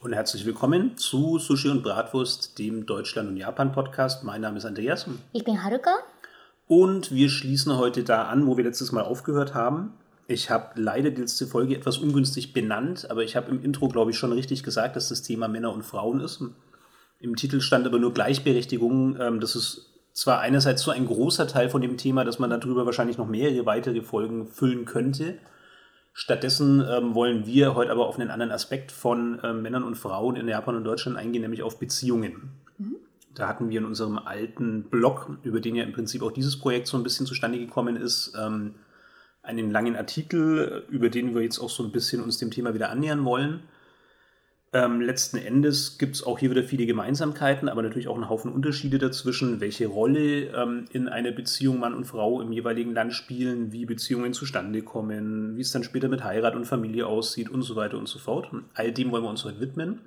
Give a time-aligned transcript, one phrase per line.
[0.00, 4.24] Und herzlich willkommen zu Sushi und Bratwurst, dem Deutschland- und Japan-Podcast.
[4.24, 5.06] Mein Name ist Andreas.
[5.32, 5.92] Ich bin Haruka.
[6.66, 9.92] Und wir schließen heute da an, wo wir letztes Mal aufgehört haben.
[10.26, 14.10] Ich habe leider die letzte Folge etwas ungünstig benannt, aber ich habe im Intro, glaube
[14.10, 16.42] ich, schon richtig gesagt, dass das Thema Männer und Frauen ist.
[17.20, 19.20] Im Titel stand aber nur Gleichberechtigung.
[19.20, 22.86] Ähm, das ist zwar einerseits so ein großer Teil von dem Thema, dass man darüber
[22.86, 25.38] wahrscheinlich noch mehrere weitere Folgen füllen könnte.
[26.22, 30.36] Stattdessen ähm, wollen wir heute aber auf einen anderen Aspekt von ähm, Männern und Frauen
[30.36, 32.50] in Japan und Deutschland eingehen, nämlich auf Beziehungen.
[32.76, 32.96] Mhm.
[33.34, 36.88] Da hatten wir in unserem alten Blog, über den ja im Prinzip auch dieses Projekt
[36.88, 38.74] so ein bisschen zustande gekommen ist, ähm,
[39.42, 42.90] einen langen Artikel, über den wir jetzt auch so ein bisschen uns dem Thema wieder
[42.90, 43.62] annähern wollen.
[44.72, 48.52] Ähm, letzten Endes gibt es auch hier wieder viele Gemeinsamkeiten, aber natürlich auch einen Haufen
[48.52, 53.72] Unterschiede dazwischen, welche Rolle ähm, in einer Beziehung Mann und Frau im jeweiligen Land spielen,
[53.72, 57.74] wie Beziehungen zustande kommen, wie es dann später mit Heirat und Familie aussieht und so
[57.74, 58.48] weiter und so fort.
[58.74, 60.02] All dem wollen wir uns heute widmen.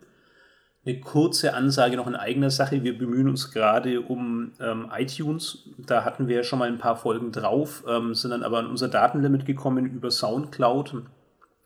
[0.85, 2.83] Eine kurze Ansage noch in eigener Sache.
[2.83, 5.69] Wir bemühen uns gerade um ähm, iTunes.
[5.77, 8.67] Da hatten wir ja schon mal ein paar Folgen drauf, ähm, sind dann aber an
[8.67, 11.03] unser Datenlimit gekommen über Soundcloud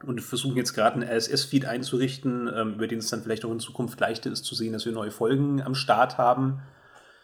[0.05, 3.59] und versuchen jetzt gerade einen RSS-Feed einzurichten, ähm, über den es dann vielleicht auch in
[3.59, 6.59] Zukunft leichter ist zu sehen, dass wir neue Folgen am Start haben.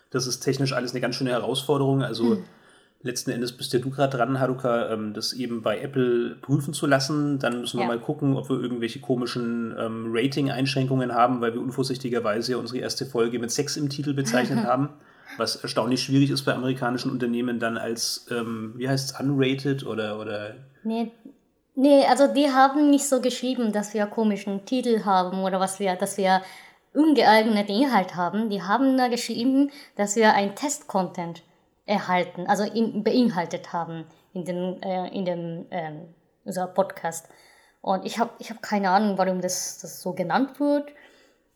[0.09, 2.03] Das ist technisch alles eine ganz schöne Herausforderung.
[2.03, 2.43] Also mhm.
[3.03, 6.87] letzten Endes bist ja du gerade dran, Haruka, ähm, das eben bei Apple prüfen zu
[6.87, 7.37] lassen.
[7.37, 7.87] Dann müssen wir ja.
[7.87, 13.37] mal gucken, ob wir irgendwelche komischen ähm, Rating-Einschränkungen haben, weil wir unvorsichtigerweise unsere erste Folge
[13.37, 14.89] mit Sex im Titel bezeichnet haben.
[15.37, 20.19] Was erstaunlich schwierig ist bei amerikanischen Unternehmen dann als, ähm, wie heißt es, unrated oder,
[20.19, 21.11] oder Nee,
[21.75, 25.95] Nee, also die haben nicht so geschrieben, dass wir komischen Titel haben oder was wir,
[25.95, 26.41] dass wir
[26.93, 28.49] ungeeigneten Inhalt haben.
[28.49, 31.41] Die haben da geschrieben, dass wir ein Test-Content
[31.85, 36.13] erhalten, also in, beinhaltet haben in dem, äh, in dem ähm,
[36.45, 37.27] unser Podcast.
[37.81, 40.89] Und ich habe ich hab keine Ahnung, warum das, das so genannt wird.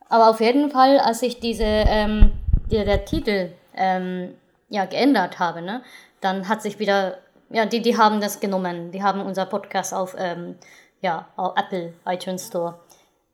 [0.10, 2.34] Aber auf jeden Fall, als ich diese, ähm,
[2.72, 4.36] der, der Titel ähm,
[4.70, 5.84] ja, geändert habe, ne,
[6.22, 8.92] dann hat sich wieder ja, die, die haben das genommen.
[8.92, 10.56] Die haben unser Podcast auf, ähm,
[11.02, 12.80] ja, auf Apple iTunes Store.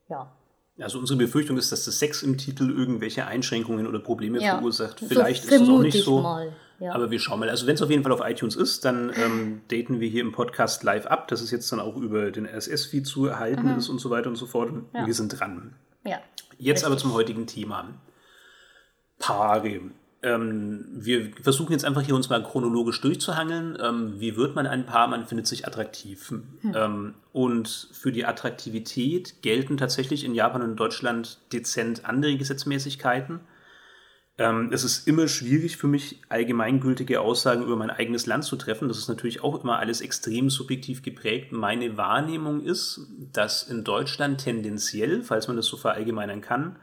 [0.09, 0.31] Ja.
[0.79, 4.55] Also unsere Befürchtung ist, dass das Sex im Titel irgendwelche Einschränkungen oder Probleme ja.
[4.55, 4.99] verursacht.
[4.99, 6.21] Vielleicht so ist das auch nicht so.
[6.21, 6.53] Mal.
[6.79, 6.93] Ja.
[6.93, 7.49] Aber wir schauen mal.
[7.49, 10.31] Also wenn es auf jeden Fall auf iTunes ist, dann ähm, daten wir hier im
[10.31, 13.77] Podcast live ab, dass es jetzt dann auch über den RSS-Feed zu erhalten mhm.
[13.77, 14.71] ist und so weiter und so fort.
[14.93, 15.05] Ja.
[15.05, 15.75] Wir sind dran.
[16.03, 16.19] Ja.
[16.57, 16.85] Jetzt Richtig.
[16.85, 17.93] aber zum heutigen Thema.
[19.19, 19.81] Paare
[20.23, 23.77] ähm, wir versuchen jetzt einfach hier uns mal chronologisch durchzuhangeln.
[23.81, 25.07] Ähm, wie wird man ein Paar?
[25.07, 26.29] Man findet sich attraktiv.
[26.29, 26.43] Hm.
[26.73, 33.41] Ähm, und für die Attraktivität gelten tatsächlich in Japan und Deutschland dezent andere Gesetzmäßigkeiten.
[34.37, 38.87] Ähm, es ist immer schwierig für mich, allgemeingültige Aussagen über mein eigenes Land zu treffen.
[38.87, 41.51] Das ist natürlich auch immer alles extrem subjektiv geprägt.
[41.51, 46.77] Meine Wahrnehmung ist, dass in Deutschland tendenziell, falls man das so verallgemeinern kann,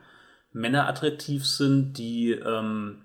[0.53, 2.99] Männer attraktiv sind, die ähm,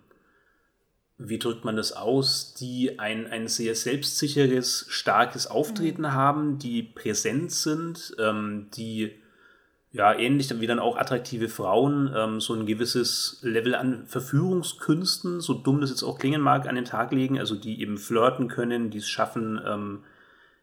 [1.18, 6.14] wie drückt man das aus, die ein, ein sehr selbstsicheres, starkes Auftreten mhm.
[6.14, 9.14] haben, die präsent sind, ähm, die
[9.94, 15.54] ja ähnlich wie dann auch attraktive Frauen ähm, so ein gewisses Level an Verführungskünsten, so
[15.54, 18.90] dumm das jetzt auch klingen mag, an den Tag legen, also die eben flirten können,
[18.90, 20.04] die es schaffen, ähm,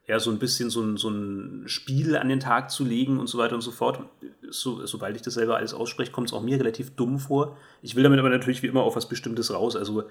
[0.06, 3.28] ja, so ein bisschen so ein, so ein Spiel an den Tag zu legen und
[3.28, 4.00] so weiter und so fort.
[4.50, 7.56] So, sobald ich das selber alles ausspreche, kommt es auch mir relativ dumm vor.
[7.80, 9.76] Ich will damit aber natürlich wie immer auf was Bestimmtes raus.
[9.76, 10.04] Also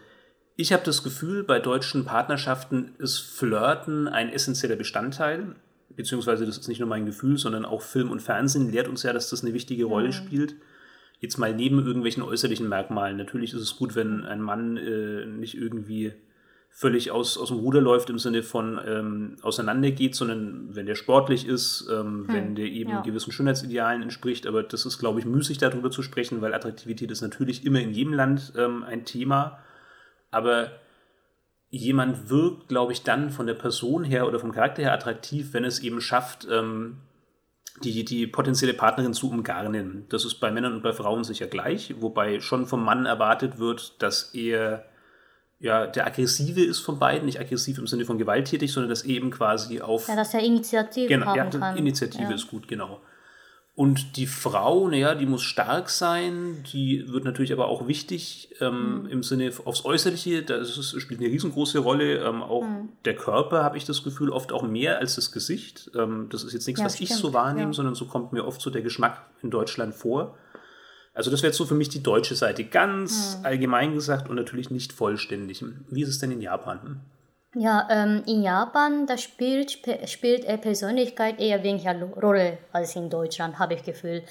[0.56, 5.56] ich habe das Gefühl, bei deutschen Partnerschaften ist Flirten ein essentieller Bestandteil.
[5.96, 9.14] Beziehungsweise das ist nicht nur mein Gefühl, sondern auch Film und Fernsehen lehrt uns ja,
[9.14, 10.14] dass das eine wichtige Rolle mhm.
[10.14, 10.56] spielt.
[11.20, 13.18] Jetzt mal neben irgendwelchen äußerlichen Merkmalen.
[13.18, 16.14] Natürlich ist es gut, wenn ein Mann äh, nicht irgendwie
[16.74, 21.46] völlig aus, aus dem Ruder läuft im Sinne von ähm, auseinandergeht, sondern wenn der sportlich
[21.46, 23.02] ist, ähm, hm, wenn der eben ja.
[23.02, 24.48] gewissen Schönheitsidealen entspricht.
[24.48, 27.92] Aber das ist, glaube ich, müßig darüber zu sprechen, weil Attraktivität ist natürlich immer in
[27.92, 29.60] jedem Land ähm, ein Thema.
[30.32, 30.72] Aber
[31.70, 35.64] jemand wirkt, glaube ich, dann von der Person her oder vom Charakter her attraktiv, wenn
[35.64, 36.98] es eben schafft, ähm,
[37.84, 40.06] die, die potenzielle Partnerin zu umgarnen.
[40.10, 44.02] Das ist bei Männern und bei Frauen sicher gleich, wobei schon vom Mann erwartet wird,
[44.02, 44.86] dass er
[45.60, 49.30] ja, der aggressive ist von beiden, nicht aggressiv im Sinne von gewalttätig, sondern dass eben
[49.30, 50.08] quasi auf.
[50.08, 51.78] Ja, dass er Initiative genau, haben ja, kann.
[51.78, 52.32] Initiative ja.
[52.32, 53.00] ist gut, genau.
[53.74, 59.04] Und die Frau, naja, die muss stark sein, die wird natürlich aber auch wichtig ähm,
[59.04, 59.06] mhm.
[59.08, 62.18] im Sinne aufs Äußerliche, das ist, spielt eine riesengroße Rolle.
[62.18, 62.90] Ähm, auch mhm.
[63.06, 65.90] der Körper, habe ich das Gefühl, oft auch mehr als das Gesicht.
[65.96, 67.12] Ähm, das ist jetzt nichts, ja, was stimmt.
[67.12, 67.74] ich so wahrnehme, ja.
[67.74, 70.38] sondern so kommt mir oft so der Geschmack in Deutschland vor.
[71.14, 73.46] Also das wäre so für mich die deutsche Seite, ganz mhm.
[73.46, 75.64] allgemein gesagt und natürlich nicht vollständig.
[75.90, 77.02] Wie ist es denn in Japan?
[77.54, 83.74] Ja, ähm, in Japan, da spielt, spielt Persönlichkeit eher weniger Rolle als in Deutschland, habe
[83.74, 84.24] ich Gefühl.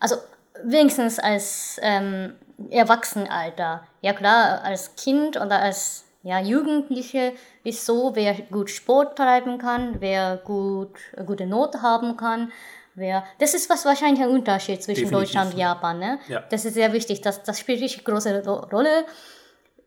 [0.00, 0.16] Also
[0.64, 2.34] wenigstens als ähm,
[2.70, 3.86] Erwachsenenalter.
[4.00, 7.32] Ja klar, als Kind oder als ja, Jugendliche
[7.64, 12.52] ist so, wer gut Sport treiben kann, wer gut äh, gute Note haben kann,
[12.94, 13.24] wer.
[13.38, 15.32] Das ist was wahrscheinlich ein Unterschied zwischen Definitiv.
[15.32, 15.98] Deutschland und Japan.
[15.98, 16.20] Ne?
[16.28, 16.42] Ja.
[16.48, 17.20] Das ist sehr wichtig.
[17.22, 19.04] Das, das spielt richtig große Rolle.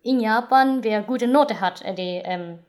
[0.04, 2.60] In Japan, wer gute Note hat, äh, die, ähm,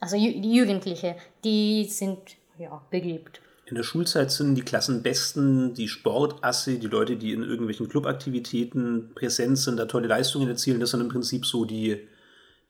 [0.00, 2.18] also die Jugendliche, die sind
[2.58, 3.40] ja beliebt.
[3.66, 9.58] In der Schulzeit sind die Klassenbesten, die Sportasse, die Leute, die in irgendwelchen Clubaktivitäten präsent
[9.58, 12.06] sind, da tolle Leistungen erzielen, das sind im Prinzip so die,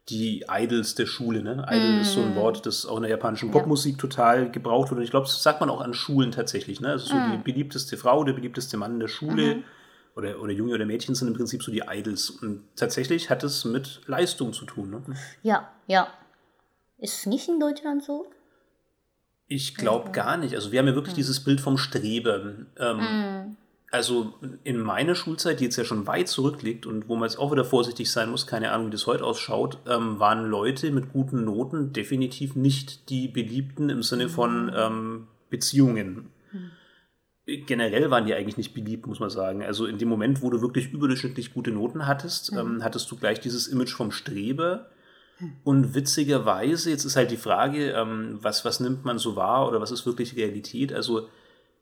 [0.08, 1.42] die Idols der Schule.
[1.42, 1.66] Ne?
[1.68, 2.00] Idol mm.
[2.00, 4.00] ist so ein Wort, das auch in der japanischen Popmusik ja.
[4.00, 4.98] total gebraucht wird.
[4.98, 6.80] Und ich glaube, das sagt man auch an Schulen tatsächlich.
[6.80, 6.90] Ne?
[6.90, 7.32] Also so mm.
[7.32, 9.56] die beliebteste Frau, der beliebteste Mann in der Schule.
[9.56, 9.64] Mhm.
[10.16, 12.30] Oder, oder Junge oder Mädchen sind im Prinzip so die Idols.
[12.30, 14.90] Und tatsächlich hat es mit Leistung zu tun.
[14.90, 15.02] Ne?
[15.42, 16.06] Ja, ja.
[16.98, 18.26] Ist es nicht in Deutschland so?
[19.46, 20.54] Ich glaube gar nicht.
[20.54, 21.18] Also wir haben ja wirklich mhm.
[21.18, 22.66] dieses Bild vom Streben.
[22.78, 23.56] Ähm, mhm.
[23.90, 27.52] Also in meiner Schulzeit, die jetzt ja schon weit zurückliegt und wo man jetzt auch
[27.52, 31.44] wieder vorsichtig sein muss, keine Ahnung, wie das heute ausschaut, ähm, waren Leute mit guten
[31.44, 34.72] Noten definitiv nicht die Beliebten im Sinne von mhm.
[34.74, 36.30] ähm, Beziehungen.
[36.50, 36.70] Mhm.
[37.66, 39.62] Generell waren die eigentlich nicht beliebt, muss man sagen.
[39.62, 42.58] Also in dem Moment, wo du wirklich überdurchschnittlich gute Noten hattest, mhm.
[42.58, 44.88] ähm, hattest du gleich dieses Image vom Streber
[45.64, 49.80] und witzigerweise, jetzt ist halt die Frage, ähm, was, was nimmt man so wahr oder
[49.80, 50.92] was ist wirklich Realität?
[50.92, 51.28] Also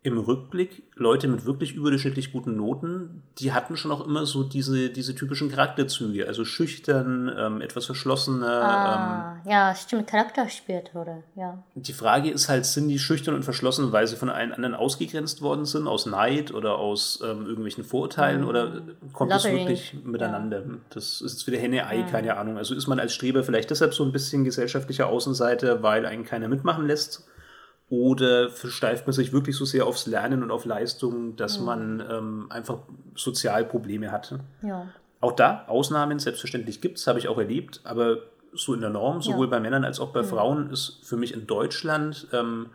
[0.04, 4.90] im Rückblick Leute mit wirklich überdurchschnittlich guten Noten, die hatten schon auch immer so diese,
[4.90, 8.62] diese typischen Charakterzüge, also schüchtern, ähm, etwas verschlossener.
[8.64, 11.22] Ah, ähm, ja, stimmt, Charakter spielt, oder?
[11.36, 11.62] Ja.
[11.76, 15.40] Die Frage ist halt, sind die schüchtern und verschlossen, weil sie von allen anderen ausgegrenzt
[15.40, 18.48] worden sind, aus Neid oder aus ähm, irgendwelchen Vorurteilen, mhm.
[18.48, 18.82] oder
[19.12, 20.62] kommt es wirklich miteinander?
[20.62, 20.74] Ja.
[20.90, 22.06] Das ist jetzt wieder Henne-Ei, mhm.
[22.06, 22.58] keine Ahnung.
[22.58, 26.48] Also ist man als Streber vielleicht deshalb so ein bisschen gesellschaftlicher Außenseiter, weil einen keiner
[26.48, 27.24] mitmachen lässt?
[27.92, 31.62] Oder versteift man sich wirklich so sehr aufs Lernen und auf Leistung, dass ja.
[31.62, 32.78] man ähm, einfach
[33.14, 34.34] Sozialprobleme hat?
[34.62, 34.86] Ja.
[35.20, 38.22] Auch da, Ausnahmen, selbstverständlich gibt es, habe ich auch erlebt, aber
[38.54, 39.50] so in der Norm, sowohl ja.
[39.50, 42.70] bei Männern als auch bei Frauen, ist für mich in Deutschland ähm,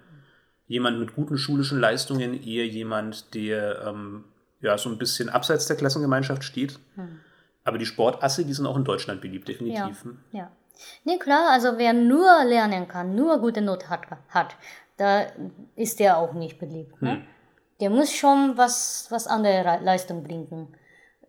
[0.67, 4.23] jemand mit guten schulischen Leistungen eher jemand, der ähm,
[4.61, 6.77] ja so ein bisschen abseits der Klassengemeinschaft steht.
[6.93, 7.21] Hm.
[7.63, 10.05] Aber die Sportasse, die sind auch in Deutschland beliebt, definitiv.
[10.31, 10.51] Ja, ja.
[11.03, 14.55] Nee, klar, also wer nur lernen kann, nur gute Note hat, hat
[14.97, 15.27] da
[15.75, 17.01] ist der auch nicht beliebt.
[17.01, 17.11] Ne?
[17.11, 17.27] Hm.
[17.79, 20.75] Der muss schon was, was andere Leistung bringen.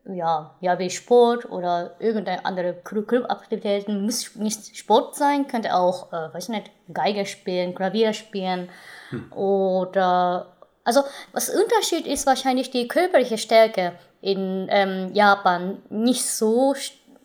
[0.07, 4.03] Ja, ja, wie Sport oder irgendeine andere Clubaktivitäten.
[4.03, 8.71] Muss nicht Sport sein, könnte auch, äh, weiß nicht, Geige spielen, Klavier spielen
[9.11, 9.31] hm.
[9.33, 10.55] oder
[10.85, 11.03] also
[11.33, 13.93] was Unterschied ist wahrscheinlich die körperliche Stärke
[14.23, 16.81] in ähm, Japan nicht so, hm,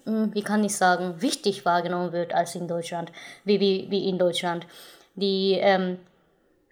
[0.05, 3.11] wie kann ich sagen, wichtig wahrgenommen wird als in Deutschland,
[3.43, 4.67] wie, wie, wie in Deutschland.
[5.15, 5.97] Die ähm,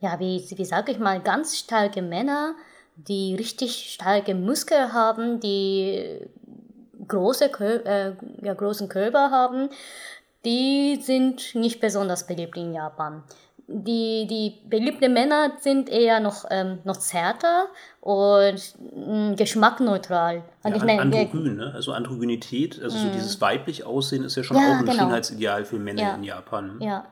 [0.01, 2.56] ja, wie, wie sage ich mal, ganz starke Männer,
[2.95, 6.28] die richtig starke Muskeln haben, die
[7.07, 9.69] große, äh, ja, großen Körper haben,
[10.44, 13.24] die sind nicht besonders beliebt in Japan.
[13.73, 17.68] Die, die beliebten Männer sind eher noch, ähm, noch zärter
[18.01, 20.44] und mh, mm, geschmackneutral.
[20.63, 21.71] Ja, ich meine, androgyn, ne?
[21.73, 23.12] also Androgynität, also so mm.
[23.13, 24.94] dieses weiblich Aussehen ist ja schon ja, auch ein genau.
[24.94, 26.15] Schönheitsideal für Männer ja.
[26.15, 26.77] in Japan.
[26.81, 27.05] Ja,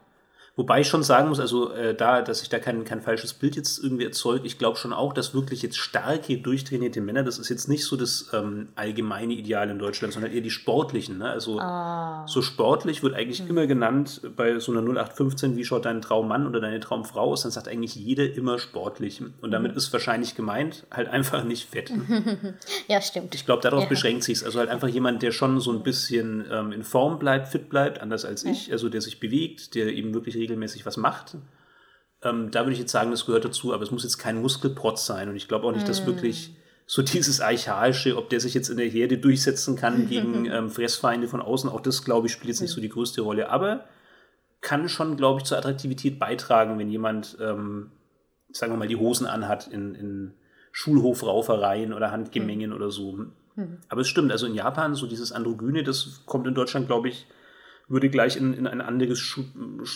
[0.59, 3.55] Wobei ich schon sagen muss, also äh, da, dass ich da kein, kein falsches Bild
[3.55, 7.47] jetzt irgendwie erzeuge, ich glaube schon auch, dass wirklich jetzt starke, durchtrainierte Männer, das ist
[7.47, 11.19] jetzt nicht so das ähm, allgemeine Ideal in Deutschland, sondern eher die sportlichen.
[11.19, 11.29] Ne?
[11.29, 12.25] Also ah.
[12.27, 13.51] so sportlich wird eigentlich mhm.
[13.51, 17.53] immer genannt bei so einer 0815, wie schaut dein Traummann oder deine Traumfrau aus, dann
[17.53, 19.21] sagt eigentlich jeder immer sportlich.
[19.39, 19.77] Und damit mhm.
[19.77, 21.89] ist wahrscheinlich gemeint, halt einfach nicht fett.
[22.89, 23.33] ja, stimmt.
[23.33, 23.87] Ich glaube, darauf ja.
[23.87, 24.43] beschränkt sich es.
[24.43, 28.01] Also halt einfach jemand, der schon so ein bisschen ähm, in Form bleibt, fit bleibt,
[28.01, 28.51] anders als mhm.
[28.51, 31.37] ich, also der sich bewegt, der eben wirklich regelmäßig was macht.
[32.21, 35.05] Ähm, da würde ich jetzt sagen, das gehört dazu, aber es muss jetzt kein Muskelprotz
[35.05, 35.29] sein.
[35.29, 36.05] Und ich glaube auch nicht, dass mm.
[36.07, 40.69] wirklich so dieses Archaische, ob der sich jetzt in der Herde durchsetzen kann gegen ähm,
[40.69, 43.49] Fressfeinde von außen, auch das, glaube ich, spielt jetzt nicht so die größte Rolle.
[43.49, 43.85] Aber
[44.61, 47.91] kann schon, glaube ich, zur Attraktivität beitragen, wenn jemand, ähm,
[48.51, 50.33] sagen wir mal, die Hosen anhat in, in
[50.71, 52.75] Schulhofraufereien oder Handgemengen mhm.
[52.75, 53.13] oder so.
[53.55, 53.77] Mhm.
[53.87, 57.27] Aber es stimmt, also in Japan, so dieses Androgyne, das kommt in Deutschland, glaube ich,
[57.89, 59.45] würde gleich in, in, ein anderes Schub,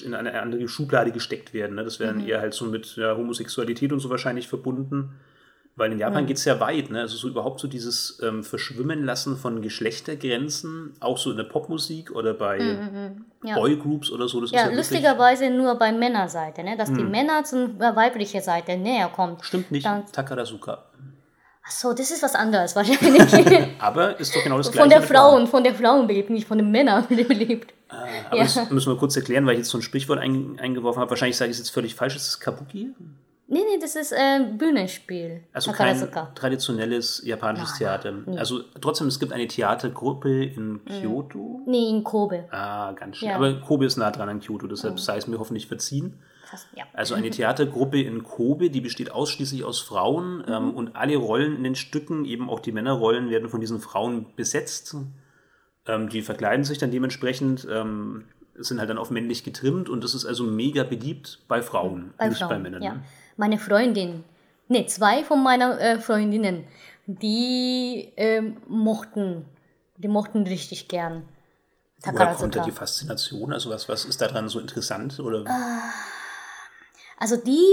[0.03, 1.75] in eine andere Schublade gesteckt werden.
[1.75, 1.83] Ne?
[1.83, 2.27] Das wäre mhm.
[2.27, 5.11] eher halt so mit ja, Homosexualität und so wahrscheinlich verbunden.
[5.75, 6.27] Weil in Japan mhm.
[6.27, 7.01] geht es ja weit, ne?
[7.01, 12.11] Also so überhaupt so dieses ähm, Verschwimmen lassen von Geschlechtergrenzen, auch so in der Popmusik
[12.11, 13.55] oder bei mhm, mhm, ja.
[13.55, 14.39] Boygroups oder so.
[14.39, 16.77] Das ja, ja lustigerweise nur bei Männerseite, ne?
[16.77, 17.09] Dass die mhm.
[17.09, 19.37] Männer zur weiblichen Seite näher kommen.
[19.41, 19.83] Stimmt nicht.
[19.83, 20.83] Dann, Takarazuka.
[21.65, 23.69] Ach so, das ist was anderes wahrscheinlich.
[23.79, 24.81] Aber ist doch genau das Gleiche.
[24.81, 27.73] Von der Frauen, von der Frauen belebt, nicht von den Männern belebt.
[28.29, 28.43] Aber Ja.
[28.43, 31.09] das müssen wir kurz erklären, weil ich jetzt so ein Sprichwort ein, eingeworfen habe.
[31.11, 32.15] Wahrscheinlich sage ich es jetzt völlig falsch.
[32.15, 32.93] Ist es Kabuki?
[33.47, 35.43] Nee, nee, das ist äh, Bühnenspiel.
[35.53, 38.11] Also kein traditionelles japanisches Nein, Theater.
[38.11, 38.37] nie.
[38.37, 41.61] Also trotzdem, es gibt eine Theatergruppe in Kyoto.
[41.67, 42.45] Nee, in Kobe.
[42.51, 43.29] Ah, ganz schön.
[43.29, 43.35] Ja.
[43.35, 46.19] Aber Kobe ist nah dran an Kyoto, deshalb sei es mir hoffentlich verziehen.
[46.75, 46.85] Ja.
[46.93, 51.63] Also eine Theatergruppe in Kobe, die besteht ausschließlich aus Frauen ähm, und alle Rollen in
[51.63, 54.95] den Stücken, eben auch die Männerrollen, werden von diesen Frauen besetzt.
[55.87, 58.25] Ähm, die verkleiden sich dann dementsprechend, ähm,
[58.55, 62.29] sind halt dann auf männlich getrimmt und das ist also mega beliebt bei Frauen, Bei
[62.29, 62.81] nicht Frauen, bei Männern.
[62.81, 62.93] ja.
[62.93, 63.03] ne?
[63.35, 64.23] Meine Freundin,
[64.67, 66.65] nee, zwei von meiner äh, Freundinnen,
[67.07, 69.45] die ähm, mochten,
[69.97, 71.23] die mochten richtig gern
[72.11, 73.53] Woher kommt da die Faszination?
[73.53, 75.19] Also was, was ist daran so interessant?
[75.19, 75.45] Oder?
[77.17, 77.63] Also die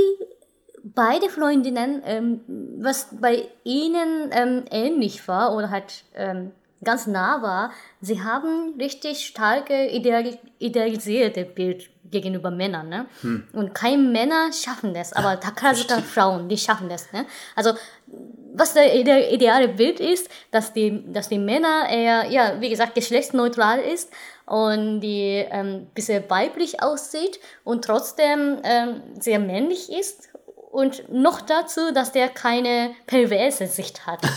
[0.85, 2.41] beide Freundinnen, ähm,
[2.81, 6.53] was bei ihnen ähm, ähnlich war oder halt ähm,
[6.83, 12.89] ganz nah war, sie haben richtig starke ideal idealisierte Bild gegenüber Männern.
[12.89, 13.07] Ne?
[13.53, 17.13] Und keine Männer schaffen das, aber Takarazuka Frauen, die schaffen das.
[17.13, 17.25] Ne?
[17.55, 17.73] Also
[18.53, 22.95] was der ide ideale Bild ist, dass die, dass die Männer eher, ja, wie gesagt,
[22.95, 24.11] geschlechtsneutral ist
[24.47, 30.31] und die ähm, bisschen weiblich aussieht und trotzdem ähm, sehr männlich ist
[30.71, 34.21] und noch dazu, dass der keine perverse Sicht hat.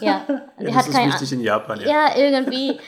[0.00, 0.24] Ja,
[0.58, 1.80] der ja, hat das ist keine wichtig in Japan.
[1.80, 1.88] Ja.
[1.88, 2.78] ja, irgendwie.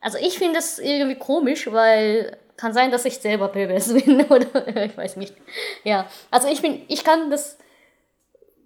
[0.00, 4.76] Also ich finde das irgendwie komisch, weil kann sein, dass ich selber pervers bin oder
[4.84, 5.34] ich weiß nicht.
[5.82, 7.58] Ja, also ich bin, ich kann das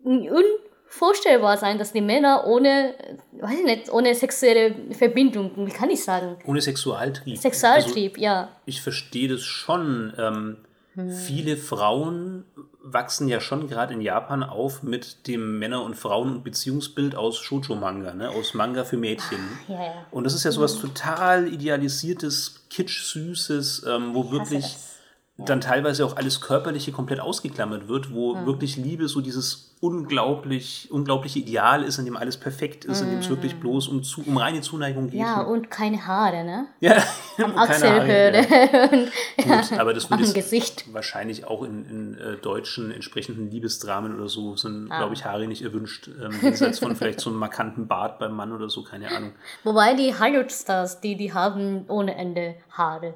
[0.04, 2.94] unvorstellbar sein, dass die Männer ohne,
[3.32, 7.36] weiß ich nicht, ohne sexuelle Verbindung, wie kann ich sagen, Ohne Sexualtrieb.
[7.36, 8.50] Also, Sexualtrieb, ja.
[8.66, 10.12] ich verstehe das schon.
[10.18, 10.58] Ähm,
[11.06, 12.44] Viele Frauen
[12.82, 17.38] wachsen ja schon gerade in Japan auf mit dem Männer- und Frauen- und Beziehungsbild aus
[17.38, 18.30] Shoujo-Manga, ne?
[18.30, 19.40] aus Manga für Mädchen.
[19.66, 19.92] Ja, ja.
[20.10, 24.98] Und das ist ja sowas total idealisiertes, kitsch-süßes, ähm, wo wirklich das.
[25.38, 31.38] dann teilweise auch alles Körperliche komplett ausgeklammert wird, wo wirklich Liebe so dieses unglaublich, unglaubliche
[31.38, 34.36] Ideal ist, in dem alles perfekt ist, in dem es wirklich bloß um, zu, um
[34.36, 35.20] reine Zuneigung geht.
[35.20, 36.66] Ja, und keine Haare, ne?
[36.80, 36.96] ja.
[37.42, 38.88] Am Achselhöhle ja.
[39.48, 40.84] Gut, aber das jetzt Gesicht.
[40.92, 44.98] wahrscheinlich auch in, in äh, deutschen entsprechenden Liebesdramen oder so sind, Ah.
[44.98, 46.08] glaube ich, Haare nicht erwünscht.
[46.08, 49.32] Ähm, jenseits von vielleicht so einem markanten Bart beim Mann oder so, keine Ahnung.
[49.64, 53.14] Wobei die Hollywood-Stars, die, die haben ohne Ende Haare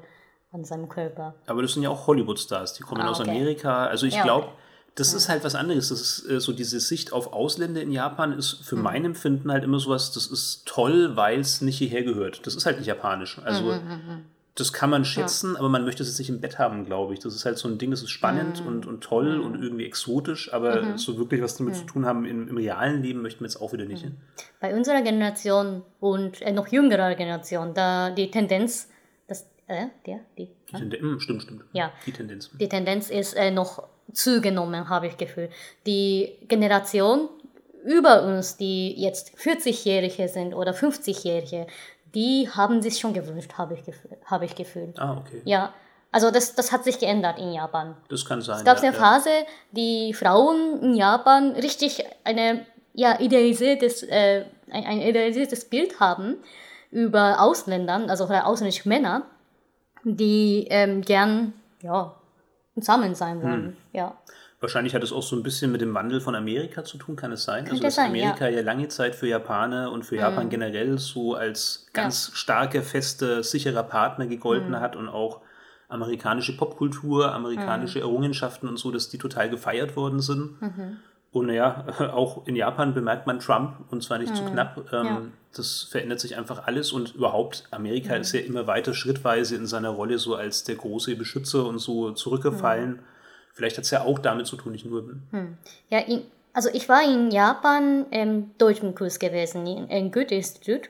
[0.51, 1.33] an seinem Körper.
[1.47, 3.29] Aber das sind ja auch Hollywood-Stars, die kommen Ah, aus okay.
[3.31, 3.85] Amerika.
[3.87, 4.55] Also ich Ja, glaube, okay.
[4.95, 5.89] das ist halt was anderes.
[5.89, 8.81] Das ist äh, so diese Sicht auf Ausländer in Japan ist für Mhm.
[8.83, 12.45] mein Empfinden halt immer sowas, das ist toll, weil es nicht hierher gehört.
[12.45, 13.39] Das ist halt nicht japanisch.
[13.43, 16.85] Also Mhm, das kann man schätzen, aber man möchte es jetzt nicht im Bett haben,
[16.85, 17.19] glaube ich.
[17.19, 18.67] Das ist halt so ein Ding, das ist spannend Mhm.
[18.67, 22.47] und, und toll und irgendwie exotisch, aber so wirklich was damit zu tun haben im,
[22.47, 24.05] im realen Leben möchten wir jetzt auch wieder nicht.
[24.05, 24.15] Mhm.
[24.59, 28.89] Bei unserer Generation und äh, noch jüngerer Generation, da die Tendenz,
[29.27, 31.63] das, äh, der, die, Die Tende- Hm, stimmt, stimmt.
[31.73, 31.91] Ja.
[32.05, 32.51] Die Tendenz.
[32.59, 35.49] die Tendenz ist äh, noch zugenommen, habe ich Gefühl.
[35.87, 37.29] Die Generation
[37.85, 41.67] über uns, die jetzt 40-Jährige sind oder 50-Jährige,
[42.13, 44.99] die haben sich schon gewünscht, habe ich, gefühl, habe ich gefühlt.
[44.99, 45.41] Ah, okay.
[45.45, 45.73] Ja,
[46.11, 47.95] also das, das hat sich geändert in Japan.
[48.09, 48.57] Das kann sein.
[48.57, 48.99] Es gab ja, eine ja.
[48.99, 49.29] Phase,
[49.71, 56.37] die Frauen in Japan richtig eine, ja, idealisiertes, äh, ein, ein idealisiertes Bild haben
[56.91, 59.23] über Ausländern, also ausländische Männer,
[60.03, 62.13] die ähm, gern ja,
[62.75, 63.43] zusammen sein Hm.
[63.43, 63.77] wollen.
[63.91, 64.17] Ja.
[64.63, 67.33] Wahrscheinlich hat es auch so ein bisschen mit dem Wandel von Amerika zu tun, kann
[67.33, 67.65] es sein?
[67.65, 68.61] also, Könnte dass sein, Amerika ja.
[68.61, 74.25] lange Zeit für Japaner und für Japan generell so als ganz starker, fester, sicherer Partner
[74.25, 75.41] gegolten hat und auch
[75.89, 80.51] amerikanische Popkultur, amerikanische Errungenschaften und so, dass die total gefeiert worden sind.
[81.33, 84.77] Und naja, auch in Japan bemerkt man Trump und zwar nicht zu knapp.
[84.93, 85.21] Ähm, Ja.
[85.55, 89.89] Das verändert sich einfach alles und überhaupt, Amerika ist ja immer weiter schrittweise in seiner
[89.89, 92.99] Rolle so als der große Beschützer und so zurückgefallen.
[93.53, 95.15] Vielleicht hat es ja auch damit zu tun, nicht nur.
[95.89, 100.89] Ja, in, also ich war in Japan im deutschen Kurs gewesen, in, in Goethe-Institut.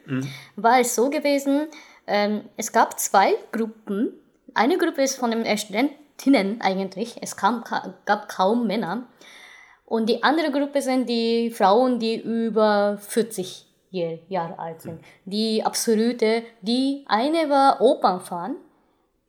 [0.55, 1.67] War es so gewesen,
[2.07, 4.13] ähm, es gab zwei Gruppen.
[4.53, 9.07] Eine Gruppe ist von den Studentinnen eigentlich, es kam, ka, gab kaum Männer.
[9.85, 15.01] Und die andere Gruppe sind die Frauen, die über 40 Jahr- Jahre alt sind.
[15.25, 18.55] Die absolute, die eine war Opernfahren,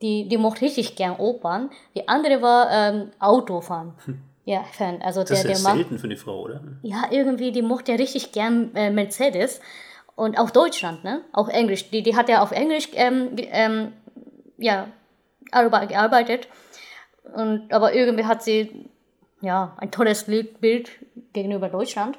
[0.05, 1.71] die, die mochte richtig gern Opern.
[1.95, 3.95] Die andere war ähm, Autofahren.
[4.45, 5.01] Ja, Fan.
[5.01, 5.77] Also Das der, ist ja der Mann.
[5.79, 6.61] selten für eine Frau, oder?
[6.83, 9.61] Ja, irgendwie, die mochte ja richtig gern äh, Mercedes.
[10.15, 11.23] Und auch Deutschland, ne?
[11.33, 11.91] Auch Englisch.
[11.91, 13.95] Die, die hat ja auf Englisch ähm, ähm,
[14.59, 14.89] ja,
[15.51, 16.49] arbe gearbeitet.
[17.35, 18.91] Und, aber irgendwie hat sie
[19.41, 20.91] ja ein tolles Bild
[21.33, 22.19] gegenüber Deutschland.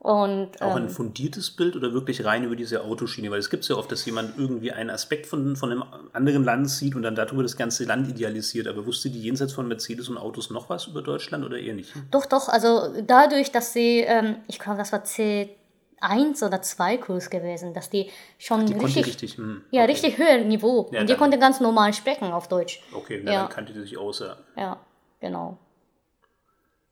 [0.00, 3.32] Und, Auch ein ähm, fundiertes Bild oder wirklich rein über diese Autoschiene?
[3.32, 6.70] Weil es gibt ja oft, dass jemand irgendwie einen Aspekt von, von einem anderen Land
[6.70, 8.68] sieht und dann darüber das ganze Land idealisiert.
[8.68, 11.92] Aber wusste die jenseits von Mercedes und Autos noch was über Deutschland oder eher nicht?
[12.12, 17.28] Doch, doch, also dadurch, dass sie, ähm, ich glaube, das war C1 oder 2 Kurs
[17.28, 19.36] gewesen, dass die schon Die richtig, richtig.
[19.36, 19.90] Hm, ja, okay.
[19.90, 20.88] richtig höher Niveau.
[20.92, 22.80] Ja, und die dann- konnte ganz normal sprechen auf Deutsch.
[22.94, 23.40] Okay, na, Ja.
[23.42, 24.20] dann kannte die sich aus.
[24.20, 24.36] Ja.
[24.56, 24.78] Ja,
[25.20, 25.58] genau.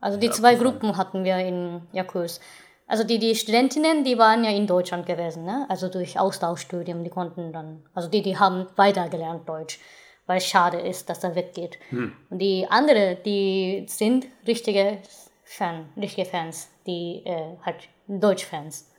[0.01, 0.55] Also die Ja, zwei.
[0.55, 2.41] Gruppen hatten wir in ja, Kurs.
[2.87, 5.65] Also die, die Studentinnen, die waren ja in Deutschland gewesen, ne?
[5.67, 9.79] Also durch Austauschstudium, die konnten dann, also die, die haben weitergelernt Deutsch,
[10.25, 11.77] weil es schade ist, dass er weggeht.
[11.89, 12.13] Hm.
[12.29, 14.99] Und die andere, die sind richtige
[15.43, 18.89] Fan, richtige Fans, die äh, halt Deutschfans.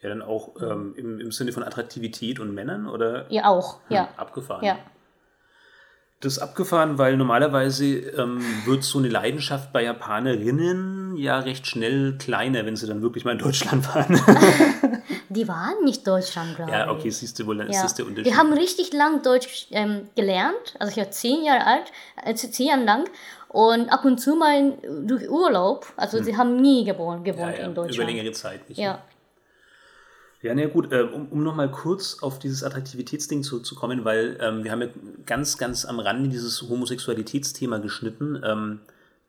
[0.00, 4.08] Ja, dann auch ähm, im, im Sinne von Attraktivität und Männern oder Ihr auch, ja.
[4.16, 4.64] abgefahren?
[4.64, 4.78] Ja.
[6.20, 12.16] Das ist abgefahren, weil normalerweise ähm, wird so eine Leidenschaft bei Japanerinnen ja recht schnell
[12.18, 14.20] kleiner, wenn sie dann wirklich mal in Deutschland waren.
[15.28, 16.76] Die waren nicht Deutschland, glaube ich.
[16.76, 17.82] ja, okay, siehst du wohl, dann ist Ja.
[17.82, 18.26] das der Unterschied.
[18.32, 20.74] Wir haben richtig lang Deutsch ähm, gelernt.
[20.78, 21.92] Also ich war zehn Jahre alt,
[22.24, 23.04] äh, zehn Jahre lang.
[23.48, 25.86] Und ab und zu mal durch Urlaub.
[25.96, 28.10] Also sie haben nie gewohnt, ja, gewohnt ja, in über Deutschland.
[28.10, 28.78] längere Zeit nicht.
[28.78, 29.02] Ja.
[30.42, 34.72] Ja, na gut, äh, um, um nochmal kurz auf dieses Attraktivitätsding zurückzukommen, weil ähm, wir
[34.72, 34.88] haben ja
[35.24, 38.42] ganz, ganz am Rande dieses Homosexualitätsthema geschnitten.
[38.44, 38.80] Ähm,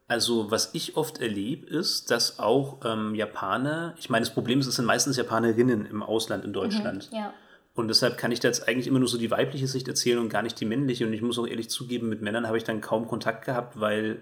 [0.07, 4.67] also was ich oft erlebe, ist, dass auch ähm, Japaner, ich meine, das Problem ist,
[4.67, 7.09] es sind meistens Japanerinnen im Ausland in Deutschland.
[7.13, 7.33] Ja.
[7.75, 10.29] Und deshalb kann ich da jetzt eigentlich immer nur so die weibliche Sicht erzählen und
[10.29, 11.07] gar nicht die männliche.
[11.07, 14.21] Und ich muss auch ehrlich zugeben, mit Männern habe ich dann kaum Kontakt gehabt, weil,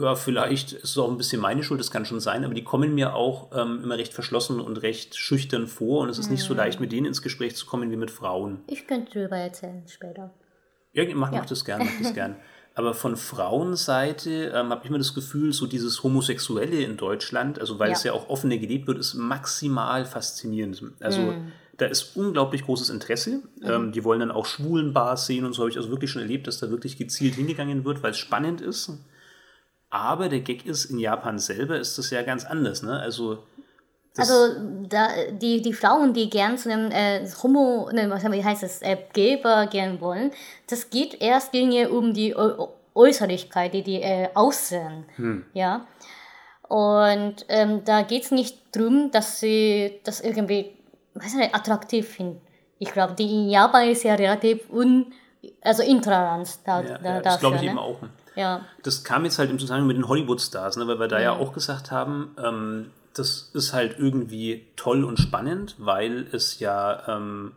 [0.00, 2.64] ja, vielleicht ist es auch ein bisschen meine Schuld, das kann schon sein, aber die
[2.64, 6.00] kommen mir auch ähm, immer recht verschlossen und recht schüchtern vor.
[6.00, 8.62] Und es ist nicht so leicht, mit denen ins Gespräch zu kommen wie mit Frauen.
[8.68, 10.32] Ich könnte darüber erzählen später.
[10.92, 12.36] Ja, mach, mach das gern, mach das gern.
[12.74, 17.78] Aber von Frauenseite ähm, habe ich immer das Gefühl, so dieses Homosexuelle in Deutschland, also
[17.78, 17.96] weil Ja.
[17.96, 20.82] es ja auch offener gelebt wird, ist maximal faszinierend.
[21.00, 21.52] Also Mhm.
[21.78, 23.42] da ist unglaublich großes Interesse.
[23.62, 26.46] Ähm, die wollen dann auch Schwulenbars sehen und so habe ich also wirklich schon erlebt,
[26.46, 28.92] dass da wirklich gezielt hingegangen wird, weil es spannend ist.
[29.90, 32.82] Aber der Gag ist, in Japan selber ist das ja ganz anders.
[32.82, 32.98] Ne?
[33.00, 33.42] Also
[34.14, 34.54] das, Also
[34.88, 38.96] da, die, die Frauen, die gern zu einem äh, Homo, ne, was heißt es, äh,
[39.12, 40.32] Geber gehen wollen,
[40.68, 45.04] das geht erst weniger um die Äu- Äußerlichkeit, die die äh, aussehen.
[45.54, 45.86] Ja.
[46.68, 50.76] Und ähm, da geht es nicht darum, dass sie das irgendwie,
[51.14, 52.40] weiß nicht, attraktiv finden.
[52.78, 55.12] Ich glaube, die in Japan ist ja relativ un,
[55.62, 57.70] also Intoleranz da, ja, da, ja, das glaube ich ne?
[57.70, 57.98] eben auch.
[58.36, 58.64] Ja.
[58.84, 61.52] das kam jetzt halt im Zusammenhang mit den Hollywood-Stars, ne, weil wir da ja auch
[61.52, 67.52] gesagt haben, ähm, das ist halt irgendwie toll und spannend, weil es ja ähm,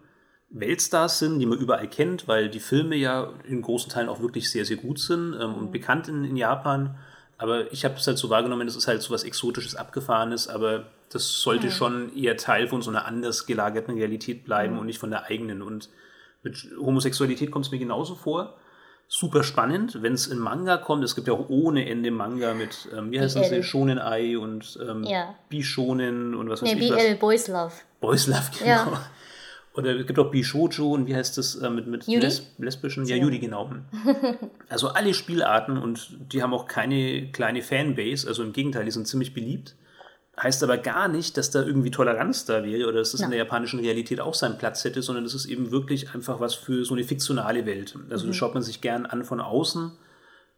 [0.50, 4.50] Weltstars sind, die man überall kennt, weil die Filme ja in großen Teilen auch wirklich
[4.50, 6.96] sehr, sehr gut sind ähm, und bekannt in, in Japan.
[7.38, 10.86] Aber ich habe es halt so wahrgenommen, das ist halt so was Exotisches, Abgefahrenes, aber
[11.10, 15.12] das sollte schon eher Teil von so einer anders gelagerten Realität bleiben und nicht von
[15.12, 15.62] der eigenen.
[15.62, 15.90] Und
[16.42, 18.56] mit Homosexualität kommt es mir genauso vor
[19.14, 21.04] super spannend, wenn es in Manga kommt.
[21.04, 23.62] Es gibt ja auch ohne Ende Manga mit, ähm, wie heißen sie.
[23.62, 25.36] Shonen Ai und ähm, Ja.
[25.50, 26.98] Bishonen und was weiß Ne, ich was.
[26.98, 27.74] BL Boys Love.
[28.02, 28.68] Boys Love, genau.
[28.68, 29.06] Ja.
[29.76, 32.08] Oder es gibt auch Bishojo und wie heißt das äh, mit, mit?
[32.08, 33.06] Les lesbischen?
[33.06, 33.70] Ja, Yuri, genau.
[34.70, 39.08] Also alle Spielarten und die haben auch keine kleine Fanbase, also im Gegenteil, die sind
[39.08, 39.76] ziemlich beliebt.
[40.42, 43.38] Heißt aber gar nicht, dass da irgendwie Toleranz da wäre oder dass das in der
[43.38, 46.96] japanischen Realität auch seinen Platz hätte, sondern das ist eben wirklich einfach was für so
[46.96, 47.96] eine fiktionale Welt.
[48.10, 49.92] Also das schaut man sich gern an von außen,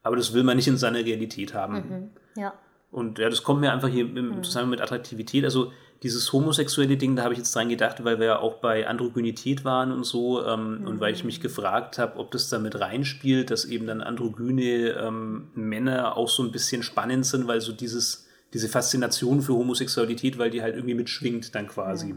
[0.01, 2.11] aber das will man nicht in seiner Realität haben.
[2.35, 2.53] Ja.
[2.89, 5.43] Und ja, das kommt mir einfach hier im Zusammenhang mit Attraktivität.
[5.43, 8.87] Also dieses homosexuelle Ding, da habe ich jetzt dran gedacht, weil wir ja auch bei
[8.87, 12.79] Androgynität waren und so ähm, und weil ich mich gefragt habe, ob das da mit
[12.79, 17.73] reinspielt, dass eben dann androgyne ähm, Männer auch so ein bisschen spannend sind, weil so
[17.73, 18.24] dieses,
[18.55, 22.15] diese Faszination für Homosexualität, weil die halt irgendwie mitschwingt dann quasi.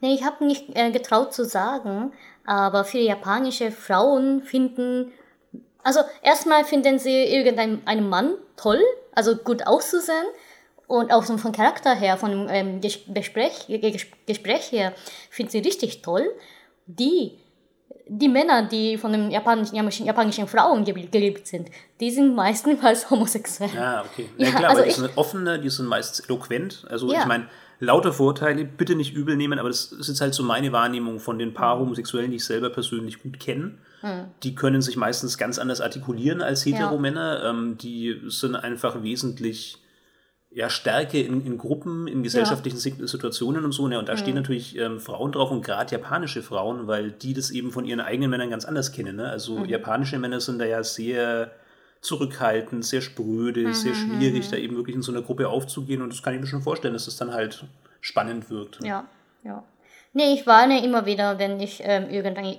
[0.00, 2.12] Nee, ich habe nicht äh, getraut zu sagen,
[2.46, 5.12] aber viele japanische Frauen finden,
[5.82, 8.80] also erstmal finden sie irgendeinen einen Mann toll,
[9.12, 10.24] also gut auszusehen
[10.86, 14.94] und auch so vom Charakter her, von ähm, Ges Gespräch, Ges Gespräch her,
[15.28, 16.30] finden sie richtig toll.
[16.86, 17.38] Die,
[18.08, 21.68] die Männer, die von den japanischen, japanischen Frauen ge- geliebt sind,
[22.00, 23.70] die sind meistens homosexuell.
[23.74, 24.28] Ja, okay.
[24.36, 26.84] Ja, Ja, klar, also aber die sind offener, die sind meist eloquent.
[26.88, 27.20] Also Ja.
[27.20, 27.46] ich meine,
[27.80, 31.38] lauter Vorteile, bitte nicht übel nehmen, aber das ist jetzt halt so meine Wahrnehmung von
[31.38, 31.54] den Mhm.
[31.54, 33.74] paar Homosexuellen, die ich selber persönlich gut kenne.
[34.44, 37.42] Die können sich meistens ganz anders artikulieren als Heteromänner.
[37.44, 39.78] Ähm, die sind einfach wesentlich
[40.50, 43.86] ja, Stärke in, in Gruppen, in gesellschaftlichen Si- Situationen und so.
[43.86, 43.98] Ne?
[43.98, 44.18] Und da Mhm.
[44.18, 48.00] stehen natürlich ähm, Frauen drauf und gerade japanische Frauen, weil die das eben von ihren
[48.00, 49.16] eigenen Männern ganz anders kennen.
[49.16, 49.28] Ne?
[49.28, 49.64] Also Mhm.
[49.66, 51.50] japanische Männer sind da ja sehr
[52.00, 56.00] zurückhaltend, sehr spröde, Mhm, sehr schwierig, da eben wirklich in so einer Gruppe aufzugehen.
[56.00, 57.64] Und das kann ich mir schon vorstellen, dass das dann halt
[58.00, 58.78] spannend wirkt.
[58.82, 59.06] Ja,
[59.44, 59.64] ja.
[60.14, 62.56] Nee, ich warne immer wieder, wenn ich ähm, irgendeine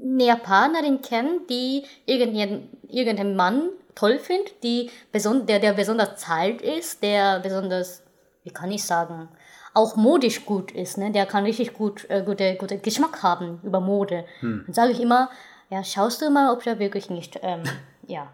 [0.00, 7.02] eine Japanerin kenne, die irgendeinen, irgendeinen Mann toll findet, die der, der besonders zahlt ist,
[7.02, 8.02] der besonders,
[8.44, 9.28] wie kann ich sagen,
[9.74, 11.10] auch modisch gut ist, ne?
[11.12, 14.24] der kann richtig gut äh, gute, gute Geschmack haben über Mode.
[14.40, 14.64] Hm.
[14.66, 15.30] Dann sage ich immer,
[15.70, 17.62] ja, schaust du mal, ob der wirklich nicht, ähm,
[18.06, 18.32] ja,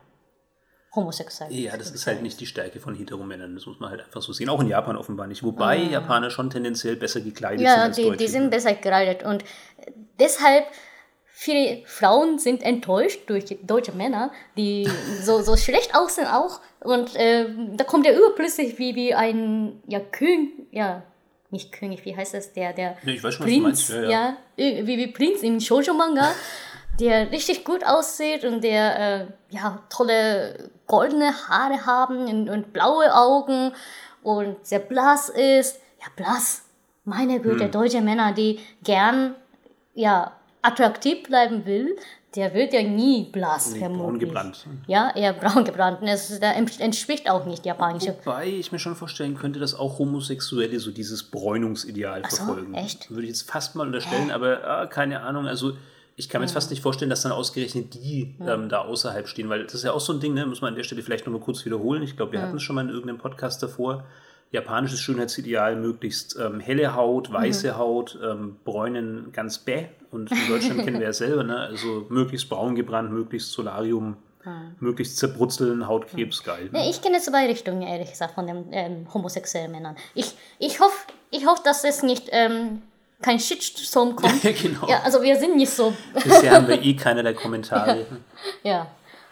[0.95, 1.59] homosexuell ist.
[1.59, 4.33] Ja, das ist halt nicht die Stärke von Heteromännern, das muss man halt einfach so
[4.33, 4.49] sehen.
[4.49, 5.43] Auch in Japan offenbar nicht.
[5.43, 5.91] Wobei mhm.
[5.91, 8.17] Japaner schon tendenziell besser gekleidet ja, sind als die, Deutsche.
[8.19, 9.45] die sind besser gekleidet und
[10.21, 10.67] deshalb
[11.37, 14.89] viele Frauen sind enttäuscht durch deutsche Männer, die
[15.21, 16.61] so, so schlecht aussehen auch.
[16.81, 21.03] Und äh, da kommt er überplötzlich wie, wie ein ja, König, ja,
[21.51, 24.11] nicht König, wie heißt das, der, der nee, ich weiß schon, Prinz, ja, ja.
[24.11, 26.33] ja, wie, wie Prinz im Shoujo-Manga,
[27.01, 33.13] der richtig gut aussieht und der äh, ja, tolle goldene Haare haben und, und, blaue
[33.13, 33.73] Augen
[34.23, 35.81] und sehr blass ist.
[36.01, 36.63] Ja, blass.
[37.05, 37.71] Meine Güte, hm.
[37.71, 39.35] deutsche Männer, die gern
[39.95, 40.33] ja,
[40.65, 41.97] attraktiv bleiben will,
[42.35, 44.67] der wird ja nie blass nee, Braun gebrannt.
[44.87, 45.99] Ja, eher braun gebrannt.
[46.03, 48.17] Das, da entspricht auch nicht japanische.
[48.25, 52.75] Wobei ich mir schon vorstellen könnte, dass auch Homosexuelle so dieses Bräunungsideal so, verfolgen.
[52.75, 53.11] Echt?
[53.11, 54.33] Würde ich jetzt fast mal unterstellen, Hä?
[54.33, 55.47] aber ah, keine Ahnung.
[55.47, 55.77] Also
[56.17, 59.49] ich kann mir jetzt fast nicht vorstellen, dass dann ausgerechnet die ähm, da außerhalb stehen,
[59.49, 60.47] weil das ist ja auch so ein Ding, ne?
[60.47, 62.03] muss man an der Stelle vielleicht nochmal kurz wiederholen.
[62.03, 64.05] Ich glaube, wir hatten es schon mal in irgendeinem Podcast davor
[64.55, 67.77] japanisches Schönheitsideal, möglichst ähm, helle Haut, weiße mhm.
[67.77, 69.87] Haut, ähm, bräunen ganz bäh.
[70.11, 71.59] Und in Deutschland kennen wir ja selber, ne?
[71.59, 74.77] also möglichst braun gebrannt, möglichst Solarium, mhm.
[74.79, 76.47] möglichst zerbrutzeln, Hautkrebs, mhm.
[76.47, 76.69] geil.
[76.73, 76.79] Ne?
[76.79, 79.97] Ja, ich kenne zwei Richtungen, ehrlich gesagt, von den ähm, homosexuellen Männern.
[80.15, 82.83] Ich, ich hoffe, ich hoff, dass es nicht ähm,
[83.21, 84.41] kein Shitstorm kommt.
[84.41, 84.89] genau.
[84.89, 85.93] Ja, also wir sind nicht so.
[86.15, 87.99] Bisher haben wir eh keinerlei Kommentare.
[87.99, 88.07] ja.
[88.71, 88.87] ja.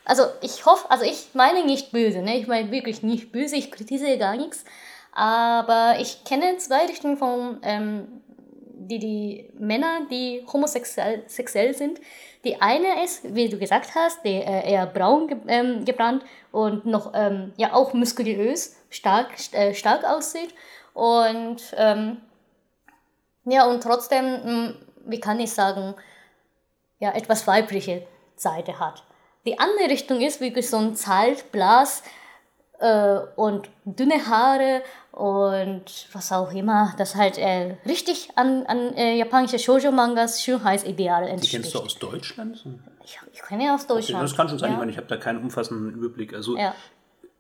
[0.05, 2.37] Also ich hoffe, also ich meine nicht böse, ne?
[2.37, 4.65] Ich meine wirklich nicht böse, ich kritisiere gar nichts.
[5.13, 8.23] Aber ich kenne zwei Richtungen von ähm,
[8.65, 12.01] die, die Männer, die homosexuell sexuell sind.
[12.45, 16.87] Die eine ist, wie du gesagt hast, die, äh, eher braun ge ähm, gebrannt und
[16.87, 20.55] noch ähm, ja auch muskulös, stark, äh, stark aussieht.
[20.95, 22.19] Und ähm,
[23.45, 24.75] ja, und trotzdem, mh, hm,
[25.07, 25.95] wie kann ich sagen,
[26.99, 29.05] ja, etwas weibliche Seite hat.
[29.45, 32.05] Die andere Richtung ist wirklich so ein Zaltblas,
[32.83, 39.17] äh, und dünne Haare und was auch immer, das halt äh, richtig an, an äh,
[39.17, 41.53] japanische Shoujo-Mangas Schönheitsideale entspricht.
[41.53, 42.65] Die kennst du aus Deutschland?
[43.05, 44.23] Ich, ich kenne ja aus Deutschland.
[44.23, 44.75] Okay, das kann schon sein, ja.
[44.75, 46.35] ich meine, ich habe da keinen umfassenden Überblick.
[46.35, 46.75] Also ja.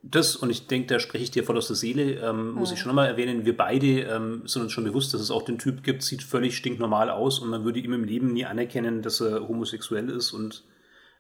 [0.03, 2.75] das, und ich denke, da spreche ich dir voll aus der Seele, ähm, muss mhm.
[2.75, 5.59] ich schon mal erwähnen, wir beide ähm, sind uns schon bewusst, dass es auch den
[5.59, 9.21] Typ gibt, sieht völlig stinknormal aus und man würde ihm im Leben nie anerkennen, dass
[9.21, 10.63] er homosexuell ist und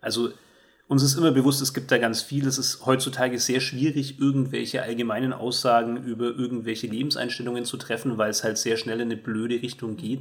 [0.00, 0.30] also
[0.92, 2.46] uns ist immer bewusst, es gibt da ganz viel.
[2.46, 8.44] Es ist heutzutage sehr schwierig, irgendwelche allgemeinen Aussagen über irgendwelche Lebenseinstellungen zu treffen, weil es
[8.44, 10.20] halt sehr schnell in eine blöde Richtung geht.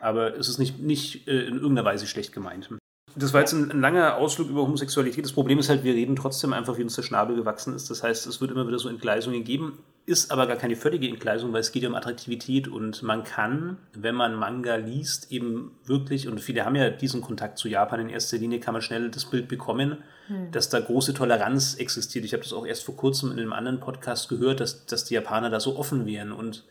[0.00, 2.68] Aber es ist nicht, nicht äh, in irgendeiner Weise schlecht gemeint.
[3.16, 5.24] Das war jetzt ein, ein, langer Ausflug über Homosexualität.
[5.24, 7.90] Das Problem ist halt, wir reden trotzdem einfach, wie uns der Schnabel gewachsen ist.
[7.90, 9.78] Das heißt, es wird immer wieder so Entgleisungen geben.
[10.06, 13.78] Ist aber gar keine völlige Entgleisung, weil es geht ja um Attraktivität und man kann,
[13.94, 18.08] wenn man Manga liest, eben wirklich, und viele haben ja diesen Kontakt zu Japan in
[18.08, 20.50] erster Linie, kann man schnell das Bild bekommen, hm.
[20.52, 22.24] dass da große Toleranz existiert.
[22.24, 25.14] Ich habe das auch erst vor kurzem in einem anderen Podcast gehört, dass, dass die
[25.14, 26.64] Japaner da so offen wären und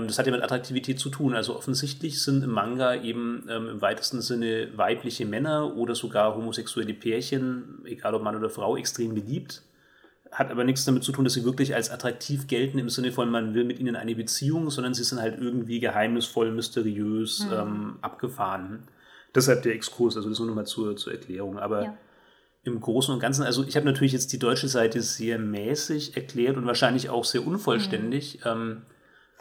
[0.00, 1.34] das hat ja mit Attraktivität zu tun.
[1.34, 6.94] Also offensichtlich sind im Manga eben ähm, im weitesten Sinne weibliche Männer oder sogar homosexuelle
[6.94, 9.62] Pärchen, egal ob Mann oder Frau, extrem beliebt.
[10.32, 13.30] Hat aber nichts damit zu tun, dass sie wirklich als attraktiv gelten im Sinne von,
[13.30, 17.52] man will mit ihnen eine Beziehung, sondern sie sind halt irgendwie geheimnisvoll, mysteriös, mhm.
[17.52, 18.88] ähm, abgefahren.
[19.34, 21.58] Deshalb der Exkurs, also das nur nochmal zur, zur Erklärung.
[21.58, 21.98] Aber ja.
[22.64, 26.56] im Großen und Ganzen, also ich habe natürlich jetzt die deutsche Seite sehr mäßig erklärt
[26.56, 28.40] und wahrscheinlich auch sehr unvollständig.
[28.44, 28.50] Mhm.
[28.50, 28.82] Ähm,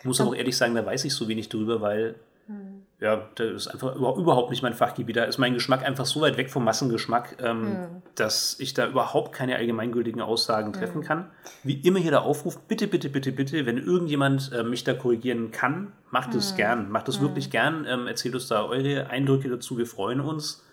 [0.03, 2.15] muss aber auch ehrlich sagen, da weiß ich so wenig drüber, weil
[2.47, 2.83] hm.
[2.99, 5.15] ja, das ist einfach überhaupt nicht mein Fachgebiet.
[5.15, 8.01] Da ist mein Geschmack einfach so weit weg vom Massengeschmack, ähm, hm.
[8.15, 11.03] dass ich da überhaupt keine allgemeingültigen Aussagen treffen hm.
[11.03, 11.31] kann.
[11.63, 15.51] Wie immer hier der Aufruf, bitte, bitte, bitte, bitte, wenn irgendjemand äh, mich da korrigieren
[15.51, 16.57] kann, macht es hm.
[16.57, 16.91] gern.
[16.91, 17.85] Macht es wirklich gern.
[17.87, 20.63] Ähm, erzählt uns da eure Eindrücke dazu, wir freuen uns.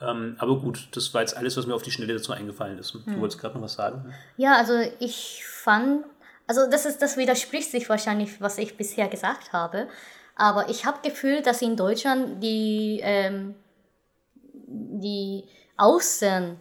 [0.00, 2.92] Ähm, aber gut, das war jetzt alles, was mir auf die Schnelle dazu eingefallen ist.
[2.92, 4.12] Du wolltest gerade noch was sagen?
[4.36, 6.04] Ja, also ich fand
[6.46, 9.88] also das ist, das widerspricht sich wahrscheinlich, was ich bisher gesagt habe.
[10.36, 13.54] Aber ich habe Gefühl, dass in Deutschland die, ähm,
[14.66, 15.44] die
[15.76, 16.56] Außen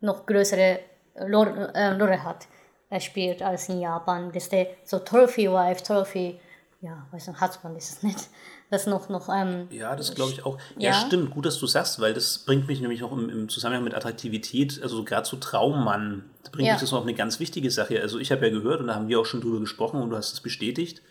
[0.00, 0.80] noch größere
[1.16, 2.46] Rolle äh, hat,
[2.90, 4.32] äh, spielt als in Japan.
[4.32, 6.40] Das ist der so Trophy Wife, Trophy,
[6.80, 8.28] ja, weiß nicht, Husband ist es nicht
[8.72, 10.58] das noch, noch ähm, Ja, das glaube ich auch.
[10.78, 10.90] Ja?
[10.90, 10.94] ja?
[10.94, 13.94] stimmt, gut, dass du sagst, weil das bringt mich nämlich auch im, im Zusammenhang mit
[13.94, 16.74] Attraktivität, also gerade so Traummann, da bringt ja.
[16.74, 18.00] mich das noch auf eine ganz wichtige Sache.
[18.00, 20.16] Also ich habe ja gehört und da haben wir auch schon drüber gesprochen und du
[20.16, 21.02] hast es bestätigt,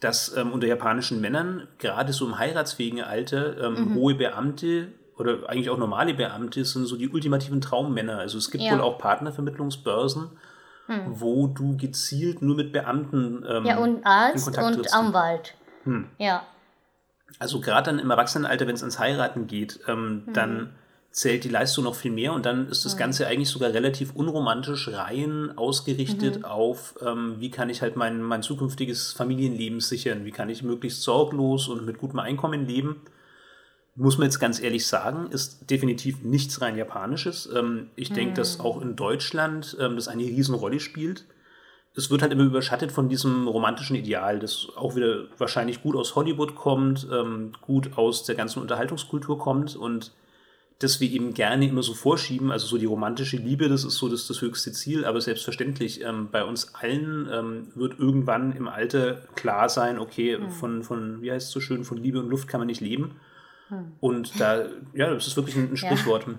[0.00, 5.70] dass ähm, unter japanischen Männern, gerade so im heiratsfähigen Alter, ähm, hohe Beamte oder eigentlich
[5.70, 8.18] auch normale Beamte sind so die ultimativen Traummänner.
[8.18, 8.72] Also es gibt Ja.
[8.72, 10.30] wohl auch Partnervermittlungsbörsen,
[11.06, 14.94] wo du gezielt nur mit Beamten ähm, Ja, und in Arzt Kontakt und trittst.
[14.94, 15.54] Anwalt.
[15.84, 16.08] Hm.
[16.18, 16.42] Ja.
[17.38, 20.70] Also gerade dann im Erwachsenenalter, wenn es ans Heiraten geht, ähm, dann
[21.10, 24.88] zählt die Leistung noch viel mehr und dann ist das Ganze eigentlich sogar relativ unromantisch
[24.88, 30.48] rein ausgerichtet auf, ähm, wie kann ich halt mein, mein zukünftiges Familienleben sichern, wie kann
[30.48, 33.00] ich möglichst sorglos und mit gutem Einkommen leben.
[33.94, 37.48] Muss man jetzt ganz ehrlich sagen, ist definitiv nichts rein Japanisches.
[37.54, 41.26] Ähm, ich denke, dass auch in Deutschland ähm, das eine Riesenrolle spielt
[41.96, 46.16] es wird halt immer überschattet von diesem romantischen Ideal, das auch wieder wahrscheinlich gut aus
[46.16, 50.12] Hollywood kommt, ähm, gut aus der ganzen Unterhaltungskultur kommt und
[50.80, 52.50] das wir eben gerne immer so vorschieben.
[52.50, 56.28] Also so die romantische Liebe, das ist so das, das höchste Ziel, aber selbstverständlich ähm,
[56.32, 61.46] bei uns allen ähm, wird irgendwann im Alter klar sein, okay, von, von, wie heißt
[61.46, 63.16] es so schön, von Liebe und Luft kann man nicht leben.
[64.00, 66.26] Und da, ja, das ist wirklich ein, ein Sprichwort.
[66.26, 66.34] Ja.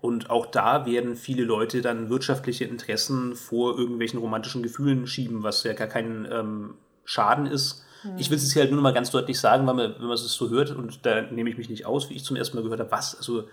[0.00, 5.64] Und auch da werden viele Leute dann wirtschaftliche Interessen vor irgendwelchen romantischen Gefühlen schieben, was
[5.64, 7.84] ja gar kein ähm, Schaden ist.
[8.16, 10.14] Ich will es jetzt hier halt nur mal ganz deutlich sagen, weil man, wenn man
[10.14, 12.62] es so hört, und da nehme ich mich nicht aus, wie ich zum ersten Mal
[12.62, 13.44] gehört habe, was, also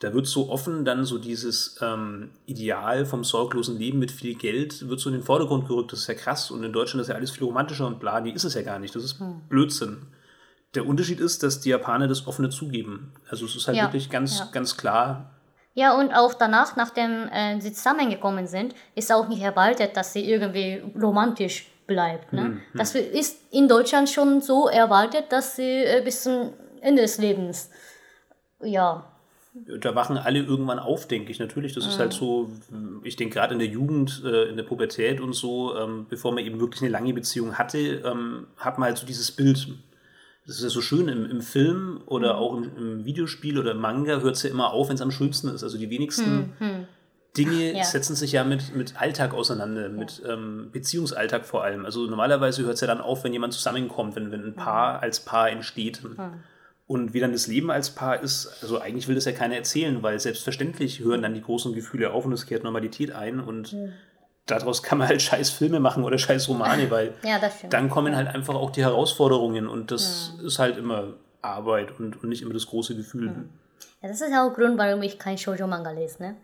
[0.00, 4.88] da wird so offen dann so dieses ähm, Ideal vom sorglosen Leben mit viel Geld,
[4.88, 6.50] wird so in den Vordergrund gerückt, das ist ja krass.
[6.50, 8.80] Und in Deutschland ist ja alles viel romantischer und bla, nee, ist es ja gar
[8.80, 9.98] nicht, das ist Blödsinn.
[10.74, 13.12] Der Unterschied ist, dass die Japaner das offene zugeben.
[13.28, 14.48] Also es ist halt Ja, wirklich ganz, ja.
[14.50, 15.30] ganz klar,
[15.74, 20.24] Ja, und auch danach, nachdem äh, sie zusammengekommen sind, ist auch nicht erwartet, dass sie
[20.24, 22.32] irgendwie romantisch bleibt.
[22.32, 22.60] Ne?
[22.74, 27.70] Das ist in Deutschland schon so erwartet, dass sie äh, bis zum Ende des Lebens,
[28.62, 29.04] ja,
[29.54, 31.38] da wachen alle irgendwann auf, denke ich.
[31.38, 32.50] Natürlich, das ist halt so,
[33.04, 36.44] ich denke gerade in der Jugend, äh, in der Pubertät und so, ähm, bevor man
[36.44, 39.68] eben wirklich eine lange Beziehung hatte, ähm, hat man halt so dieses Bild.
[40.46, 43.78] Das ist ja so schön im, im Film oder auch im, im Videospiel oder im
[43.80, 45.62] Manga hört es ja immer auf, wenn es am schönsten ist.
[45.62, 46.52] Also die wenigsten
[47.36, 47.84] Dinge Ja.
[47.84, 51.84] setzen sich ja mit, mit Alltag auseinander, mit ähm, Beziehungsalltag vor allem.
[51.84, 55.20] Also normalerweise hört es ja dann auf, wenn jemand zusammenkommt, wenn, wenn ein Paar als
[55.20, 56.00] Paar entsteht.
[56.86, 60.02] Und wie dann das Leben als Paar ist, also eigentlich will das ja keiner erzählen,
[60.02, 63.74] weil selbstverständlich hören dann die großen Gefühle auf und es kehrt Normalität ein und
[64.46, 68.28] daraus kann man halt scheiß Filme machen oder scheiß Romane, weil ja, dann kommen halt
[68.28, 72.66] einfach auch die Herausforderungen und das ist halt immer Arbeit und, und nicht immer das
[72.66, 73.32] große Gefühl.
[74.02, 76.36] Ja, das ist ja auch Grund, warum ich kein Shoujo-Manga lese, ne?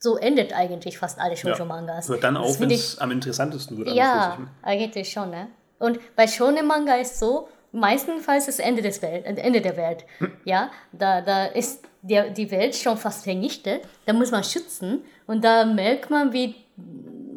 [0.00, 2.08] So endet eigentlich fast alle Shoujo-Mangas.
[2.08, 3.88] Hört dann Das auf, wenn es am interessantesten wird.
[3.88, 4.46] Ja, sich.
[4.62, 5.48] eigentlich schon, ne?
[5.78, 10.04] Und bei Shonen Manga ist so, meistenfalls ist Ende des Welt, Ende der Welt.
[10.44, 13.82] Ja, da, da ist der, die Welt schon fast vernichtet.
[14.06, 16.54] Da muss man schützen und da merkt man, wie,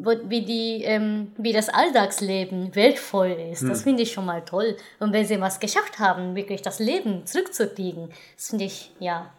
[0.04, 3.62] wie, die, ähm, wie das Alltagsleben wertvoll ist.
[3.62, 4.76] Das finde ich schon mal toll.
[4.98, 9.30] Und wenn sie was geschafft haben, wirklich das Leben zurückzukriegen, das finde ich, ja.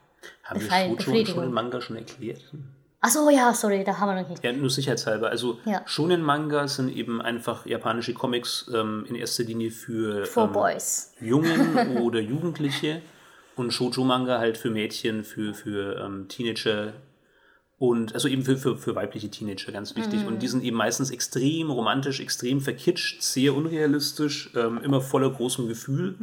[0.43, 1.43] Haben wir Shoujo schon Befriedigung.
[1.43, 2.41] im Manga schon erklärt?
[3.02, 4.41] Achso, ja, sorry, da haben wir noch nicht.
[4.45, 5.30] Ja, nur sicherheitshalber.
[5.30, 5.82] Also Ja.
[5.86, 11.13] Shonen Manga sind eben einfach japanische Comics ähm, in erster Linie für For ähm, Boys.
[11.19, 13.02] Jungen oder Jugendliche
[13.58, 16.93] und Shoujo-Manga halt für Mädchen, für, für ähm, Teenager
[17.83, 20.25] und also eben für, für, für weibliche Teenager, ganz wichtig.
[20.25, 25.67] Und die sind eben meistens extrem romantisch, extrem verkitscht, sehr unrealistisch, ähm, immer voller großem
[25.67, 26.15] Gefühl.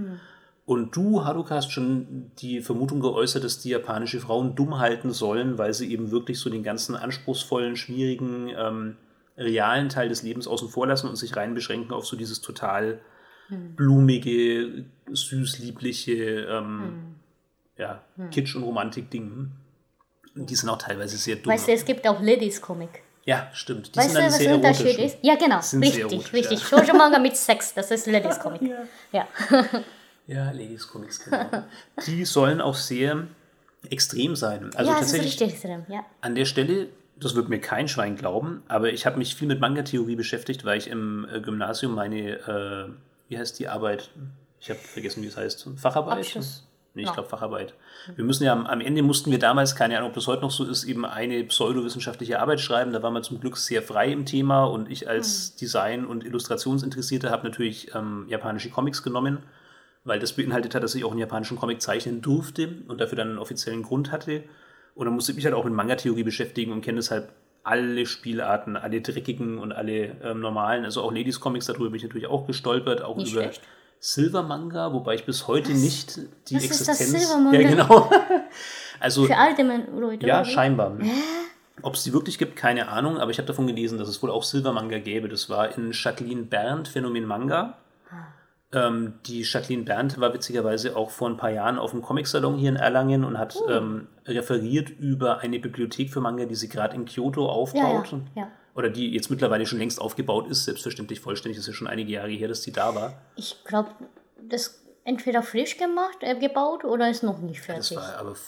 [0.64, 5.58] Und du, Haruka, hast schon die Vermutung geäußert, dass die japanische Frauen dumm halten sollen,
[5.58, 8.96] weil sie eben wirklich so den ganzen anspruchsvollen, schwierigen, ähm,
[9.36, 13.02] realen Teil des Lebens außen vor lassen und sich rein beschränken auf so dieses total
[13.76, 17.16] blumige, süß, liebliche, ähm,
[17.76, 19.50] ja, Kitsch- und Romantik-Ding.
[20.34, 21.52] Die sind auch teilweise sehr dumm.
[21.52, 23.02] Weißt du, es gibt auch Ladies-Comic.
[23.24, 23.94] ja, stimmt.
[23.94, 25.18] Die Weißt sind du, dann was sehr der Unterschied ist?
[25.22, 25.60] Ja, genau.
[25.60, 26.60] Sind richtig, richtig.
[26.60, 26.66] ja.
[26.66, 28.62] Shoujo Manga mit Sex, das ist Ladies Comic.
[29.12, 29.26] ja.
[30.26, 31.64] Ja, Ladies Comics, genau.
[32.06, 33.26] Die sollen auch sehr
[33.88, 34.70] extrem sein.
[34.74, 35.86] Also ja, das ist tatsächlich richtig drin.
[35.88, 36.04] Ja.
[36.20, 39.60] an der Stelle, das wird mir kein Schwein glauben, aber ich habe mich viel mit
[39.60, 42.90] Manga-Theorie beschäftigt, weil ich im äh, Gymnasium meine, äh,
[43.28, 44.10] wie heißt die Arbeit?
[44.60, 45.68] Ich habe vergessen, wie es heißt.
[45.76, 46.18] Facharbeit?
[46.18, 46.66] Abschluss.
[46.94, 47.14] Nee, ich Ja.
[47.14, 47.74] glaube Facharbeit.
[48.16, 50.50] Wir müssen ja am, am Ende mussten wir damals, keine Ahnung, ob das heute noch
[50.50, 52.92] so ist, eben eine pseudowissenschaftliche Arbeit schreiben.
[52.92, 57.30] Da war man zum Glück sehr frei im Thema und ich als Design- und Illustrationsinteressierter
[57.30, 59.38] habe natürlich ähm, japanische Comics genommen,
[60.04, 63.28] weil das beinhaltet hat, dass ich auch einen japanischen Comic zeichnen durfte und dafür dann
[63.28, 64.42] einen offiziellen Grund hatte.
[64.96, 68.76] Und dann musste ich mich halt auch mit Manga-Theorie beschäftigen und kenne deshalb alle Spielarten,
[68.76, 72.46] alle dreckigen und alle ähm, normalen, also auch Ladies Comics, darüber bin ich natürlich auch
[72.46, 73.62] gestolpert, auch Nicht über schlecht.
[74.02, 77.28] Silver Manga, wobei ich bis heute nicht die Was ist das Existenz.
[77.28, 77.60] Silver Manga?
[77.60, 78.10] Ja, genau.
[79.00, 80.26] also Für alte Leute.
[80.26, 80.96] ja, scheinbar.
[81.82, 84.30] Ob es die wirklich gibt, keine Ahnung, aber ich habe davon gelesen, dass es wohl
[84.30, 85.28] auch Silver Manga gäbe.
[85.28, 87.76] Das war in Jacqueline Berndt, Phänomen Manga.
[88.72, 92.70] Ähm, die Jacqueline Berndt war witzigerweise auch vor ein paar Jahren auf dem Comic-Salon hier
[92.70, 97.04] in Erlangen und hat ähm, referiert über eine Bibliothek für Manga, die sie gerade in
[97.04, 98.12] Kyoto aufbaut.
[98.12, 98.48] Ja, ja, ja.
[98.74, 101.56] Oder die jetzt mittlerweile schon längst aufgebaut ist, selbstverständlich vollständig.
[101.58, 103.20] Das ist ja schon einige Jahre her, dass die da war.
[103.36, 103.90] Ich glaube,
[104.48, 107.96] das entweder frisch gemacht, äh, gebaut oder ist noch nicht fertig.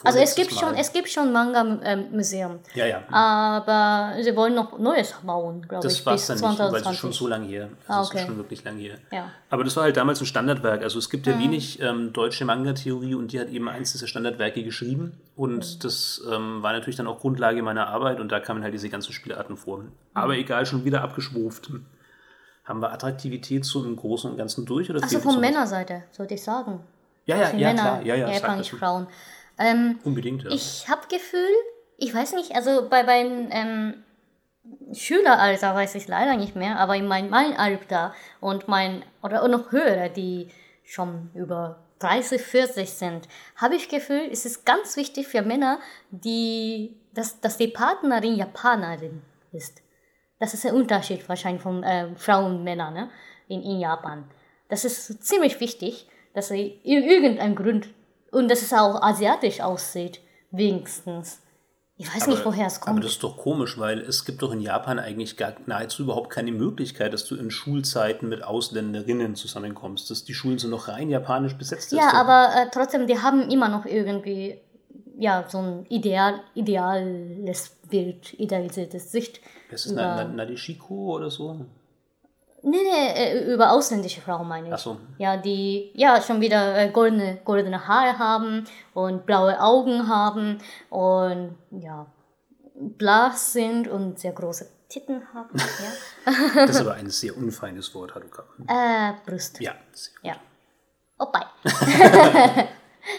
[0.05, 2.61] Also es gibt schon, es gibt schon Manga-Museum.
[2.75, 3.03] Ja, ja.
[3.11, 6.59] Aber sie wollen noch Neues bauen, glaube ich, Das war es dann nicht, weil es
[6.61, 6.99] ist 2020.
[7.01, 7.69] schon so lange her.
[7.87, 8.21] Also Ah, okay.
[8.21, 8.99] ist schon wirklich lange her.
[9.11, 9.31] Ja.
[9.51, 10.83] Aber das war halt damals ein Standardwerk.
[10.83, 14.63] Also es gibt ja wenig ähm, deutsche Manga-Theorie und die hat eben eins dieser Standardwerke
[14.63, 15.19] geschrieben.
[15.37, 18.89] Und das ähm, war natürlich dann auch Grundlage meiner Arbeit und da kamen halt diese
[18.89, 19.85] ganzen Spielarten vor.
[20.15, 21.71] Aber egal, schon wieder abgeschwuft.
[22.73, 24.89] Haben wir Attraktivität so im Großen und Ganzen durch?
[24.89, 25.39] Oder Also von?
[25.39, 26.81] Männerseite, sollte ich sagen.
[27.27, 28.03] Ja, ja, Die ja, Männer, klar.
[28.03, 28.69] Ja, ja, ja, das.
[28.69, 29.09] Frauen.
[29.59, 30.51] Ähm, Unbedingt, ja.
[30.51, 31.51] Ich habe Gefühl,
[31.99, 33.95] ich weiß nicht, also bei meinem ähm,
[34.95, 39.71] Schüleralter weiß ich leider nicht mehr, aber in meinem mein Alter und mein, oder noch
[39.71, 40.49] höhere, die
[40.83, 45.79] schon über 30, 40 sind, habe ich Gefühl, es ist ganz wichtig für Männer,
[46.11, 49.21] die, dass, dass die Partnerin Japanerin
[49.53, 49.82] ist.
[50.43, 53.09] Das ist der Unterschied wahrscheinlich von äh, Frauen und Männern ne?
[53.47, 54.25] in, in Japan.
[54.69, 57.89] Das ist ziemlich wichtig, dass sie ir- irgendein Grund
[58.33, 61.41] und dass es auch asiatisch aussieht, wenigstens.
[61.97, 63.05] Ich weiß nicht, woher es Aber kommt.
[63.05, 66.51] das ist doch komisch, weil es gibt doch in Japan eigentlich gar nahezu überhaupt keine
[66.51, 70.11] Möglichkeit, dass du in Schulzeiten mit Ausländerinnen zusammenkommst.
[70.11, 71.93] Das, die Schulen sind noch rein japanisch besetzt.
[71.93, 74.59] Das Ja, aber äh, trotzdem, die haben immer noch irgendwie
[75.19, 79.41] ja, so ein ideal, ideales Bild, idealisiertes Sicht.
[79.73, 81.67] Ist es Na- Nadeshiko oder so?
[82.65, 84.75] Nee, nee, äh, über ausländische Frauen meine ich.
[84.75, 84.97] Ach so.
[85.19, 90.59] Ja, die ja schon wieder äh, goldene, goldene Haare haben und blaue Augen haben
[90.89, 92.07] und ja,
[92.75, 95.59] blass sind und sehr große Titten haben.
[95.59, 96.33] ja.
[96.67, 98.45] Das ist aber ein sehr unfeines Wort, Haruka.
[98.69, 99.61] äh, Brust.
[99.61, 100.37] Ja, sehr Ja.
[101.19, 101.43] Opai.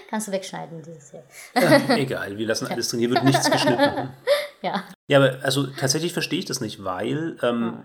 [0.09, 1.23] Kannst du wegschneiden, dieses hier.
[1.53, 1.89] gut.
[1.97, 2.99] Egal, wir lassen alles drin.
[3.01, 4.09] Hier wird nichts geschnitten.
[4.61, 4.81] Ja.
[5.07, 7.83] Ja, aber also tatsächlich verstehe ich das nicht, weil, ähm,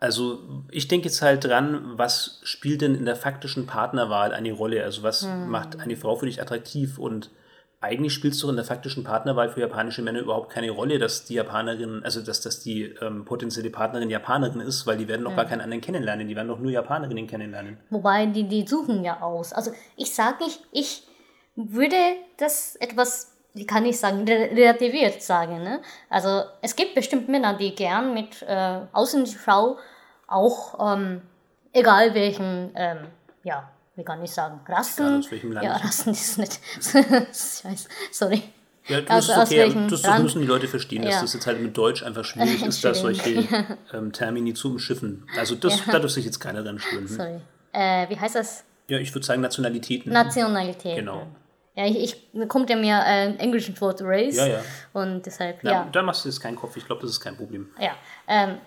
[0.00, 4.84] also ich denke jetzt halt dran, was spielt denn in der faktischen Partnerwahl eine Rolle?
[4.84, 6.98] Also was macht eine Frau für dich attraktiv?
[6.98, 7.30] Und
[7.82, 11.24] eigentlich spielt es doch in der faktischen Partnerwahl für japanische Männer überhaupt keine Rolle, dass
[11.24, 15.34] die Japanerin, also dass, dass die ähm, potenzielle Partnerin Japanerin ist, weil die werden doch
[15.34, 17.78] gar keinen anderen kennenlernen, die werden doch nur Japanerinnen kennenlernen.
[17.90, 19.52] Wobei, die, die suchen ja aus.
[19.52, 21.08] Also ich sage nicht, ich
[21.56, 21.96] würde
[22.38, 25.62] das etwas, wie kann ich sagen, re- relativiert sagen.
[25.62, 25.80] Ne?
[26.08, 28.80] Also es gibt bestimmt Männer, die gern mit äh,
[29.38, 29.78] Frau
[30.26, 31.22] auch, ähm,
[31.72, 32.98] egal welchen, ähm,
[33.44, 35.18] ja, wie kann ich sagen, Rassen.
[35.18, 35.66] Aus welchem Land.
[35.66, 36.58] Ja, Rassen ist nicht.
[36.82, 38.42] Scheiße, sorry.
[38.88, 41.20] Ja, das Also ist okay, das, das müssen die Leute verstehen, dass Ja.
[41.20, 43.30] das jetzt halt mit Deutsch einfach schwierig ist, da solche
[43.92, 45.24] ähm, Termini zu umschiffen.
[45.38, 47.06] Also das, da dürfte sich jetzt keiner dran stören.
[47.06, 47.16] Hm?
[47.16, 47.40] Sorry.
[47.72, 48.64] Äh, wie heißt das?
[48.88, 50.12] Ja, ich würde sagen Nationalitäten.
[50.12, 50.96] Nationalität.
[50.96, 51.26] Genau.
[51.74, 54.36] Ja, ich, ich kommt ja mir äh, ein englisches Wort Race.
[54.36, 54.60] Ja, ja.
[54.92, 55.88] Und deshalb, Na, ja.
[55.90, 57.70] Da machst du jetzt keinen Kopf, ich glaube, das ist kein Problem.
[57.80, 57.92] Ja,
[58.28, 58.58] ähm,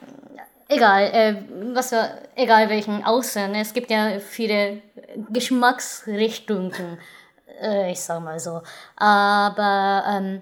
[0.67, 1.35] egal, äh,
[1.73, 1.93] was
[2.35, 4.81] egal welchen Aussehen, es gibt ja viele
[5.29, 6.97] Geschmacksrichtungen,
[7.61, 8.61] äh, ich sag mal so.
[8.95, 10.41] Aber ähm,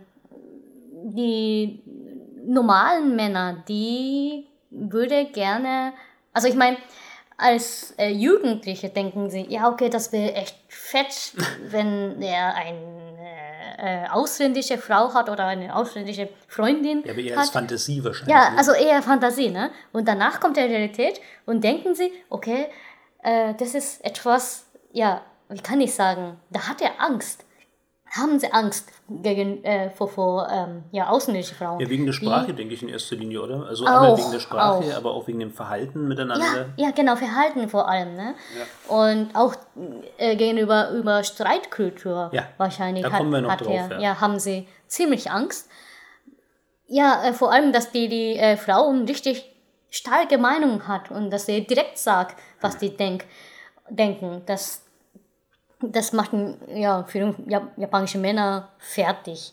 [1.04, 1.82] die
[2.46, 5.94] normalen Männer, die würde gerne,
[6.32, 6.78] also ich meine,
[7.44, 11.34] als äh, Jugendliche denken sie, ja, okay, das wäre echt fett,
[11.70, 13.14] wenn er eine
[13.78, 17.42] äh, ausländische Frau hat oder eine ausländische Freundin Ja, aber eher hat.
[17.42, 18.34] als Fantasie wahrscheinlich.
[18.34, 18.58] Ja, ne?
[18.58, 19.72] also eher Fantasie, ne?
[19.92, 22.68] Und danach kommt die Realität und denken sie, okay,
[23.24, 27.46] äh, das ist etwas, ja, wie kann ich sagen, da hat er Angst.
[28.16, 31.80] Haben sie Angst gegen, äh, vor, vor ähm, ja, ausländische Frauen?
[31.80, 33.66] ja, wegen der die- Sprache, denke ich in erster Linie, oder?
[33.66, 34.96] Also einmal Auch, wegen der Sprache, auch.
[34.98, 36.70] aber auch wegen dem Verhalten Ja, miteinander.
[36.78, 38.36] ja, genau, Verhalten vor allem, ne?
[38.88, 39.56] Und auch
[40.18, 44.00] äh, gegenüber über Streitkultur Ja, wahrscheinlich da hat, kommen wir noch hat drauf, ja.
[44.00, 44.22] ja.
[44.22, 45.68] haben sie ziemlich Angst.
[46.86, 49.50] Ja, äh, vor allem, dass die, die äh, Frau richtig
[49.90, 53.26] starke Meinung hat und dass sie direkt sagt, was die denk,
[53.90, 54.44] denken.
[54.46, 54.83] Das,
[55.92, 56.32] das macht
[56.74, 59.52] ja, für ja, japanische Männer fertig.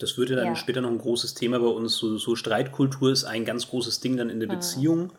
[0.00, 0.56] Das wird ja dann Ja.
[0.56, 1.96] später noch ein großes Thema bei uns.
[1.96, 5.12] So, so Streitkultur ist ein ganz großes Ding dann in der Beziehung.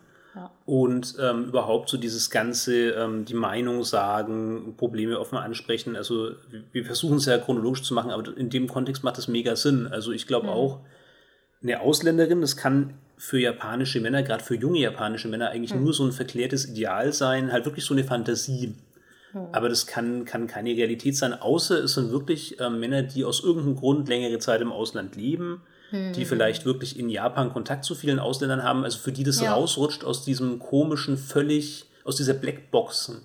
[0.64, 5.96] Und ähm, überhaupt so dieses ganze, ähm, die Meinung sagen, Probleme offen ansprechen.
[5.96, 6.30] Also
[6.70, 9.88] wir- versuchen es ja chronologisch zu machen, aber in dem Kontext macht das mega Sinn.
[9.88, 10.78] Also ich glaube auch,
[11.62, 16.04] eine Ausländerin, das kann für japanische Männer, gerade für junge japanische Männer, eigentlich nur so
[16.04, 18.74] ein verklärtes Ideal sein, halt wirklich so eine Fantasie.
[19.52, 23.42] Aber das kann, kann keine Realität sein, außer es sind wirklich ähm, Männer, die aus
[23.44, 25.62] irgendeinem Grund längere Zeit im Ausland leben,
[25.92, 29.54] die vielleicht wirklich in Japan Kontakt zu vielen Ausländern haben, also für die das Ja.
[29.54, 33.20] rausrutscht aus diesem komischen, völlig, aus dieser Blackbox.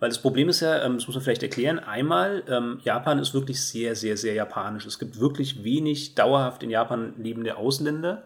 [0.00, 3.32] Weil das Problem ist ja, ähm, das muss man vielleicht erklären, einmal, ähm, Japan ist
[3.32, 4.86] wirklich sehr, sehr, sehr japanisch.
[4.86, 8.24] Es gibt wirklich wenig dauerhaft in Japan lebende Ausländer.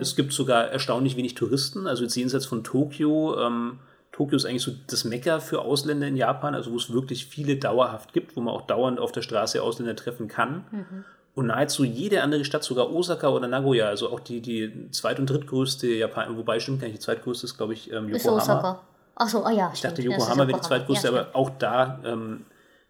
[0.00, 1.86] Es gibt sogar erstaunlich wenig Touristen.
[1.86, 3.38] Also jetzt jenseits von Tokio.
[3.40, 3.78] Ähm,
[4.12, 7.56] Tokio ist eigentlich so das Mekka für Ausländer in Japan, also wo es wirklich viele
[7.56, 10.64] dauerhaft gibt, wo man auch dauernd auf der Straße Ausländer treffen kann.
[11.34, 15.30] Und nahezu jede andere Stadt, sogar Osaka oder Nagoya, also auch die, die zweit- und
[15.30, 18.42] drittgrößte Japan, wobei stimmt gar nicht, die zweitgrößte ist, glaube ich, ähm, Ist Yokohama.
[18.42, 18.80] Osaka.
[19.14, 19.70] Achso, ah ja.
[19.72, 22.44] Ich dachte, Yokohama wäre die zweitgrößte, aber auch da, ähm,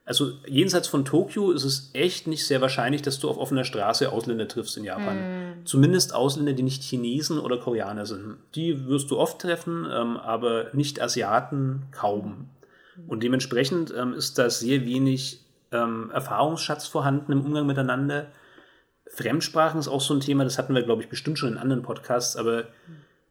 [0.05, 4.11] also jenseits von Tokio ist es echt nicht sehr wahrscheinlich, dass du auf offener Straße
[4.11, 5.17] Ausländer triffst in Japan.
[5.65, 8.39] Zumindest Ausländer, die nicht Chinesen oder Koreaner sind.
[8.55, 12.49] Die wirst du oft treffen, ähm, aber nicht Asiaten kaum.
[13.07, 15.41] Und dementsprechend ähm, ist da sehr wenig
[15.71, 18.27] ähm, Erfahrungsschatz vorhanden im Umgang miteinander.
[19.07, 21.83] Fremdsprachen ist auch so ein Thema, das hatten wir, glaube ich, bestimmt schon in anderen
[21.83, 22.65] Podcasts, aber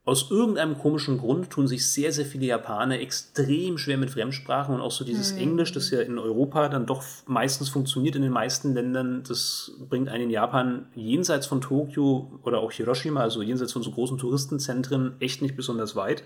[0.04, 4.82] aus irgendeinem komischen Grund tun sich sehr, sehr viele Japaner extrem schwer mit Fremdsprachen und
[4.82, 8.74] auch so dieses Englisch, das ja in Europa dann doch meistens funktioniert in den meisten
[8.74, 13.84] Ländern, das bringt einen in Japan jenseits von Tokio oder auch Hiroshima, also jenseits von
[13.84, 16.24] so großen Touristenzentren, echt nicht besonders weit.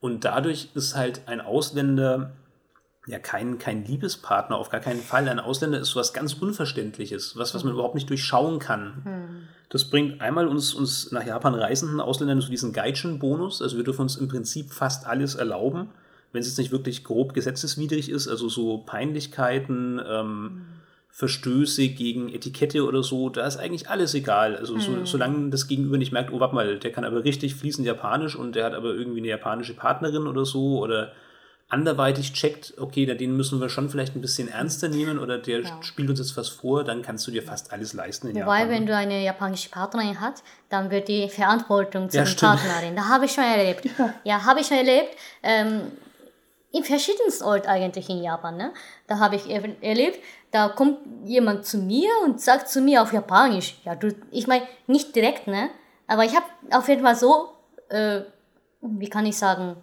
[0.00, 2.32] Und dadurch ist halt ein Ausländer
[3.06, 5.28] ja kein, kein Liebespartner, auf gar keinen Fall.
[5.28, 9.02] Ein Ausländer ist was ganz Unverständliches, was, was man überhaupt nicht durchschauen kann.
[9.70, 13.62] Das bringt einmal uns, uns nach Japan reisenden Ausländern so diesen Gaijin-Bonus.
[13.62, 15.88] Also wir dürfen uns im Prinzip fast alles erlauben,
[16.32, 18.28] wenn es jetzt nicht wirklich grob gesetzeswidrig ist.
[18.28, 20.62] Also so Peinlichkeiten, ähm,
[21.12, 24.56] Verstöße gegen Etikette oder so, da ist eigentlich alles egal.
[24.56, 27.86] Also so, solange das Gegenüber nicht merkt, oh, warte mal, der kann aber richtig fließend
[27.86, 31.12] Japanisch und der hat aber irgendwie eine japanische Partnerin oder so oder
[31.70, 35.62] anderweitig checkt, okay, da- den müssen wir schon vielleicht ein bisschen ernster nehmen oder der
[35.82, 38.70] spielt uns jetzt was vor, dann kannst du dir fast alles leisten in Wobei, Japan.
[38.70, 42.34] wenn du eine japanische Partnerin hast, dann wird die Verantwortung zur Ja.
[42.34, 42.96] Partnerin.
[42.96, 43.88] Da habe ich schon erlebt.
[44.24, 45.16] Ja, habe ich schon erlebt.
[45.42, 45.82] Ähm,
[46.72, 48.56] in verschiedensten Orten eigentlich in Japan.
[48.56, 48.72] Ne?
[49.08, 50.18] Da habe ich er- erlebt,
[50.52, 53.76] da kommt jemand zu mir und sagt zu mir auf Japanisch.
[53.84, 55.70] Ja, du, ich meine, nicht direkt, ne?
[56.06, 57.50] Aber ich habe auf jeden Fall so,
[57.88, 58.20] äh,
[58.82, 59.76] wie kann ich sagen,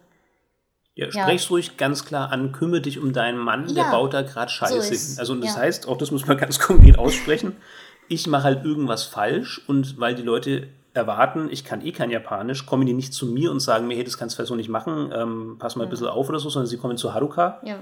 [0.98, 4.24] Ja, sprech's ruhig ganz klar an, kümmere dich um deinen Mann, der Ja, baut da
[4.24, 4.94] gerade Scheiße.
[4.94, 5.62] ist- also das ja.
[5.62, 7.56] heißt, auch das muss man ganz konkret aussprechen,
[8.10, 12.66] ich mache halt irgendwas falsch und weil die Leute erwarten, ich kann eh kein Japanisch,
[12.66, 14.70] kommen die nicht zu mir und sagen mir, hey, das kannst du vielleicht so nicht
[14.70, 17.78] machen, ähm, pass mal ein bisschen auf oder so, sondern sie kommen zu Haruka ja,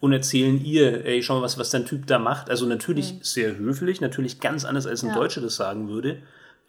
[0.00, 2.50] und erzählen ihr, ey, schau mal, was, was dein Typ da macht.
[2.50, 5.14] Also natürlich sehr höflich, natürlich ganz anders, als ein Ja.
[5.14, 6.18] Deutscher das sagen würde,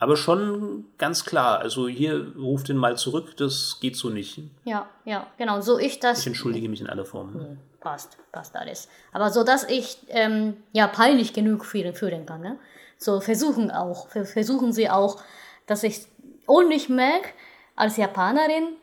[0.02, 1.60] aber schon ganz klar.
[1.60, 4.42] Also hier ruft den mal zurück, das geht so nicht.
[4.66, 7.34] ja, ja, genau, so ich das Ich entschuldige mich in aller Form.
[7.36, 8.88] Hm, passt, passt alles.
[9.14, 12.42] Aber so, dass ich ähm, ja peinlich genug führen, führen kann.
[12.42, 12.58] Ne?
[12.98, 15.22] So versuchen auch, ver- versuchen sie auch,
[15.68, 16.06] dass ich
[16.48, 17.30] und ich merke
[17.76, 18.76] als Japanerin,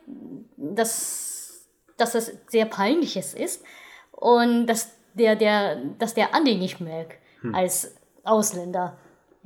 [0.57, 1.65] dass,
[1.97, 3.63] dass es sehr peinliches ist
[4.11, 7.17] und dass der, der, dass der andere nicht merkt
[7.53, 8.97] als Ausländer.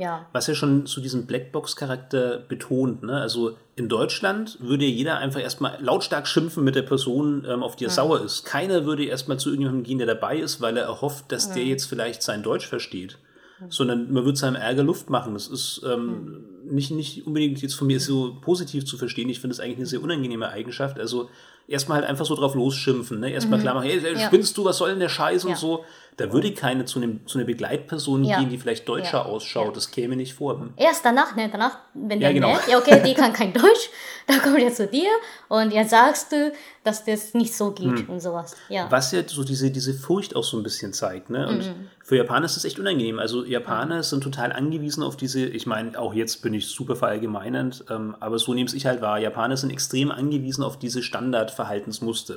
[0.04, 3.04] Ja, Was ja schon zu diesem Blackbox-Charakter betont.
[3.04, 3.14] Ne?
[3.20, 7.86] Also in Deutschland würde jeder einfach erstmal lautstark schimpfen mit der Person, ähm, auf die
[7.86, 8.44] er sauer ist.
[8.46, 11.86] Keiner würde erstmal zu irgendjemandem gehen, der dabei ist, weil er erhofft, dass der jetzt
[11.86, 13.18] vielleicht sein Deutsch versteht.
[13.70, 15.36] Sondern man wird seinem Ärger Luft machen.
[15.36, 19.30] Das ist ähm, nicht, nicht unbedingt jetzt von mir so positiv zu verstehen.
[19.30, 21.00] Ich finde es eigentlich eine sehr unangenehme Eigenschaft.
[21.00, 21.30] Also
[21.68, 23.22] erstmal halt einfach so drauf losschimpfen.
[23.22, 23.32] Ne?
[23.32, 24.20] Erstmal klar machen, hey, hey, Ja.
[24.28, 25.50] spinnst du, was soll denn der Scheiß Ja.
[25.52, 25.86] und so.
[26.18, 28.40] Da würde keine zu, einem, zu einer Begleitperson Ja.
[28.40, 29.26] gehen, die vielleicht deutscher Ja.
[29.26, 29.76] ausschaut.
[29.76, 30.70] Das käme nicht vor.
[30.78, 32.48] erst danach, ne, danach, wenn Ja, der genau.
[32.50, 33.90] merkt, ja, okay, die kann kein Deutsch,
[34.28, 35.10] dann kommt er zu dir
[35.50, 36.52] und jetzt sagst du,
[36.84, 38.10] dass das nicht so geht Hm.
[38.10, 38.56] und sowas.
[38.70, 38.88] Ja.
[38.92, 41.30] Was ja so diese, diese Furcht auch so ein bisschen zeigt.
[41.30, 41.48] Ne?
[41.48, 41.88] Und Mhm.
[42.04, 43.18] für Japaner ist das echt unangenehm.
[43.20, 47.86] Also Japaner sind total angewiesen auf diese, ich meine, auch jetzt bin ich super verallgemeinernd,
[47.90, 49.18] ähm, aber so nehme ich halt wahr.
[49.20, 52.36] Japaner sind extrem angewiesen auf diese Standardverhaltensmuster.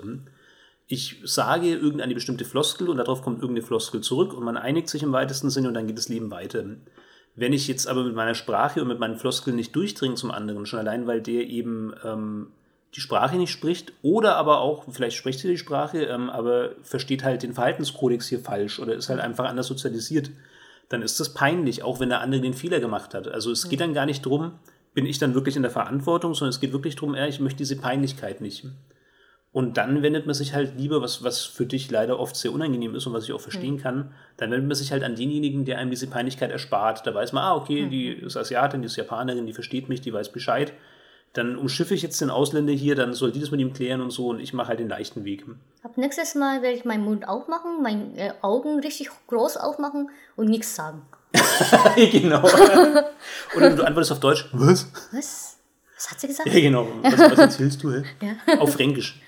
[0.89, 5.03] Ich sage irgendeine bestimmte Floskel und darauf kommt irgendeine Floskel zurück und man einigt sich
[5.03, 6.65] im weitesten Sinne und dann geht das Leben weiter.
[7.35, 10.65] Wenn ich jetzt aber mit meiner Sprache und mit meinen Floskeln nicht durchdringe zum anderen,
[10.65, 12.49] schon allein, weil der eben ähm,
[12.95, 17.25] die Sprache nicht spricht oder aber auch, vielleicht spricht er die Sprache, ähm, aber versteht
[17.25, 20.31] halt den Verhaltenskodex hier falsch oder ist halt einfach anders sozialisiert,
[20.89, 23.29] dann ist das peinlich, auch wenn der andere den Fehler gemacht hat.
[23.29, 24.53] Also es geht dann gar nicht drum,
[24.95, 27.77] bin ich dann wirklich in der Verantwortung, sondern es geht wirklich darum, ich möchte diese
[27.77, 28.65] Peinlichkeit nicht.
[29.57, 32.95] Und dann wendet man sich halt lieber, was, was für dich leider oft sehr unangenehm
[32.95, 35.79] ist und was ich auch verstehen kann, dann wendet man sich halt an denjenigen, der
[35.79, 37.07] einem diese Peinlichkeit erspart.
[37.07, 40.13] Da weiß man, ah, okay, die ist Asiatin, die ist Japanerin, die versteht mich, die
[40.13, 40.75] weiß Bescheid.
[41.33, 44.11] Dann umschiffe ich jetzt den Ausländer hier, dann soll die das mit ihm klären und
[44.11, 45.47] so und ich mache halt den leichten Weg.
[45.83, 50.51] Ab nächstes Mal werde ich meinen Mund aufmachen, meine äh, Augen richtig groß aufmachen und
[50.51, 51.01] nichts sagen.
[51.97, 52.43] genau.
[53.57, 54.93] Oder du antwortest auf Deutsch, was?
[55.13, 55.57] Was?
[55.95, 56.47] Was hat sie gesagt?
[56.47, 56.87] Ja, genau.
[57.01, 57.91] Was, was erzählst du?
[57.91, 58.05] Hä?
[58.59, 59.19] Auf Fränkisch.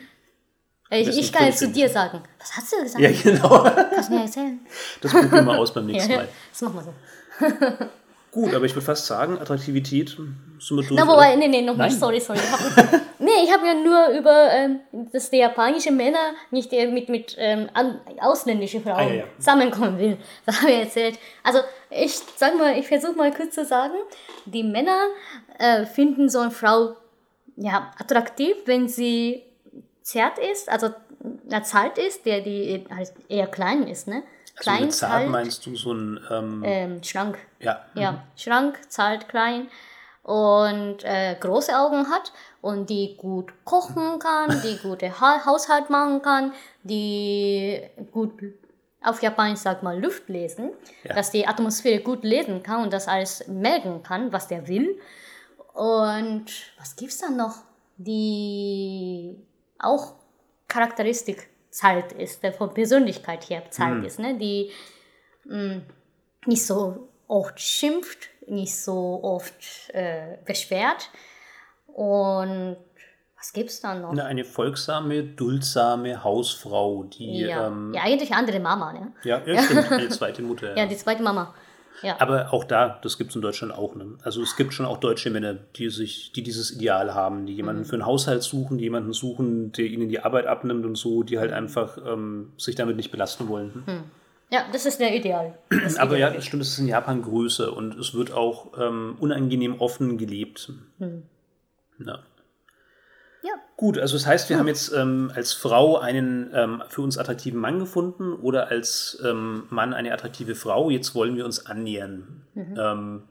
[0.91, 2.22] Ich, ich kann jetzt zu dir sagen.
[2.39, 3.01] Was hast du gesagt?
[3.03, 3.62] Ja, genau.
[3.95, 4.61] Kannst du mir erzählen?
[5.03, 6.28] Das probieren wir aus beim nächsten Mal.
[6.51, 7.86] das machen wir so.
[8.30, 10.91] Gut, aber ich würde fast sagen, Attraktivität sind wir durch.
[10.91, 11.99] Na, wobei, nee, nee, nochmal, Nein.
[11.99, 12.39] sorry, sorry.
[12.39, 14.80] Ich hab, nee, ich habe ja nur über, ähm,
[15.12, 19.24] dass die japanische Männer nicht äh, mit, mit ähm, an, ausländischen Frauen Ah, ja, ja.
[19.39, 20.18] zusammenkommen will.
[20.45, 21.18] Das habe ich erzählt.
[21.43, 21.61] Also,
[21.91, 23.95] ich sag mal, ich versuche mal kurz zu sagen,
[24.45, 25.07] die Männer
[25.59, 26.97] äh, finden so eine Frau
[27.57, 29.43] ja, attraktiv, wenn sie
[30.09, 30.90] zart ist, also
[31.44, 34.22] na, zart ist, der die halt eher klein ist, ne?
[34.56, 37.38] Also Klein, mit zart zart, meinst du so ein, ähm, ähm, schlank.
[37.61, 39.68] ja, Ja, Schrank, zahlt klein
[40.22, 46.22] und äh, große Augen hat und die gut kochen kann, die gute ha Haushalt machen
[46.22, 46.52] kann,
[46.82, 47.80] die
[48.12, 48.32] gut
[49.00, 50.70] auf Japanisch sagt man Luft lesen,
[51.04, 51.14] Ja.
[51.14, 54.98] dass die Atmosphäre gut lesen kann und das alles merken kann, was der will.
[55.72, 56.46] Und
[56.78, 57.54] was gibt's dann noch,
[57.96, 59.36] die
[59.78, 60.14] auch
[60.68, 64.36] Charakteristik zahlt ist, der von Persönlichkeit her zahlt ist, ne?
[64.38, 64.70] die
[65.44, 65.82] mh,
[66.46, 71.10] nicht so oft schimpft, nicht so oft äh, beschwert.
[71.86, 72.76] Und
[73.36, 74.10] was gibt's dann noch?
[74.10, 77.68] eine, eine folgsame, duldsame Hausfrau, die, ja.
[77.68, 79.12] ähm, ja, eigentlich andere Mama, ne?
[79.22, 80.76] ja, ja, stimmt, eine zweite Mutter.
[80.76, 81.54] Ja, die zweite Mama.
[82.03, 82.16] Ja.
[82.20, 83.94] Aber auch da, das gibt es in Deutschland auch.
[83.94, 84.16] Ne?
[84.22, 87.82] Also es gibt schon auch deutsche Männer, die sich, die dieses Ideal haben, die jemanden
[87.82, 87.86] Mhm.
[87.86, 91.36] für einen Haushalt suchen, die jemanden suchen, der ihnen die Arbeit abnimmt und so, die
[91.36, 91.40] Mhm.
[91.40, 93.84] halt einfach ähm, sich damit nicht belasten wollen.
[94.51, 95.59] ja, das ist der Ideal.
[95.70, 96.34] Das Aber ja, Ideal.
[96.36, 100.72] das stimmt, es ist in Japan größer und es wird auch ähm, unangenehm offen gelebt.
[100.99, 101.22] Hm.
[102.05, 102.20] Ja.
[103.49, 103.55] Ja.
[103.76, 107.59] Gut, also das heißt, wir haben jetzt ähm, als Frau einen ähm, für uns attraktiven
[107.61, 110.90] Mann gefunden oder als ähm, Mann eine attraktive Frau.
[110.90, 112.42] Jetzt wollen wir uns annähern.
[112.55, 113.22] Ähm,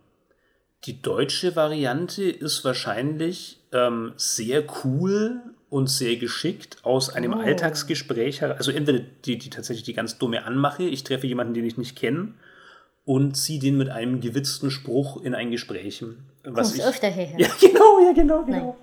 [0.86, 7.42] die deutsche Variante ist wahrscheinlich ähm, sehr cool und sehr geschickt aus einem Oh.
[7.42, 8.42] Alltagsgespräch.
[8.42, 11.96] Also entweder die, die tatsächlich die ganz dumme anmache, ich treffe jemanden, den ich nicht
[11.98, 12.34] kenne
[13.08, 16.04] und ziehe den mit einem gewitzten Spruch in ein Gespräch.
[16.44, 17.36] Was Kommst ich, öfter hierher.
[17.40, 18.78] ja, genau, ja, genau, genau.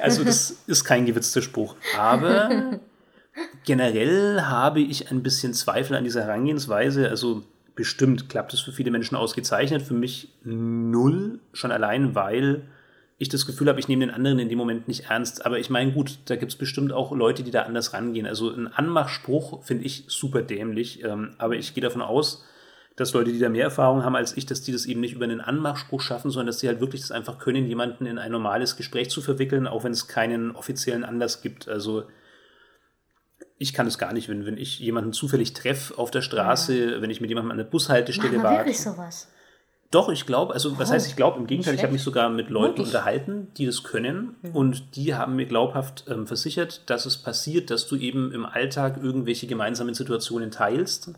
[0.00, 1.74] Also das ist kein gewitzter Spruch.
[1.98, 2.78] Aber
[3.64, 7.08] generell habe ich ein bisschen Zweifel an dieser Herangehensweise.
[7.08, 7.42] Also
[7.74, 9.82] bestimmt klappt es für viele Menschen ausgezeichnet.
[9.82, 12.62] Für mich null, schon allein, weil
[13.18, 15.44] ich das Gefühl habe, ich nehme den anderen in dem Moment nicht ernst.
[15.44, 18.28] Aber ich meine, gut, da gibt es bestimmt auch Leute, die da anders rangehen.
[18.28, 21.02] Also ein Anmachspruch finde ich super dämlich.
[21.02, 22.44] Ähm, aber ich gehe davon aus,
[22.96, 25.24] dass Leute, die da mehr Erfahrung haben als ich, dass die das eben nicht über
[25.24, 28.76] einen Anmachspruch schaffen, sondern dass die halt wirklich das einfach können, jemanden in ein normales
[28.76, 31.68] Gespräch zu verwickeln, auch wenn es keinen offiziellen Anlass gibt.
[31.68, 32.04] Also
[33.58, 37.10] ich kann es gar nicht, wenn, wenn ich jemanden zufällig treffe auf der Straße, wenn
[37.10, 38.58] ich mit jemandem an der Bushaltestelle warte.
[38.60, 39.28] wirklich sowas.
[39.92, 42.28] Doch, ich glaube, also was Oh, heißt ich glaube, im Gegenteil, ich habe mich sogar
[42.28, 42.86] mit Leuten Mutig.
[42.86, 47.86] unterhalten, die das können und die haben mir glaubhaft ähm, versichert, dass es passiert, dass
[47.86, 51.12] du eben im Alltag irgendwelche gemeinsamen Situationen teilst.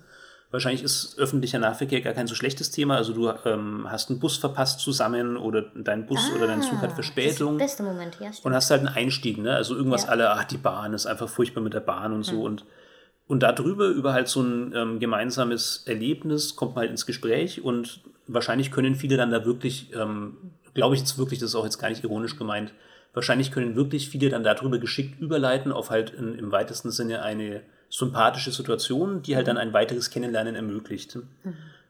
[0.50, 2.96] Wahrscheinlich ist öffentlicher Nahverkehr gar kein so schlechtes Thema.
[2.96, 6.84] Also du ähm, hast einen Bus verpasst zusammen oder dein Bus oder dein Zug hat
[6.84, 8.46] Ah, Das Verspätung ist der beste Moment, ja, stimmt.
[8.46, 9.54] und hast halt einen Einstieg, ne?
[9.54, 10.08] Also irgendwas Ja.
[10.08, 12.40] alle, ach, die Bahn ist einfach furchtbar mit der Bahn und so.
[12.42, 12.64] Und,
[13.26, 18.00] und darüber, über halt so ein ähm, gemeinsames Erlebnis, kommt man halt ins Gespräch und
[18.26, 20.38] wahrscheinlich können viele dann da wirklich, ähm,
[20.72, 22.72] glaube ich jetzt wirklich, das ist auch jetzt gar nicht ironisch gemeint,
[23.12, 27.60] wahrscheinlich können wirklich viele dann darüber geschickt überleiten auf halt in, im weitesten Sinne eine
[27.90, 31.18] sympathische Situation, die halt dann ein weiteres Kennenlernen ermöglicht.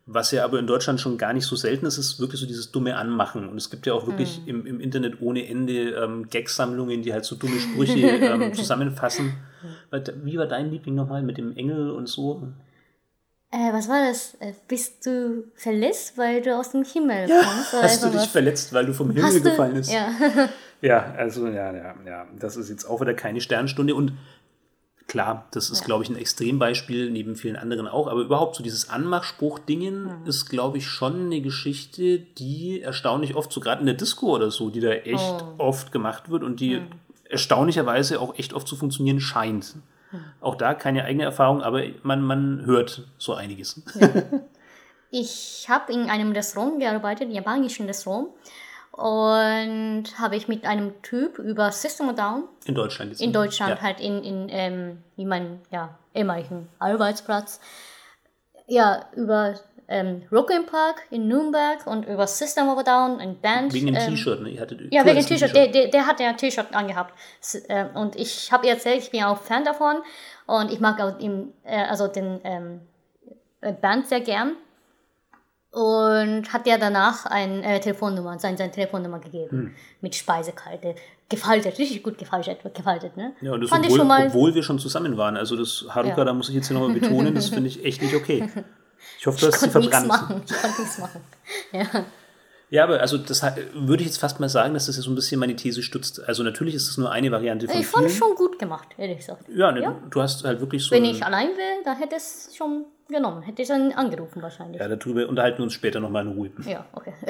[0.06, 2.72] Was ja aber in Deutschland schon gar nicht so selten ist, ist wirklich so dieses
[2.72, 3.46] dumme Anmachen.
[3.46, 7.26] Und es gibt ja auch wirklich im, im Internet ohne Ende ähm, Gag-Sammlungen, die halt
[7.26, 9.34] so dumme Sprüche ähm, zusammenfassen.
[10.22, 12.48] Wie war dein Liebling nochmal mit dem Engel und so?
[13.50, 14.34] Äh, was war das?
[14.40, 17.72] Äh, bist du verletzt, weil du aus dem Himmel Ja, kommst?
[17.72, 18.26] Hast du dich was?
[18.26, 19.92] verletzt, weil du vom Himmel Hast gefallen bist?
[19.92, 20.08] Ja.
[20.80, 22.26] Ja, also ja, ja, ja.
[22.38, 23.96] Das ist jetzt auch wieder keine Sternstunde.
[23.96, 24.12] Und
[25.08, 28.06] klar, das ist, glaube ich, ein Extrembeispiel, neben vielen anderen auch.
[28.06, 33.60] Aber überhaupt so dieses Anmachspruch-Dingen ist, glaube ich, schon eine Geschichte, die erstaunlich oft, so
[33.60, 35.54] gerade in der Disco oder so, die da echt Oh.
[35.58, 36.80] oft gemacht wird und die
[37.28, 39.74] erstaunlicherweise auch echt oft zu funktionieren scheint.
[40.40, 43.82] Auch da keine eigene Erfahrung, aber man, man hört so einiges.
[45.10, 48.28] Ich habe in einem Restaurant gearbeitet, japanischen Restaurant.
[48.98, 53.20] Und habe ich mit einem Typ über System of a Down In Deutschland jetzt.
[53.20, 53.82] in Deutschland Ja.
[53.82, 57.60] halt in, in ähm, wie mein ja, ehemaligen Arbeitsplatz,
[58.66, 59.54] ja, über
[59.86, 60.22] ähm,
[60.66, 63.72] Park in Nürnberg und über System of a Down, ein Band.
[63.72, 64.50] Wegen dem ähm, T-Shirt, ne?
[64.50, 65.54] Ihr hattet Ja, wegen dem T-Shirt.
[65.54, 67.14] Der, der, der hat ja ein T-Shirt angehabt.
[67.40, 70.02] S- äh, Und ich habe ihr erzählt, ich bin auch Fan davon.
[70.46, 72.80] Und ich mag auch ihm, äh, also den ähm,
[73.62, 74.56] äh, Band sehr gern.
[75.80, 79.50] Und hat ja danach eine äh, Telefonnummer, seine, seine Telefonnummer gegeben.
[79.50, 79.74] Hm.
[80.00, 80.96] Mit Speisekarte.
[81.28, 83.32] Gefaltet, richtig gut gefaltet, gefaltet ne?
[83.42, 84.26] Ja, und das Fand ich obwohl, schon mal.
[84.26, 85.36] obwohl wir schon zusammen waren.
[85.36, 86.24] Also das Haruka, Ja.
[86.24, 88.48] da muss ich jetzt hier nochmal betonen, das finde ich echt nicht okay.
[89.20, 90.08] Ich hoffe, du hast sie verbrannt.
[90.08, 90.42] machen.
[90.44, 91.20] Ich konnte nichts machen.
[91.72, 91.84] Ja.
[92.70, 95.14] Ja, aber also das würde ich jetzt fast mal sagen, dass das ja so ein
[95.14, 96.22] bisschen meine These stützt.
[96.28, 99.18] Also natürlich ist es nur eine Variante von Ich fand es schon gut gemacht, ehrlich
[99.18, 99.44] gesagt.
[99.48, 102.50] Ja, ne, du hast halt wirklich so Wenn ein- ich allein wäre, dann hätte es
[102.54, 103.42] schon genommen.
[103.42, 104.80] Hätte ich dann angerufen wahrscheinlich.
[104.80, 106.50] Ja, darüber unterhalten wir uns später nochmal in Ruhe.
[106.66, 107.12] Ja, okay.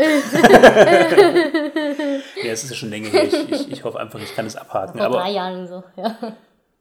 [2.42, 3.24] Ja, es ist ja schon länger her.
[3.24, 4.98] Ich, ich, ich hoffe einfach, ich kann es abhaken.
[4.98, 5.82] Vor Aber drei Jahren so.
[5.96, 6.16] Ja.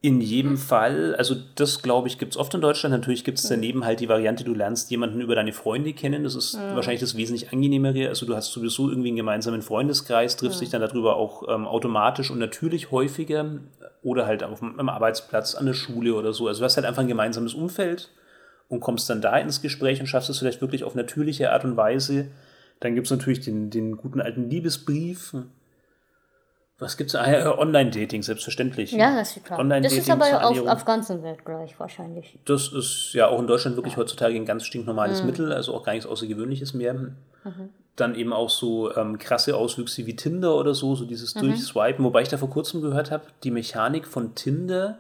[0.02, 2.94] in jedem Fall, also das glaube ich, gibt es oft in Deutschland.
[2.94, 6.24] Natürlich gibt es daneben halt die Variante, du lernst jemanden über deine Freunde kennen.
[6.24, 8.08] Das ist wahrscheinlich das wesentlich angenehmere.
[8.10, 12.32] Also du hast sowieso irgendwie einen gemeinsamen Freundeskreis, triffst dich dann darüber auch ähm, automatisch
[12.32, 13.60] und natürlich häufiger
[14.04, 16.48] oder halt auf dem am Arbeitsplatz, an der Schule oder so.
[16.48, 18.10] Also du hast halt einfach ein gemeinsames Umfeld
[18.70, 21.78] und kommst dann da ins Gespräch und schaffst es vielleicht wirklich auf natürliche Art und
[21.78, 22.28] Weise.
[22.80, 25.34] Dann gibt es natürlich den, den guten alten Liebesbrief.
[26.80, 27.16] Was gibt's?
[27.16, 28.92] Ah, ja, Online-Dating, selbstverständlich.
[28.92, 29.58] ja, das ist klar.
[29.58, 32.38] Das Online-Dating ist aber auf, auf ganzen Welt gleich wahrscheinlich.
[32.46, 35.94] Das ist ja auch in Deutschland wirklich heutzutage ein ganz stinknormales Mittel, also auch gar
[35.94, 36.96] nichts Außergewöhnliches mehr.
[37.96, 42.22] Dann eben auch so ähm, krasse Auswüchse wie Tinder oder so, so dieses Durchswipen, wobei
[42.22, 45.00] ich da vor kurzem gehört habe, die Mechanik von Tinder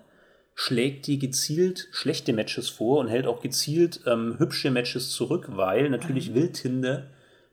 [0.59, 5.87] schlägt dir gezielt schlechte Matches vor und hält auch gezielt ähm, hübsche Matches zurück, weil
[5.91, 7.03] natürlich will Tinder,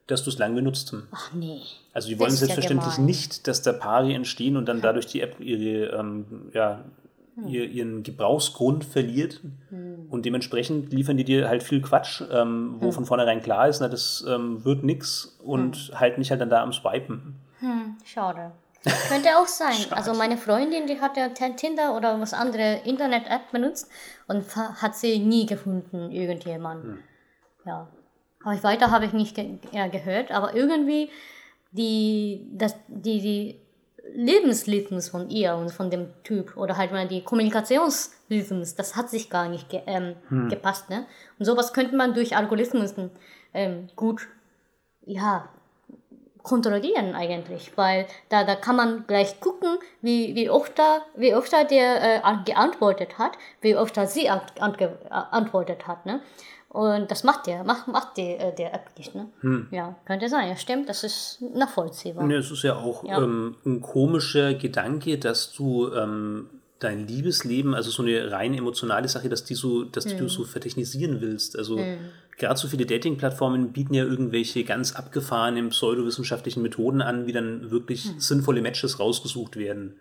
[0.06, 0.94] dass du es lang benutzt.
[1.12, 1.60] Ach nee.
[1.92, 3.06] Also die wollen ja selbstverständlich gemein.
[3.06, 6.24] nicht, dass da Paare entstehen und dann dadurch die App ihre, ähm,
[6.54, 6.82] ja,
[7.36, 7.48] Hm.
[7.48, 9.40] ihr, ihren Gebrauchsgrund verliert.
[10.08, 12.76] Und dementsprechend liefern die dir halt viel Quatsch, ähm, Hm.
[12.80, 16.00] wo von vornherein klar ist, na, das ähm, wird nix und Hm.
[16.00, 17.34] halten mich halt dann da am Swipen.
[18.04, 18.52] Schade.
[19.08, 19.76] Könnte auch sein.
[19.90, 23.90] Also meine Freundin, die hat ja Tinder oder was andere Internet-App benutzt
[24.28, 26.98] und hat sie nie gefunden, irgendjemand.
[27.64, 27.88] Ja.
[28.42, 31.10] Aber weiter habe ich nicht ge ja, gehört, aber irgendwie
[31.72, 33.60] die, das, die, die
[34.12, 39.30] Lebensrhythmus von ihr und von dem Typ oder halt mal die Kommunikationsrhythmus, das hat sich
[39.30, 40.16] gar nicht ge ähm,
[40.50, 40.90] gepasst.
[40.90, 41.06] Ne?
[41.38, 42.94] Und sowas könnte man durch Algorithmus
[43.54, 44.28] ähm, gut
[45.06, 45.48] ja,
[46.44, 51.52] kontrollieren eigentlich, weil da, da kann man gleich gucken, wie, wie oft da, wie oft
[51.52, 53.32] da der äh, an- geantwortet hat,
[53.62, 54.38] wie oft da sie äh,
[55.10, 56.20] antwortet hat, ne?
[56.68, 59.28] Und das macht der, macht, macht die, äh, der App nicht, ne?
[59.70, 62.24] Ja, könnte sein, ja stimmt, das ist nachvollziehbar.
[62.26, 63.18] Ne, es ist ja auch Ja.
[63.22, 69.28] Ähm, ein komischer Gedanke, dass du ähm, dein Liebesleben, also so eine rein emotionale Sache,
[69.28, 71.56] dass die so, dass die du so vertechnisieren willst.
[71.56, 71.78] Also
[72.38, 78.10] gerade so viele Dating-Plattformen bieten ja irgendwelche ganz abgefahrenen pseudowissenschaftlichen Methoden an, wie dann wirklich
[78.18, 79.96] sinnvolle Matches rausgesucht werden.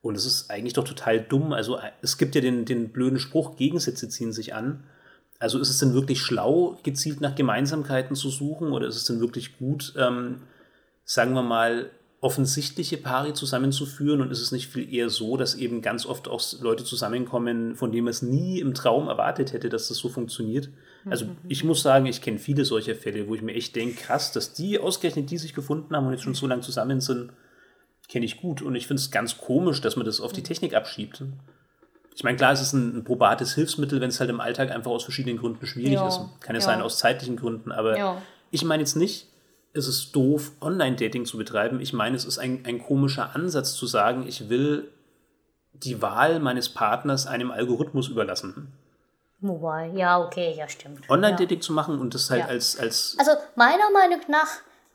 [0.00, 1.52] Und es ist eigentlich doch total dumm.
[1.52, 4.84] Also äh, es gibt ja den, den blöden Spruch, Gegensätze ziehen sich an.
[5.38, 9.20] Also ist es denn wirklich schlau, gezielt nach Gemeinsamkeiten zu suchen oder ist es denn
[9.20, 10.42] wirklich gut, ähm,
[11.04, 15.82] sagen wir mal, offensichtliche Paare zusammenzuführen und ist es nicht viel eher so, dass eben
[15.82, 19.88] ganz oft auch Leute zusammenkommen, von denen man es nie im Traum erwartet hätte, dass
[19.88, 20.68] das so funktioniert.
[21.10, 24.32] Also ich muss sagen, ich kenne viele solcher Fälle, wo ich mir echt denke, krass,
[24.32, 27.32] dass die ausgerechnet, die sich gefunden haben und jetzt schon so lange zusammen sind,
[28.08, 28.62] kenne ich gut.
[28.62, 31.24] Und ich finde es ganz komisch, dass man das auf die Technik abschiebt.
[32.14, 34.90] Ich meine, klar, es ist ein, ein probates Hilfsmittel, wenn es halt im Alltag einfach
[34.90, 36.20] aus verschiedenen Gründen schwierig Ja, ist.
[36.40, 36.72] Kann es ja.
[36.72, 38.22] sein aus zeitlichen Gründen, aber Ja.
[38.50, 39.28] ich meine jetzt nicht,
[39.72, 41.80] es ist doof, Online-Dating zu betreiben.
[41.80, 44.90] Ich meine, es ist ein, ein komischer Ansatz zu sagen, ich will
[45.72, 48.68] die Wahl meines Partners einem Algorithmus überlassen.
[49.42, 51.08] Wobei, ja, okay, ja, stimmt.
[51.10, 52.46] Online-Dating zu machen und das halt Ja.
[52.46, 54.48] als, als Also meiner Meinung nach,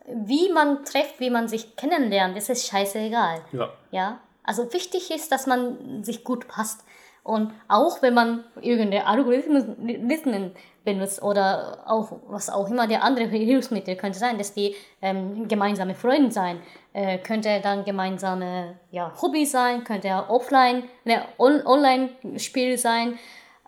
[0.06, 3.42] wie man trifft, wie man sich kennenlernt, das ist scheißegal.
[3.52, 6.80] ja, Ja, also wichtig ist, dass man sich gut passt.
[7.22, 13.96] Und auch wenn man irgendeine Algorithmen benutzt oder auch was auch immer der andere Hilfsmittel
[13.96, 16.62] könnte sein, dass die ähm, gemeinsame Freunde sein,
[16.94, 23.18] äh, könnte dann gemeinsame ja, Hobby sein, könnte ja offline, ne, on, Online-Spiel sein.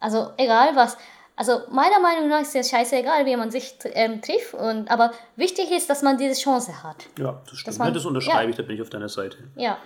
[0.00, 0.96] Also egal was.
[1.36, 4.52] Also meiner Meinung nach ist es scheißegal, wie man sich ähm, trifft.
[4.54, 7.06] Und, aber wichtig ist, dass man diese Chance hat.
[7.18, 7.78] ja, das stimmt.
[7.78, 8.50] man- das unterschreibe ja.
[8.50, 9.38] ich, da bin ich auf deiner Seite.
[9.56, 9.78] Ja.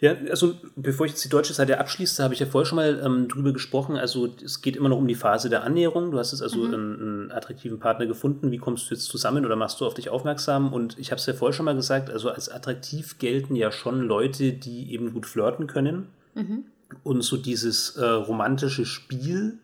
[0.00, 2.74] Ja, also bevor ich jetzt die deutsche Seite abschließe, da habe ich ja vorher schon
[2.76, 3.96] mal ähm, drüber gesprochen.
[3.96, 6.10] Also es geht immer noch um die Phase der Annäherung.
[6.10, 8.50] Du hast jetzt also einen, einen attraktiven Partner gefunden.
[8.50, 10.72] Wie kommst du jetzt zusammen oder machst du auf dich aufmerksam?
[10.72, 14.00] Und ich habe es ja vorher schon mal gesagt, also als attraktiv gelten ja schon
[14.00, 16.08] Leute, die eben gut flirten können.
[17.02, 19.58] Und so dieses äh, romantische Spiel.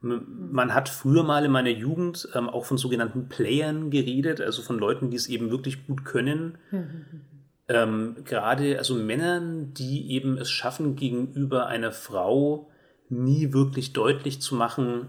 [0.00, 4.78] Man hat früher mal in meiner Jugend ähm, auch von sogenannten Playern geredet, also von
[4.78, 6.56] Leuten, die es eben wirklich gut können
[7.70, 12.68] ähm, gerade also Männern, die eben es schaffen, gegenüber einer Frau
[13.08, 15.06] nie wirklich deutlich zu machen,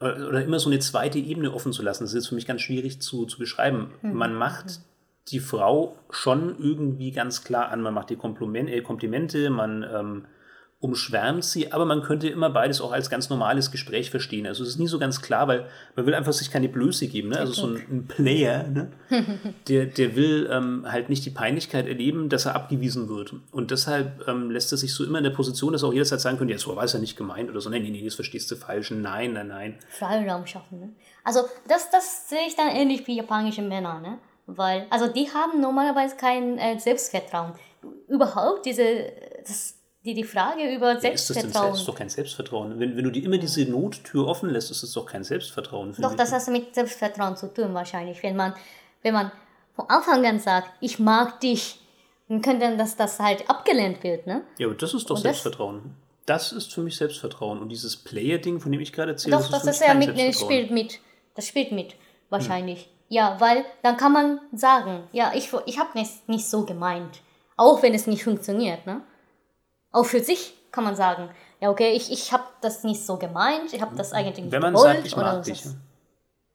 [0.00, 2.04] oder immer so eine zweite Ebene offen zu lassen.
[2.04, 3.92] Das ist jetzt für mich ganz schwierig zu, zu beschreiben.
[4.02, 4.80] Man macht
[5.28, 7.80] die Frau schon irgendwie ganz klar an.
[7.80, 10.24] Man macht die Komplimente, äh, Komplimente man ähm,
[10.84, 14.46] umschwärmt sie, aber man könnte immer beides auch als ganz normales Gespräch verstehen.
[14.46, 15.66] Also es ist nie so ganz klar, weil
[15.96, 17.30] man will einfach sich keine Blöße geben.
[17.30, 17.38] Ne?
[17.38, 18.92] Also so ein, ein Player, ne?
[19.68, 23.32] der, der will ähm, halt nicht die Peinlichkeit erleben, dass er abgewiesen wird.
[23.50, 26.20] Und deshalb ähm, lässt er sich so immer in der Position, dass er auch jederzeit
[26.20, 28.14] sagen könnte, ja, so war es ja nicht gemeint oder so, nein, nee, nee, das
[28.14, 29.78] verstehst du falsch, nein, nein, nein.
[29.88, 30.80] Freiraum schaffen.
[30.80, 30.90] Ne?
[31.24, 34.18] Also das, das sehe ich dann ähnlich wie japanische Männer, ne?
[34.46, 37.54] Weil, also die haben normalerweise kein äh, Selbstvertrauen.
[38.06, 39.10] Überhaupt diese,
[39.46, 41.70] das, die, die Frage über Ist das, denn, Selbstvertrauen.
[41.72, 42.78] das ist doch kein Selbstvertrauen.
[42.78, 45.94] Wenn, wenn du dir immer diese Nottür offen lässt, ist das doch kein Selbstvertrauen.
[45.98, 48.22] Doch, das hat mit Selbstvertrauen zu tun wahrscheinlich.
[48.22, 48.54] Wenn man,
[49.02, 49.32] wenn man
[49.74, 51.80] von Anfang an sagt, ich mag dich,
[52.28, 54.42] dann könnte das, das halt abgelehnt wird, ne?
[54.58, 55.96] Ja, aber das ist doch Und das- Selbstvertrauen.
[56.26, 57.60] Das ist für mich Selbstvertrauen.
[57.60, 59.94] Und dieses Player-Ding, von dem ich gerade erzähle, Doch, das das ist ist für ja
[59.94, 60.52] mit, Selbstvertrauen.
[60.54, 61.00] spielt mit.
[61.34, 61.96] Das spielt mit,
[62.30, 62.88] wahrscheinlich.
[63.10, 67.20] Ja, weil dann kann man sagen, ja, ich, ich habe es nicht so gemeint.
[67.58, 69.02] Auch wenn es nicht funktioniert, ne?
[69.94, 71.28] Auch für sich kann man sagen,
[71.60, 74.60] ja, okay, ich, ich habe das nicht so gemeint, ich habe das eigentlich nicht Wenn
[74.62, 74.94] man gewollt.
[74.96, 75.50] sagt, ich mag so.
[75.52, 75.64] dich.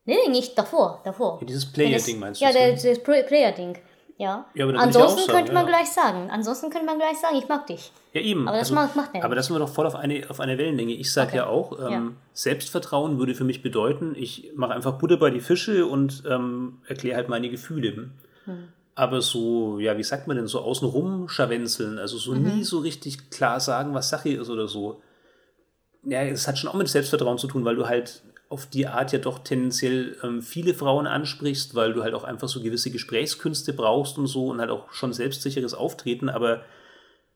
[0.06, 1.38] Nee, nee, nicht davor, davor.
[1.42, 2.46] Ja, dieses Player-Ding meinst du?
[2.46, 3.78] Ja, das Play- Player-Ding.
[4.18, 4.46] Ja.
[4.54, 5.70] Ja, Ansonsten sagen, könnte man ja.
[5.78, 6.30] gleich sagen.
[6.30, 7.92] Ansonsten könnte man gleich sagen, ich mag dich.
[8.12, 8.50] Ja, eben.
[8.50, 10.58] Aber das macht- macht er aber das sind wir doch voll auf eine, auf einer
[10.58, 10.92] Wellenlänge.
[10.92, 11.38] Ich sage Okay.
[11.38, 12.12] ja auch, ähm, Ja.
[12.34, 17.16] Selbstvertrauen würde für mich bedeuten, ich mache einfach Butter bei die Fische und ähm, erkläre
[17.16, 18.10] halt meine Gefühle.
[18.44, 18.68] Hm.
[19.00, 22.43] Aber so, ja, wie sagt man denn, so außenrum scharwenzeln, also so Mhm.
[22.43, 25.02] nie so richtig klar sagen, was Sache ist oder so.
[26.04, 29.14] Ja, es hat schon auch mit Selbstvertrauen zu tun, weil du halt auf die Art
[29.14, 33.72] ja doch tendenziell ähm, viele Frauen ansprichst, weil du halt auch einfach so gewisse Gesprächskünste
[33.72, 36.62] brauchst und so und halt auch schon selbstsicheres Auftreten, aber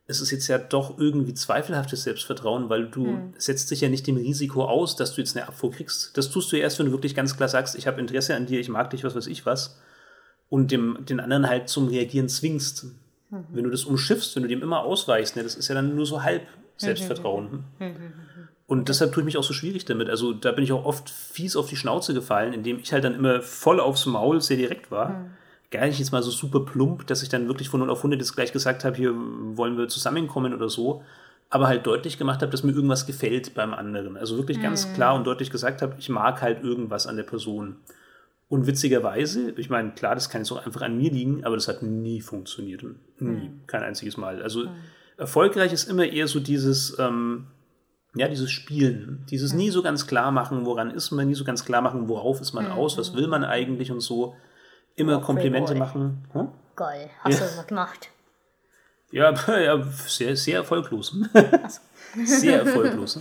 [0.06, 3.32] es ist jetzt ja doch irgendwie zweifelhaftes Selbstvertrauen, weil du Hm.
[3.38, 6.14] setzt dich ja nicht dem Risiko aus, dass du jetzt eine Abfuhr kriegst.
[6.18, 8.60] Das tust du erst, wenn du wirklich ganz klar sagst, ich habe Interesse an dir,
[8.60, 9.78] ich mag dich, was weiß ich was.
[10.48, 12.86] Und dem, den anderen halt zum Reagieren zwingst.
[13.30, 13.44] Mhm.
[13.52, 16.06] Wenn du das umschiffst, wenn du dem immer ausweichst, ne, das ist ja dann nur
[16.06, 16.42] so halb
[16.76, 17.64] Selbstvertrauen.
[17.78, 17.94] Mhm.
[18.66, 20.08] Und deshalb tue ich mich auch so schwierig damit.
[20.08, 23.14] Also da bin ich auch oft fies auf die Schnauze gefallen, indem ich halt dann
[23.14, 25.10] immer voll aufs Maul sehr direkt war.
[25.10, 25.30] Mhm.
[25.70, 28.20] Gar nicht jetzt mal so super plump, dass ich dann wirklich von 0 auf 100
[28.20, 31.02] jetzt gleich gesagt habe, hier wollen wir zusammenkommen oder so.
[31.50, 34.16] Aber halt deutlich gemacht habe, dass mir irgendwas gefällt beim anderen.
[34.16, 34.94] Also wirklich ganz Mhm.
[34.94, 37.76] klar und deutlich gesagt habe, ich mag halt irgendwas an der Person.
[38.48, 41.66] Und witzigerweise, ich meine, klar, das kann jetzt auch einfach an mir liegen, aber das
[41.68, 42.84] hat nie funktioniert.
[43.18, 43.50] Nie.
[43.66, 44.42] Kein einziges Mal.
[44.42, 44.66] Also
[45.16, 47.46] erfolgreich ist immer eher so dieses, ähm,
[48.14, 49.24] ja, dieses Spielen.
[49.30, 52.40] Dieses nie so ganz klar machen, woran ist man, nie so ganz klar machen, worauf
[52.40, 54.36] ist man aus, was will man eigentlich und so.
[54.94, 55.78] Immer Komplimente Playboy.
[55.86, 56.24] machen.
[56.32, 56.48] Hm?
[56.76, 57.46] Geil, hast Ja.
[57.48, 58.10] du das gemacht.
[59.10, 61.16] Ja, ja, sehr, sehr erfolglos.
[62.24, 63.18] sehr erfolglos.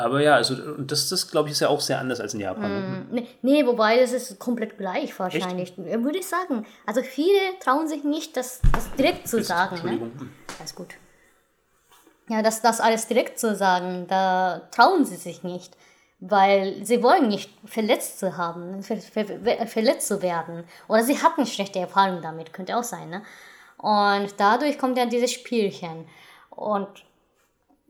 [0.00, 3.06] Aber ja, also das, das glaube ich, ist ja auch sehr anders als in Japan.
[3.10, 5.76] Nee, nee, wobei das ist komplett gleich wahrscheinlich.
[5.78, 6.66] Äh, Würde ich sagen.
[6.86, 9.76] Also viele trauen sich nicht, das, das direkt zu sagen.
[9.76, 9.90] Ne?
[9.92, 10.30] Entschuldigung.
[10.58, 10.94] Alles gut.
[12.28, 15.76] Ja, das, das alles direkt zu sagen, da trauen sie sich nicht,
[16.20, 20.64] weil sie wollen nicht verletzt zu haben, ver, ver, ver, verletzt zu werden.
[20.88, 23.10] Oder sie hatten schlechte Erfahrungen damit, könnte auch sein.
[23.10, 23.22] Ne?
[23.78, 26.06] Und dadurch kommt ja dieses Spielchen.
[26.50, 26.88] Und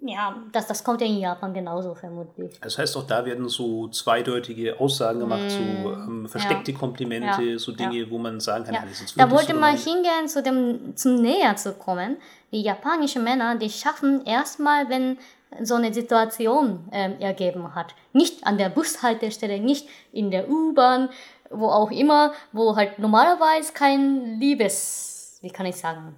[0.02, 2.58] ja, das, das kommt ja in Japan genauso vermutlich.
[2.60, 5.58] Das heißt, auch da werden so zweideutige Aussagen gemacht, so
[5.92, 7.58] ähm, versteckte Komplimente, Ja.
[7.58, 8.86] so Dinge, wo man sagen kann, Ja, ja.
[8.88, 12.16] das ist da wollte man hingehen, zu dem, zum Näher zu kommen.
[12.52, 15.18] Die japanischen Männer, die schaffen erstmal, wenn
[15.62, 17.94] so eine Situation ähm, ergeben hat.
[18.12, 21.10] Nicht an der Bushaltestelle, nicht in der U-Bahn,
[21.50, 26.14] wo auch immer, wo halt normalerweise kein Liebes, wie kann ich sagen,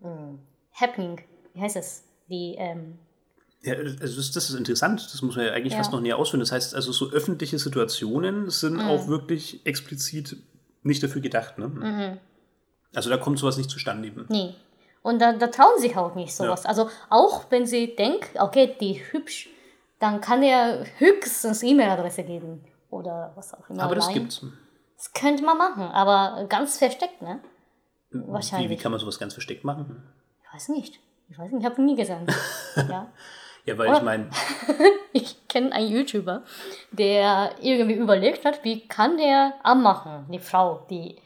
[0.00, 0.40] hm,
[0.74, 1.20] Happening,
[1.54, 2.04] wie heißt es?
[2.28, 2.98] Die, ähm,
[3.64, 5.78] Ja, also das, das ist interessant, das muss man ja eigentlich Ja.
[5.78, 6.40] fast noch näher ausführen.
[6.40, 8.80] Das heißt, also so öffentliche Situationen sind Mhm.
[8.88, 10.36] auch wirklich explizit
[10.82, 11.58] nicht dafür gedacht.
[11.58, 11.68] Ne?
[11.68, 12.18] Mhm.
[12.94, 14.26] Also da kommt sowas nicht zustande eben.
[14.28, 14.54] Nee.
[15.02, 16.66] Und da, da trauen sich auch nicht sowas.
[16.66, 19.48] Also auch wenn sie denkt, okay, die hübsch,
[20.00, 22.64] dann kann er höchstens E-Mail-Adresse geben.
[22.90, 23.82] Oder was auch immer.
[23.84, 24.20] Aber das Line.
[24.20, 24.44] gibt's.
[24.96, 27.40] Das könnte man machen, aber ganz versteckt, ne?
[28.10, 28.80] Wie, wie Wahrscheinlich.
[28.80, 30.02] kann man sowas ganz versteckt machen?
[30.46, 31.00] Ich weiß nicht.
[31.30, 32.26] Ich weiß nicht, ich habe nie gesehen.
[32.76, 33.10] ja.
[33.64, 33.96] Ja, weil Oh.
[33.96, 34.28] ich meine,
[35.12, 36.42] Ich kenne einen YouTuber,
[36.90, 41.16] der irgendwie überlegt hat, wie kann der anmachen, die Frau, die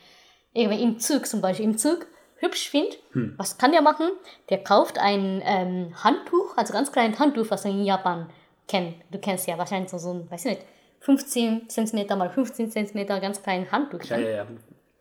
[0.53, 2.07] irgendwie im Zug zum Beispiel, im Zug
[2.39, 2.99] hübsch findet.
[3.13, 3.35] Hm.
[3.37, 4.09] Was kann der machen?
[4.51, 8.29] Der kauft ein ähm, Handtuch, also ganz kleines Handtuch, was man in Japan
[8.67, 8.97] kennt.
[9.11, 10.63] Du kennst ja wahrscheinlich so, so ein, weiß ich nicht,
[11.01, 14.03] 15 cm mal 15 cm ganz kleines Handtuch.
[14.05, 14.47] ja, ja, ja.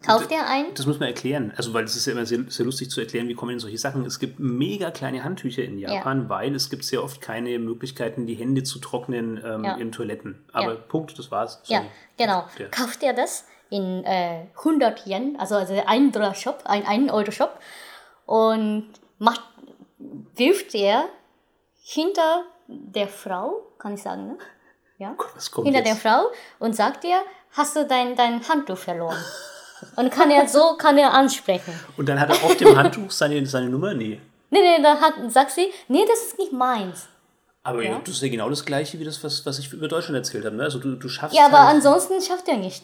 [0.03, 0.65] Kauft er ein?
[0.75, 1.53] Das muss man erklären.
[1.55, 3.77] Also, weil es ist ja immer sehr, sehr lustig zu erklären, wie kommen denn solche
[3.77, 4.05] Sachen.
[4.05, 6.29] Es gibt mega kleine Handtücher in Japan, ja.
[6.29, 9.75] weil es gibt sehr oft keine Möglichkeiten, die Hände zu trocknen ähm, ja.
[9.75, 10.45] in Toiletten.
[10.53, 10.79] Aber ja.
[10.79, 11.61] Punkt, das war's.
[11.63, 11.81] Sorry.
[11.81, 11.85] Ja,
[12.17, 12.45] genau.
[12.71, 17.31] Kauft er das in äh, 100 Yen, also, also ein Dollar Shop, ein 1 Euro
[17.31, 17.59] Shop
[18.25, 18.87] und
[19.17, 19.41] macht,
[19.97, 21.05] wirft er
[21.81, 24.37] hinter der Frau, kann ich sagen, ne?
[24.97, 25.15] Ja?
[25.55, 25.87] hinter jetzt?
[25.87, 26.27] der Frau
[26.59, 27.19] und sagt ihr,
[27.51, 29.17] hast du dein, dein Handtuch verloren?
[29.95, 31.73] Und kann er so kann er ansprechen.
[31.97, 33.93] Und dann hat er auf dem Handtuch seine, seine Nummer?
[33.93, 34.19] Nee.
[34.49, 37.07] Nee, nee, dann hat, sagt sie, nee, das ist nicht meins.
[37.63, 37.99] Aber ja?
[38.03, 40.55] das ist ja genau das Gleiche wie das, was, was ich über Deutschland erzählt habe.
[40.55, 40.63] Ne?
[40.63, 42.84] Also du, du schaffst Ja, aber halt ansonsten schafft er nicht.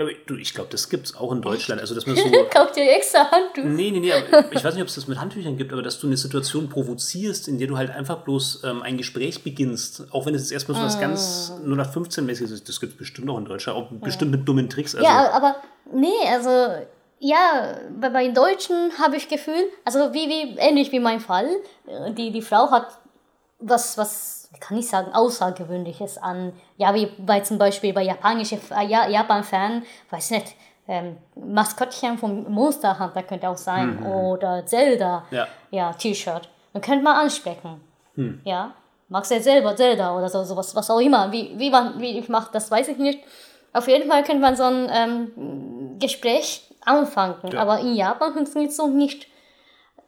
[0.00, 1.78] Ja, aber du, ich glaube, das gibt es auch in Deutschland.
[1.78, 2.22] Also, dass man so.
[2.50, 3.64] Kauft dir extra Handtuch.
[3.64, 4.12] Nee, nee, nee.
[4.12, 6.70] Aber ich weiß nicht, ob es das mit Handtüchern gibt, aber dass du eine Situation
[6.70, 10.52] provozierst, in der du halt einfach bloß ähm, ein Gespräch beginnst, auch wenn es jetzt
[10.52, 14.30] erstmal so was ganz 0815-mäßiges ist, das gibt es bestimmt auch in Deutschland, auch bestimmt
[14.30, 14.94] mit dummen Tricks.
[14.94, 15.56] Also, ja, aber
[15.92, 16.48] nee, also
[17.18, 21.46] ja, bei, bei Deutschen habe ich Gefühl, also wie, wie ähnlich wie mein Fall,
[21.86, 22.86] äh, die, die Frau hat
[23.58, 26.52] was, was kann ich sagen, Außergewöhnliches an.
[26.76, 30.56] Ja, wie bei zum Beispiel bei japanische äh, Japan-Fan, weiß nicht,
[30.88, 34.06] ähm, Maskottchen vom Monster Hunter könnte auch sein mhm.
[34.06, 35.46] oder Zelda ja.
[35.70, 36.48] ja T-Shirt.
[36.72, 37.80] Dann könnte man ansprechen.
[38.16, 38.40] Mhm.
[38.44, 38.72] Ja,
[39.08, 41.30] magst du selber Zelda oder so sowas, was auch immer.
[41.30, 43.20] Wie, wie man wie ich mache, das weiß ich nicht.
[43.72, 47.60] Auf jeden Fall könnte man so ein ähm, Gespräch anfangen, ja.
[47.60, 49.28] aber in Japan funktioniert es so nicht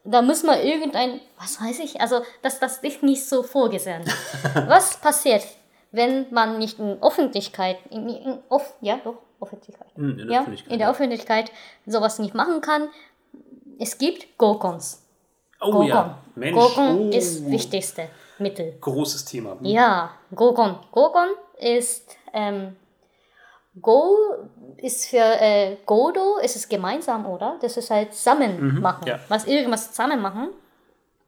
[0.03, 4.03] da muss man irgendein, was weiß ich, also das, das ist nicht so vorgesehen.
[4.67, 5.43] was passiert,
[5.91, 10.41] wenn man nicht in Öffentlichkeit, in, in off, ja doch, Öffentlichkeit, hm, in der, ja,
[10.41, 10.91] Öffentlichkeit, in der ja.
[10.91, 11.51] Öffentlichkeit
[11.85, 12.89] sowas nicht machen kann?
[13.79, 15.03] Es gibt Gokons.
[15.61, 15.87] Oh Gokon.
[15.87, 16.55] ja, Mensch.
[16.55, 17.09] Gokon oh.
[17.09, 18.75] ist das wichtigste Mittel.
[18.81, 19.57] Großes Thema.
[19.57, 19.65] Hm.
[19.65, 20.77] Ja, Gokon.
[20.91, 21.29] Gokon
[21.59, 22.75] ist ähm,
[23.81, 24.15] Go
[24.77, 27.57] ist für äh, Godo ist es gemeinsam, oder?
[27.61, 29.07] Das ist halt zusammen mhm, machen.
[29.07, 29.19] Ja.
[29.29, 30.49] Was irgendwas zusammen machen.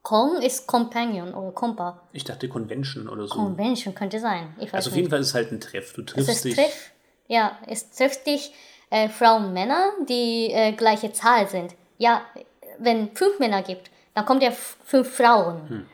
[0.03, 2.03] Kong ist Companion oder Kompa.
[2.13, 3.33] Ich dachte Convention oder so.
[3.33, 4.55] Convention könnte sein.
[4.59, 5.93] Ich weiß also auf jeden Fall ist es halt ein Treff.
[5.93, 6.55] Du triffst es ist dich.
[6.55, 6.91] Treff.
[7.27, 8.53] Ja, es trifft dich
[8.91, 11.73] äh, Frauen, Männer, die äh, gleiche Zahl sind.
[11.97, 12.21] Ja,
[12.77, 15.69] wenn fünf Männer gibt, dann kommt ja fünf Frauen.
[15.69, 15.85] Hm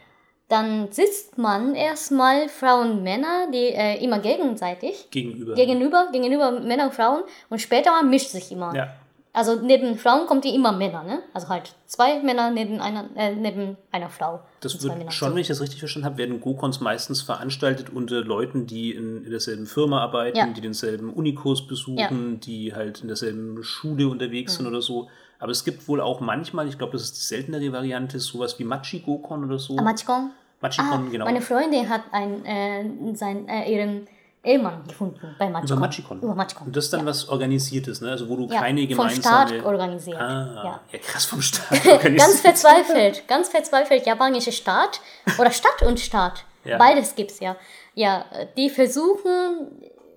[0.52, 5.10] dann sitzt man erstmal Frauen und Männer, die äh, immer gegenseitig.
[5.10, 5.56] Gegenüber.
[5.56, 7.24] Gegenüber, gegenüber Männer und Frauen.
[7.50, 8.76] Und später man mischt sich immer.
[8.76, 8.94] Ja.
[9.34, 11.24] Also neben Frauen kommt die immer Männer, ne?
[11.34, 14.42] Also halt zwei Männer neben einer, äh, neben einer Frau.
[14.60, 18.68] Das wird schon, wenn ich das richtig verstanden habe, werden Gokons meistens veranstaltet unter Leuten,
[18.68, 20.48] die in, in derselben Firma arbeiten, ja.
[20.48, 22.10] die denselben Unikurs besuchen, ja.
[22.44, 24.58] die halt in derselben Schule unterwegs mhm.
[24.58, 25.08] sind oder so.
[25.40, 28.66] Aber es gibt wohl auch manchmal, ich glaube, das ist die seltenere Variante, sowas wie
[28.66, 29.78] Machi-Gokon oder so.
[29.78, 30.32] Ah, Machikon?
[30.62, 31.26] Machikon, ah, genau.
[31.26, 34.08] Meine Freundin hat ein, äh, sein, äh, ihren
[34.44, 35.78] Ehemann gefunden bei Machikon.
[35.78, 36.22] Über Machikon.
[36.22, 36.68] Über Machikon.
[36.68, 37.06] Und das ist dann ja.
[37.08, 38.12] was Organisiertes, ne?
[38.12, 39.48] Also wo du ja, keine gemeinsame...
[39.48, 40.20] vom Staat organisiert.
[40.20, 40.80] Ah, ja.
[40.92, 42.18] ja krass, vom Staat organisiert.
[42.18, 45.02] ganz verzweifelt, ganz verzweifelt, japanische Staat
[45.38, 46.44] oder Stadt und Staat.
[46.64, 46.78] Ja.
[46.78, 47.56] Beides gibt's ja.
[47.94, 48.26] Ja,
[48.58, 49.68] die versuchen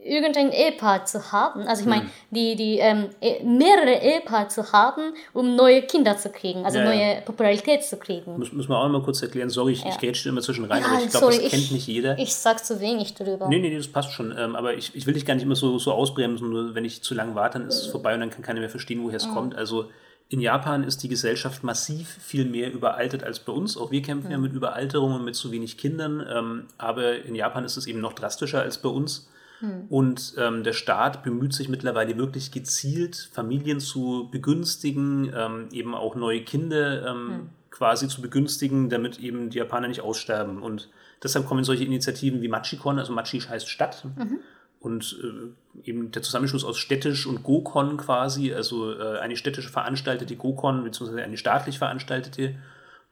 [0.05, 2.11] irgendein Ehepaar zu haben, also ich meine, hm.
[2.31, 6.85] die, die ähm, e, mehrere Ehepaar zu haben, um neue Kinder zu kriegen, also ja,
[6.85, 8.39] neue Popularität zu kriegen.
[8.39, 9.91] Muss, muss man auch mal kurz erklären, sorry, ich, ja.
[9.91, 12.19] ich grätsche immer zwischen rein, aber ich glaube, das kennt nicht jeder.
[12.19, 13.49] Ich sag zu wenig drüber.
[13.49, 15.57] Nee, nee, nee, das passt schon, ähm, aber ich, ich will dich gar nicht immer
[15.57, 18.31] so, so ausbremsen, nur wenn ich zu lange warte, dann ist es vorbei und dann
[18.31, 19.35] kann keiner mehr verstehen, woher es mhm.
[19.35, 19.55] kommt.
[19.55, 19.89] Also
[20.29, 23.77] in Japan ist die Gesellschaft massiv viel mehr überaltet als bei uns.
[23.77, 24.33] Auch wir kämpfen mhm.
[24.33, 26.27] ja mit Überalterung und mit zu wenig Kindern.
[26.29, 29.29] Ähm, aber in Japan ist es eben noch drastischer als bei uns.
[29.61, 29.87] Hm.
[29.89, 36.15] Und ähm, der Staat bemüht sich mittlerweile wirklich gezielt, Familien zu begünstigen, ähm, eben auch
[36.15, 37.49] neue Kinder ähm, hm.
[37.71, 40.63] quasi zu begünstigen, damit eben die Japaner nicht aussterben.
[40.63, 40.91] Und
[41.23, 44.05] deshalb kommen solche Initiativen wie Machikon, also Machi heißt Stadt.
[44.05, 44.41] Mhm.
[44.81, 50.37] Und äh, eben der Zusammenschluss aus städtisch und Gokon quasi, also äh, eine städtische veranstaltete
[50.37, 52.57] Gokon, beziehungsweise eine staatlich veranstaltete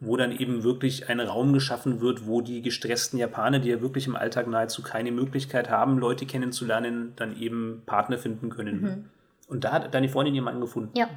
[0.05, 4.09] wo dann eben wirklich ein Raum geschaffen wird, wo die gestressten Japaner, die ja wirklich
[4.09, 8.80] im Alltag nahezu keine Möglichkeit haben, Leute kennenzulernen, dann eben Partner finden können.
[8.80, 9.05] Mhm.
[9.46, 10.90] Und da hat deine Freundin jemanden gefunden.
[10.96, 11.09] Ja.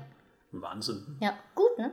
[0.51, 1.17] Wahnsinn.
[1.19, 1.91] Ja, gut, ne?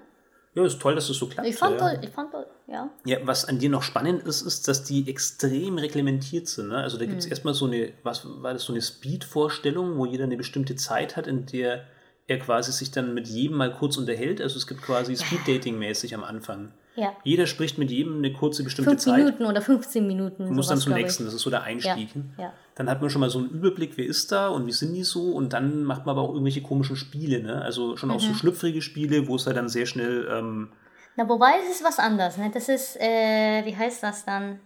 [0.55, 1.49] Ja, ist toll, dass das so klappt.
[1.49, 1.89] Ich fand ja.
[1.89, 2.91] toll, ich fand toll, ja.
[3.07, 6.69] Ja, was an dir noch spannend ist, ist, dass die extrem reglementiert sind.
[6.69, 6.77] Ne?
[6.77, 7.33] Also da gibt es mhm.
[7.33, 11.27] erstmal so eine, was war das, so eine Speed-Vorstellung, wo jeder eine bestimmte Zeit hat,
[11.27, 11.87] in der
[12.27, 14.41] er quasi sich dann mit jedem mal kurz unterhält.
[14.41, 16.73] Also es gibt quasi Speed-Dating-mäßig am Anfang.
[16.95, 17.17] Ja.
[17.25, 19.17] Jeder spricht mit jedem eine kurze bestimmte Fünf Zeit.
[19.17, 20.47] Minuten oder 15 Minuten.
[20.47, 22.11] Du musst dann zum nächsten, das ist so der Einstieg.
[22.37, 22.45] Ja.
[22.45, 22.53] ja.
[22.75, 25.05] Dann hat man schon mal so einen Überblick, wer ist da und wie sind die
[25.05, 27.63] so und dann macht man aber auch irgendwelche komischen Spiele, ne?
[27.63, 28.35] Also schon auch so mhm.
[28.35, 30.29] schlüpfrige Spiele, wo es halt dann sehr schnell.
[30.31, 30.71] Ähm,
[31.17, 32.51] Na, wobei es ist was anderes, ne?
[32.53, 34.61] Das ist, äh, wie heißt das dann?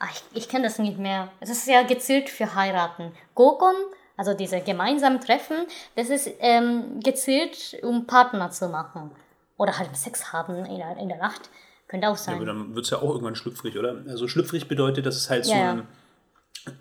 [0.00, 1.30] Ach, ich, ich kenne das nicht mehr.
[1.40, 3.12] Es ist ja gezielt für heiraten.
[3.34, 3.74] Gokon
[4.20, 5.56] also diese gemeinsamen Treffen,
[5.96, 9.12] das ist ähm, gezielt, um Partner zu machen.
[9.56, 11.48] Oder halt Sex haben in der, in der Nacht.
[11.88, 12.34] Könnte auch sein.
[12.34, 13.96] Ja, aber dann wird es ja auch irgendwann schlüpfrig, oder?
[14.06, 15.88] Also schlüpfrig bedeutet, dass es halt ja, so einen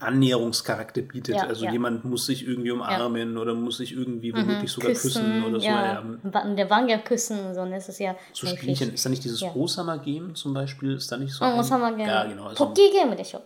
[0.01, 1.37] Annäherungscharakter bietet.
[1.37, 1.71] Ja, also ja.
[1.71, 4.39] jemand muss sich irgendwie umarmen oder muss sich irgendwie mhm.
[4.39, 5.65] womöglich sogar küssen, küssen, oder so.
[5.65, 6.03] Ja.
[6.33, 6.55] Ja.
[6.55, 8.17] Der Wange küssen und so, und das ist ja.
[8.33, 8.93] So Spielchen.
[8.93, 9.55] Ist da nicht dieses ja.
[9.55, 10.95] Osama-Game zum Beispiel?
[10.95, 11.45] Ist da nicht so.
[11.45, 11.59] Oh, ein...
[11.59, 12.05] Osama-Game.
[12.05, 12.47] Ja, genau.
[12.47, 13.23] Also, Pocky-Game, okay.
[13.23, 13.43] そう。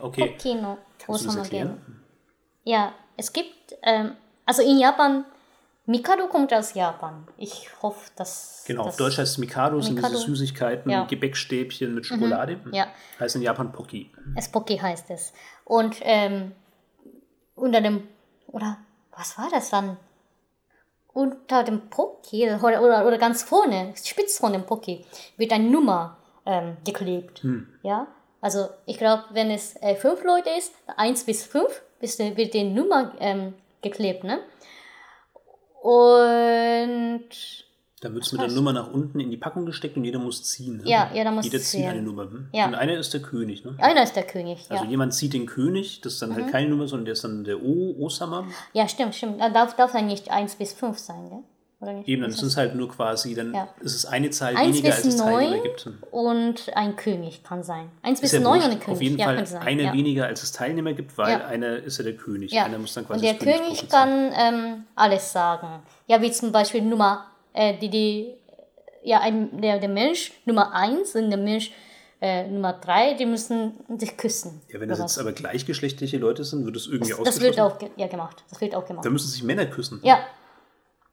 [0.00, 0.78] ポッキーの
[1.08, 1.99] 王様ゲーム。
[2.64, 5.24] Ja, es gibt, ähm, also in Japan,
[5.86, 7.26] Mikado kommt aus Japan.
[7.36, 8.64] Ich hoffe, dass.
[8.66, 10.14] Genau, auf Deutsch heißt es Mikado, sind Mikado.
[10.14, 11.02] diese Süßigkeiten, Ja.
[11.04, 11.08] Mhm.
[11.08, 12.60] Gebäckstäbchen mit Schokolade.
[12.72, 12.86] Ja.
[13.18, 14.12] Heißt in Japan Pocky.
[14.36, 15.32] Es Pocky heißt es.
[15.64, 16.52] Und ähm,
[17.56, 18.06] unter dem,
[18.46, 18.76] oder
[19.16, 19.96] was war das dann?
[21.12, 25.04] Unter dem Pocky oder, oder, oder ganz vorne, spitz von dem Pocky,
[25.36, 27.44] wird eine Nummer ähm, geklebt.
[27.82, 28.06] Ja,
[28.40, 33.12] also ich glaube, wenn es äh, fünf Leute ist, eins bis fünf, wird die Nummer
[33.20, 34.40] ähm, geklebt, ne?
[35.82, 37.20] Und
[38.02, 40.42] Da wird es mit der Nummer nach unten in die Packung gesteckt und jeder muss
[40.42, 40.78] ziehen.
[40.78, 40.82] Ne?
[40.84, 41.88] Ja, jeder muss Jeder zieht ziehen.
[41.88, 42.24] eine Nummer.
[42.24, 42.48] Hm?
[42.52, 42.66] Ja.
[42.66, 43.64] Und einer ist der König.
[43.64, 43.74] Ne?
[43.78, 44.60] einer ist der König.
[44.68, 44.84] Also ja.
[44.84, 44.90] Mhm.
[44.90, 47.62] jemand zieht den König, das ist dann halt keine Nummer, sondern der ist dann der
[47.62, 48.46] O, Osama.
[48.72, 49.40] ja, stimmt, stimmt.
[49.40, 51.42] Da darf, darf dann nicht eins bis fünf sein, gell?
[51.80, 52.08] Oder nicht?
[52.08, 53.68] Eben, dann ist es halt nur quasi, dann Ja.
[53.80, 55.88] ist es eine Zahl Eins weniger, als es Teilnehmer gibt.
[56.10, 57.90] und ein König kann sein.
[58.02, 58.88] Eins bis ja neun und ein König.
[58.88, 59.62] Auf jeden ja, Fall sein.
[59.62, 62.52] eine weniger, als es Teilnehmer gibt, weil einer ist ja der König.
[62.58, 65.82] Einer muss dann quasi Und der das König kann ähm, alles sagen.
[66.06, 68.34] Ja, wie zum Beispiel Nummer, äh, die, die,
[69.02, 71.72] ja, ein, der, der Mensch Nummer eins und der Mensch
[72.20, 74.60] äh, Nummer drei, die müssen sich küssen.
[74.68, 75.18] Ja, wenn das jetzt was.
[75.18, 77.42] aber gleichgeschlechtliche Leute sind, wird das irgendwie das ausgeschlossen.
[77.56, 78.44] wird auch ja, gemacht.
[78.50, 79.06] Das wird auch gemacht.
[79.06, 80.00] da müssen sich Männer küssen.
[80.02, 80.18] Ja,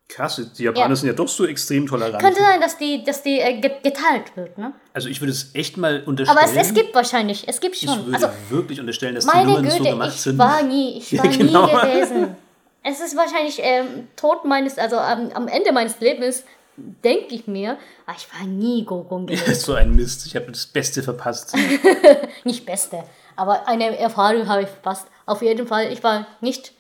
[0.09, 0.95] Krass, die Japaner Ja.
[0.95, 2.19] sind ja doch so extrem tolerant.
[2.23, 4.71] könnte sein, dass die, dass die äh, ge- geteilt wird, ne?
[4.93, 6.37] Also ich würde es echt mal unterstellen.
[6.39, 8.05] Aber es, es gibt wahrscheinlich, es gibt ich schon.
[8.05, 10.37] würde Also wirklich unterstellen, dass die Nummern so Güte, gemacht ich sind.
[10.37, 11.65] war nie, ich Ja, war genau.
[11.65, 12.37] nie gewesen.
[12.83, 16.45] Es ist wahrscheinlich ähm, Tod meines, also am, am Ende meines Lebens
[16.77, 19.55] denke ich mir, ah, ich war nie Gogon gewesen.
[19.55, 21.53] so ein Mist, ich habe das Beste verpasst.
[22.45, 23.03] nicht Beste,
[23.35, 25.07] aber eine Erfahrung habe ich verpasst.
[25.25, 26.71] Auf jeden Fall, ich war nicht,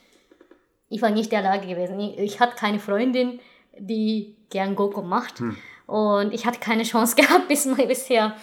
[0.89, 1.99] ich war nicht in der Lage gewesen.
[1.99, 3.39] Ich, ich hatte keine Freundin,
[3.77, 5.39] die gern Gogo macht.
[5.39, 5.57] Hm.
[5.85, 8.35] Und ich hatte keine Chance gehabt bis bisher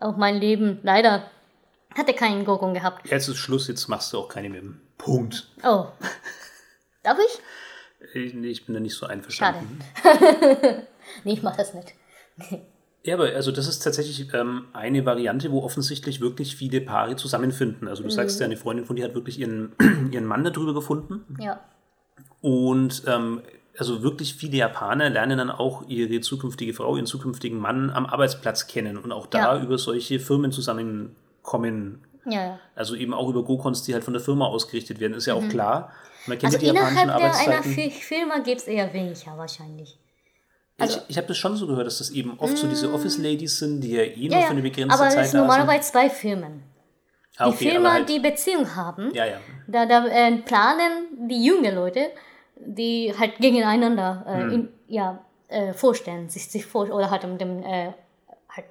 [0.00, 0.78] auf mein Leben.
[0.82, 1.30] Leider
[1.96, 3.08] hatte keinen Gogon gehabt.
[3.08, 4.62] Jetzt ist Schluss, jetzt machst du auch keine mehr.
[4.98, 5.48] Punkt.
[5.62, 5.86] Oh.
[7.02, 7.40] Darf ich?
[8.14, 9.12] Ich, nee, ich bin da nicht so Schade.
[9.14, 9.78] einverstanden.
[11.24, 11.94] nee, ich mach das nicht.
[13.04, 17.88] Ja, aber also das ist tatsächlich ähm, eine Variante, wo offensichtlich wirklich viele Paare zusammenfinden.
[17.88, 18.12] Also du Mhm.
[18.12, 19.72] sagst ja, eine Freundin von dir hat wirklich ihren,
[20.12, 21.36] ihren Mann darüber gefunden.
[21.40, 21.60] Ja.
[22.46, 23.42] Und ähm,
[23.76, 28.68] also wirklich viele Japaner lernen dann auch ihre zukünftige Frau, ihren zukünftigen Mann am Arbeitsplatz
[28.68, 29.62] kennen und auch da Ja.
[29.62, 32.04] über solche Firmen zusammenkommen.
[32.24, 32.58] Ja, ja.
[32.76, 35.48] Also eben auch über Go-Cons, die halt von der Firma ausgerichtet werden, ist ja auch
[35.48, 35.90] klar.
[36.26, 36.56] Man kennt Mhm.
[36.56, 39.98] Also die japanischen innerhalb der, einer Firma gibt es eher weniger wahrscheinlich.
[40.84, 43.80] ich ich habe das schon so gehört, dass das eben oft so diese Office-Ladies sind,
[43.80, 44.40] die ja eh nur Mm.
[44.40, 45.40] Ja, für eine begrenzte aber Zeit es da sind.
[45.40, 46.62] normalerweise zwei Firmen.
[47.38, 49.38] Ah, Die okay, Firma, aber halt, die Beziehung haben, Ja, ja.
[49.66, 52.08] da, da äh, planen die jungen Leute,
[52.56, 54.50] die halt gegeneinander äh, Hm.
[54.50, 57.92] in, ja, äh, vorstellen, sich, sich vor oder halt mit dem äh,
[58.50, 58.66] halt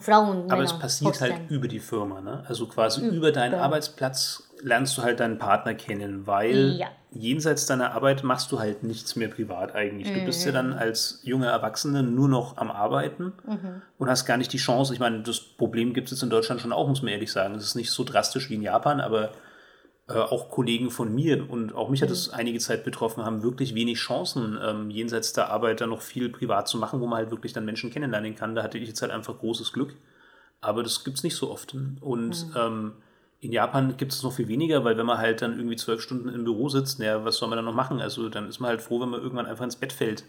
[0.00, 0.50] Frauen.
[0.50, 1.48] Aber es passiert halt vorstellen.
[1.48, 2.44] über die Firma, ne?
[2.48, 6.88] Also quasi über deinen Arbeitsplatz lernst du halt deinen Partner kennen, weil Ja.
[7.12, 10.12] jenseits deiner Arbeit machst du halt nichts mehr privat eigentlich.
[10.12, 13.32] Du bist ja dann als junger Erwachsener nur noch am Arbeiten
[13.98, 14.92] und hast gar nicht die Chance.
[14.92, 17.54] Ich meine, das Problem gibt es jetzt in Deutschland schon auch, muss man ehrlich sagen.
[17.54, 19.30] Es ist nicht so drastisch wie in Japan, aber
[20.08, 23.74] äh, auch Kollegen von mir und auch mich hat es einige Zeit betroffen, haben wirklich
[23.74, 27.30] wenig Chancen, ähm, jenseits der Arbeit dann noch viel privat zu machen, wo man halt
[27.30, 28.54] wirklich dann Menschen kennenlernen kann.
[28.54, 29.96] Da hatte ich jetzt halt einfach großes Glück.
[30.60, 31.74] Aber das gibt es nicht so oft.
[32.00, 32.92] Und ähm,
[33.40, 36.30] in Japan gibt es noch viel weniger, weil wenn man halt dann irgendwie zwölf Stunden
[36.30, 38.00] im Büro sitzt, naja, was soll man dann noch machen?
[38.00, 40.24] Also dann ist man halt froh, wenn man irgendwann einfach ins Bett fällt.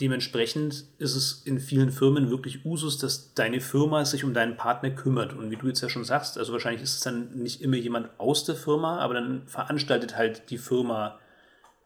[0.00, 4.90] Dementsprechend ist es in vielen Firmen wirklich Usus, dass deine Firma sich um deinen Partner
[4.90, 5.32] kümmert.
[5.32, 8.08] Und wie du jetzt ja schon sagst, also wahrscheinlich ist es dann nicht immer jemand
[8.18, 11.18] aus der Firma, aber dann veranstaltet halt die Firma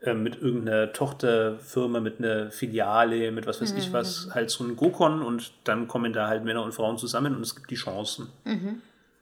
[0.00, 4.76] äh, mit irgendeiner Tochterfirma, mit einer Filiale, mit was weiß ich was, halt so ein
[4.76, 8.28] Gokon und dann kommen da halt Männer und Frauen zusammen und es gibt die Chancen.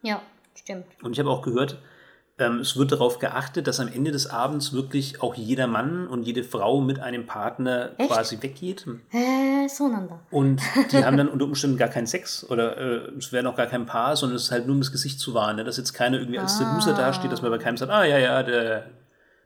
[0.03, 0.21] Ja,
[0.57, 0.87] stimmt.
[1.03, 1.79] Und ich habe auch gehört,
[2.41, 6.45] es wird darauf geachtet, dass am Ende des Abends wirklich auch jeder Mann und jede
[6.45, 8.11] Frau mit einem Partner Echt?
[8.11, 8.87] quasi weggeht.
[9.13, 9.91] Äh, so.
[10.31, 10.63] Und
[10.93, 13.87] die haben dann unter Umständen gar keinen Sex oder äh, es wäre noch gar kein
[13.87, 15.65] Paar, sondern es ist halt nur um das Gesicht zu wahren, ne?
[15.65, 18.19] dass jetzt keiner irgendwie als der Loser dasteht, dass man bei keinem sagt, ah ja,
[18.19, 18.91] ja, der,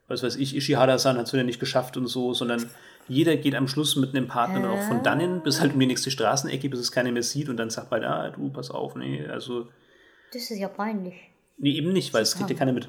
[0.08, 2.70] was weiß ich, Ishihara-san hat es wieder nicht geschafft und so, sondern
[3.08, 5.86] jeder geht am Schluss mit einem Partner dann auch von dannen bis halt um die
[5.86, 8.94] nächste Straßenecke, bis es keiner mehr sieht und dann sagt man, ah, du, pass auf,
[8.94, 9.68] nee, also,
[10.32, 11.33] Das ist ja peinlich.
[11.56, 12.88] Nee, eben nicht, weil es kriegt ja keiner mit.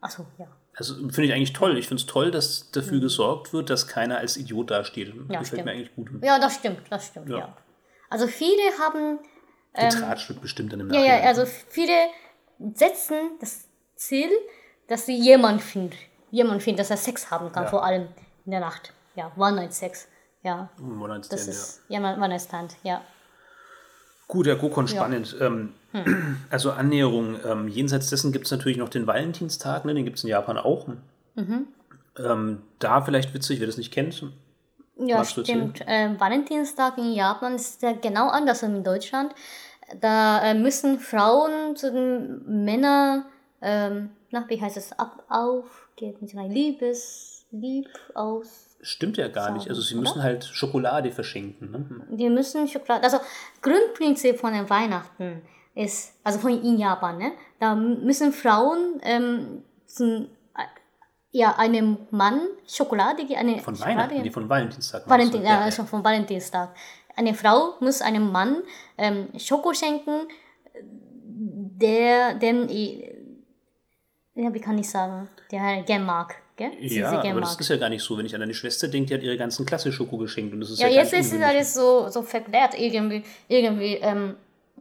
[0.00, 0.46] Achso, ja.
[0.76, 1.78] Also finde ich eigentlich toll.
[1.78, 5.14] Ich finde es toll, dass dafür gesorgt wird, dass keiner als Idiot dasteht.
[5.14, 5.20] Mhm.
[5.30, 5.64] Ja, Gefällt stimmt.
[5.64, 6.10] mir eigentlich gut.
[6.22, 7.38] Ja, das stimmt, das stimmt, ja.
[7.38, 7.56] Ja.
[8.10, 9.18] Also viele haben,
[9.72, 11.22] Getratsch wird bestimmt dann im Ähm, ja, Nachhinein.
[11.22, 11.92] ja, also viele
[12.74, 14.28] setzen das Ziel,
[14.88, 15.98] dass sie jemand findet.
[16.30, 17.70] Jemand findet, dass er Sex haben kann, Ja.
[17.70, 18.08] vor allem
[18.44, 18.92] in der Nacht.
[19.14, 20.08] Ja, One-Night-Sex.
[20.42, 22.00] Ja, One-Night-Stand, das ja.
[22.00, 23.02] ja One-Night-Stand, ja.
[24.28, 25.36] Gut, Herr Gokon, spannend.
[25.40, 25.72] Ähm,
[26.04, 26.36] Hm.
[26.50, 27.36] Also Annäherung.
[27.44, 29.94] Ähm, jenseits dessen gibt es natürlich noch den Valentinstag, ne?
[29.94, 30.86] den gibt es in Japan auch.
[31.34, 31.66] Mhm.
[32.18, 34.24] Ähm, da vielleicht witzig, wer das nicht kennt.
[34.98, 35.80] Ja, stimmt.
[35.86, 39.34] Ähm, Valentinstag in Japan ist ja genau anders als in Deutschland.
[40.00, 43.26] Da äh, müssen Frauen zu den Männern,
[43.60, 48.65] ähm, na, wie heißt es, ab, aufgeben, sie sagen, Liebes, Lieb aus.
[48.86, 49.68] Stimmt ja gar nicht.
[49.68, 50.02] Also sie oder?
[50.02, 51.70] müssen halt Schokolade verschenken.
[51.72, 52.16] Ne?
[52.16, 53.18] Die müssen Schokolade, also
[53.62, 55.42] Grundprinzip von den Weihnachten
[55.74, 60.62] ist, also von in Japan, ne, da müssen Frauen ähm, zum, äh,
[61.32, 65.08] ja, einem Mann Schokolade, geben, eine Von Schokolade Weihnachten, nee, von Valentinstag.
[65.10, 66.74] Valentin, ja, also von Valentinstag.
[67.16, 68.62] Eine Frau muss einem Mann
[68.98, 70.28] ähm, Schoko schenken,
[71.24, 73.12] der, den, i-
[74.34, 76.70] ja, wie kann ich sagen, der gern mag, gell?
[76.82, 77.60] Sie Ja, aber gern das mag.
[77.60, 78.16] ist ja gar nicht so.
[78.18, 80.52] Wenn ich an deine Schwester denke, die hat ihre ganzen Klasse Schoko geschenkt.
[80.52, 84.34] Und das ist Ja, ja, jetzt ist es alles so, so verklärt, irgendwie, irgendwie, ähm,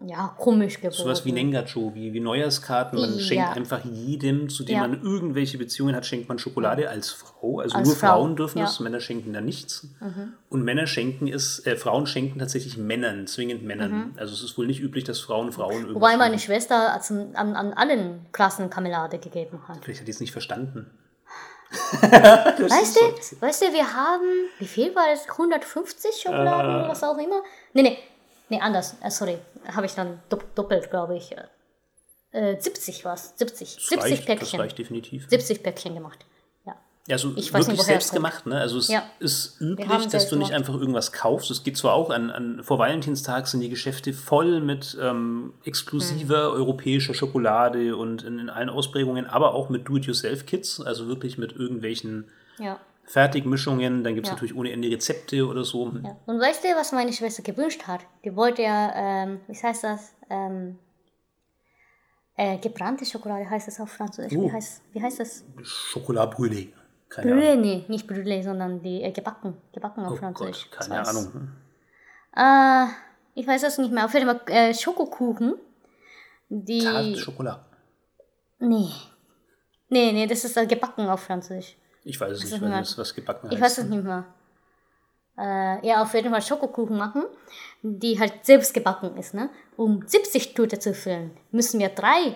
[0.05, 0.93] ja, komisch geworden.
[0.93, 2.99] Sowas wie Nengacho, wie, wie Neujahrskarten.
[2.99, 3.19] Man Ja.
[3.19, 4.81] schenkt einfach jedem, zu dem Ja.
[4.81, 7.59] man irgendwelche Beziehungen hat, schenkt man Schokolade als Frau.
[7.59, 8.65] Also Als nur Frau, Frauen dürfen ja.
[8.65, 8.69] Mhm.
[8.71, 9.87] es, Männer schenken da nichts.
[10.49, 14.13] Und Männer schenken es, äh, Frauen schenken tatsächlich Männern, zwingend Männern.
[14.17, 15.91] Also es ist wohl nicht üblich, dass Frauen Frauen irgendwie.
[15.91, 15.95] Mhm.
[15.95, 19.77] Wobei meine Schwester zum, an, an allen Klassen Kamelade gegeben hat.
[19.81, 20.87] Vielleicht hat die es nicht verstanden.
[22.01, 24.23] Weißt du, weißt du, wir haben,
[24.59, 25.29] wie viel war es?
[25.29, 26.75] 150 Schokoladen Äh.
[26.75, 27.41] oder was auch immer?
[27.73, 27.97] Nee, nee,
[28.49, 28.95] nee, anders.
[29.03, 29.37] Äh, sorry,
[29.73, 31.35] habe ich dann dopp- doppelt, glaube ich.
[32.31, 33.33] Äh, 70 war es.
[33.37, 33.75] 70.
[33.75, 34.59] Das 70 reicht, das Päckchen.
[34.59, 35.27] reicht definitiv.
[35.29, 36.25] 70 Päckchen gemacht.
[37.07, 37.13] Ja.
[37.15, 38.47] Also Ich wirklich nicht, selbst gemacht.
[38.47, 38.59] Ne?
[38.59, 39.03] Also es Ja.
[39.19, 41.51] ist üblich, dass du nicht einfach irgendwas kaufst.
[41.51, 46.47] Es geht zwar auch an, an vor Valentinstag sind die Geschäfte voll mit ähm, exklusiver
[46.47, 46.53] Hm.
[46.55, 52.27] europäischer Schokolade und in, in allen Ausprägungen, aber auch mit Do-it-yourself-Kits, also wirklich mit irgendwelchen
[52.57, 52.79] Ja.
[53.03, 54.03] Fertigmischungen.
[54.03, 54.33] Dann gibt es Ja.
[54.35, 55.83] natürlich ohne Ende Rezepte oder so.
[55.83, 56.03] Und
[56.39, 58.01] weißt du, was meine Schwester gewünscht hat?
[58.23, 60.15] Die wollte ja, ähm, wie heißt das?
[60.31, 60.79] Ähm,
[62.35, 64.35] äh, gebrannte Schokolade heißt es auf Französisch.
[64.35, 64.47] Oh.
[64.47, 65.43] Wie, heißt, wie heißt das?
[65.93, 66.69] Chocolat Brûlé.
[67.09, 67.43] Keine Ahnung.
[67.43, 69.57] Brûlé, nee, nicht Brûlé, sondern die äh, gebacken.
[69.73, 70.69] Gebacken auf Oh Französisch.
[70.71, 71.07] Gott, keine.
[71.07, 71.51] Ahnung.
[72.35, 72.85] Äh,
[73.39, 74.05] ich weiß das nicht mehr.
[74.05, 75.55] Auf jeden Fall äh, Schokokuchen.
[76.49, 76.79] Die.
[76.83, 77.65] Tarte Schokolade.
[78.59, 78.89] Nee.
[79.89, 81.77] Nee, nee, das ist äh, gebacken auf Französisch.
[82.03, 83.77] Ich weiß es nicht, nicht mehr- das was gebacken Ich heißt.
[83.77, 84.25] weiß es nicht mehr.
[85.37, 87.23] Äh, ja, auf jeden Fall Schokokuchen machen,
[87.81, 89.33] die halt selbst gebacken ist.
[89.33, 89.49] Ne?
[89.75, 92.35] Um 70 Tüte zu füllen, müssen wir drei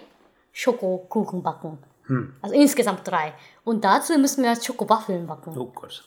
[0.52, 1.78] Schokokuchen backen.
[2.10, 2.34] Hm.
[2.42, 3.34] Also insgesamt drei.
[3.64, 5.58] Und dazu müssen wir Schokowaffeln backen.
[5.58, 6.04] Oh Gott.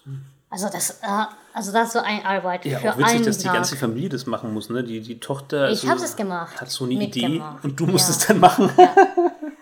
[0.51, 1.07] Also das, äh,
[1.55, 3.55] also das ist so eine Arbeit Ja, für auch witzig, einen dass die Tag.
[3.55, 4.69] ganze Familie das machen muss.
[4.69, 4.85] Ne?
[4.85, 6.61] Die, die Tochter Ich also, das gemacht.
[6.61, 7.65] hat so eine Idee Mitgemacht.
[7.65, 8.15] und du musst Ja.
[8.17, 8.71] es dann machen.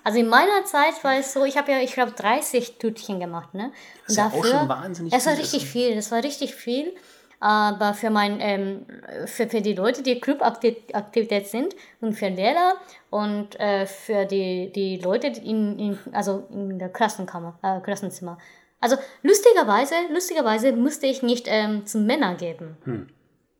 [0.02, 3.52] Also in meiner Zeit war es so, ich habe ja, ich glaube, 30 Tütchen gemacht,
[3.54, 3.70] ne?
[4.06, 5.72] ist ja auch schon wahnsinnig Das war richtig also.
[5.72, 6.92] viel, das war richtig viel.
[7.40, 8.86] Aber für mein, ähm,
[9.24, 12.74] für, für die Leute, die Clubaktivität sind und für Lehrer
[13.08, 18.36] und äh, für die, die Leute in, in, also in der Klassenkammer, äh, Klassenzimmer.
[18.78, 22.76] Also lustigerweise, lustigerweise musste ich nicht ähm, zum Männer geben.
[22.84, 23.08] Hm.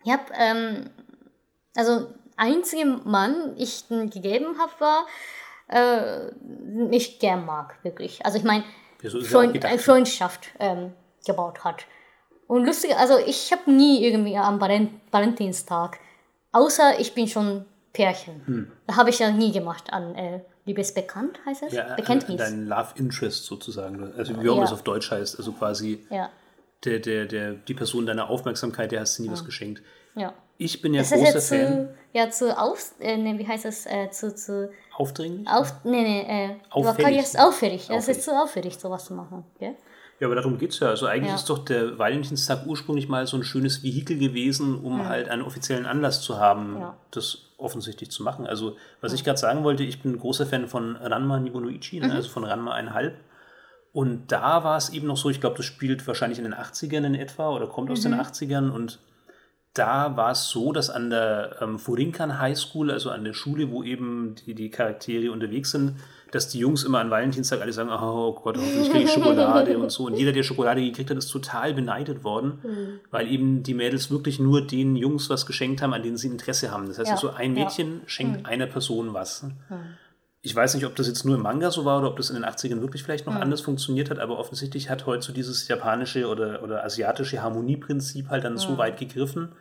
[0.05, 0.91] Ich habe, ähm,
[1.75, 2.07] also
[2.37, 5.07] einzige Mann, ich gegeben habe, war
[5.69, 8.25] äh, nicht gern mag, wirklich.
[8.27, 8.65] Also ich meine,
[9.25, 10.93] Freund, Freundschaft ähm,
[11.25, 11.87] gebaut hat.
[12.51, 15.99] Und lustig, also ich habe nie irgendwie am Valent Valentinstag,
[16.51, 18.43] außer ich bin schon Pärchen.
[18.47, 18.73] Hm.
[18.89, 21.73] Da habe ich ja nie gemacht an äh, Liebesbekannt, heißt es?
[21.73, 22.39] Ja, Bekenntnis.
[22.39, 24.13] Dein Love Interest sozusagen.
[24.17, 24.63] Also wie auch Ja.
[24.63, 25.39] das auf Deutsch heißt.
[25.39, 26.29] Also quasi ja,
[26.85, 29.83] der, der, der, die Person deiner Aufmerksamkeit, der hast du nie was geschenkt.
[30.17, 30.33] ja.
[30.63, 31.67] Ich bin ja Das ist großer jetzt Fan.
[31.89, 35.49] zu, ja, zu aus, äh, nee, wie heißt es, äh, zu, zu, Aufdringlich?
[35.49, 36.99] auf, nee, nee, äh, Auffällig.
[36.99, 37.21] auffällig.
[37.23, 37.87] Ist auffällig.
[37.87, 38.19] Das Auffällig.
[38.19, 39.75] ist zu auffällig, sowas zu machen, gell?
[40.21, 40.89] Ja, aber darum geht es ja.
[40.89, 41.35] Also eigentlich Ja.
[41.37, 45.87] ist doch der Valentinstag ursprünglich mal so ein schönes Vehikel gewesen, um halt einen offiziellen
[45.87, 46.97] Anlass zu haben, Ja.
[47.11, 48.47] das offensichtlich zu machen.
[48.47, 52.07] Also, was ich gerade sagen wollte, ich bin ein großer Fan von Ranma Nibonuichi, Mhm.
[52.09, 53.15] ne, also von Ranma 1,5.
[53.93, 57.05] Und da war es eben noch so, ich glaube, das spielt wahrscheinlich in den 80ern
[57.05, 58.21] in etwa oder kommt aus den Mhm.
[58.21, 58.99] 80ern und
[59.75, 63.71] da war es so, dass an der ähm, Furinkan High School, also an der Schule,
[63.71, 65.95] wo eben die, die Charaktere unterwegs sind,
[66.33, 69.91] dass die Jungs immer an Valentinstag alle sagen, oh Gott, hoffentlich kriege ich Schokolade und
[69.91, 70.07] so.
[70.07, 74.39] Und jeder, der Schokolade gekriegt hat, ist total beneidet worden, weil eben die Mädels wirklich
[74.39, 76.87] nur den Jungs was geschenkt haben, an denen sie Interesse haben.
[76.87, 77.65] Das heißt Ja, also, ein ja.
[77.65, 79.45] Mädchen schenkt einer Person was.
[80.43, 82.37] Ich weiß nicht, ob das jetzt nur im Manga so war oder ob das in
[82.37, 86.29] den 80ern wirklich vielleicht noch anders funktioniert hat, aber offensichtlich hat heute so dieses japanische
[86.29, 89.53] oder, oder asiatische Harmonieprinzip halt dann so weit gegriffen,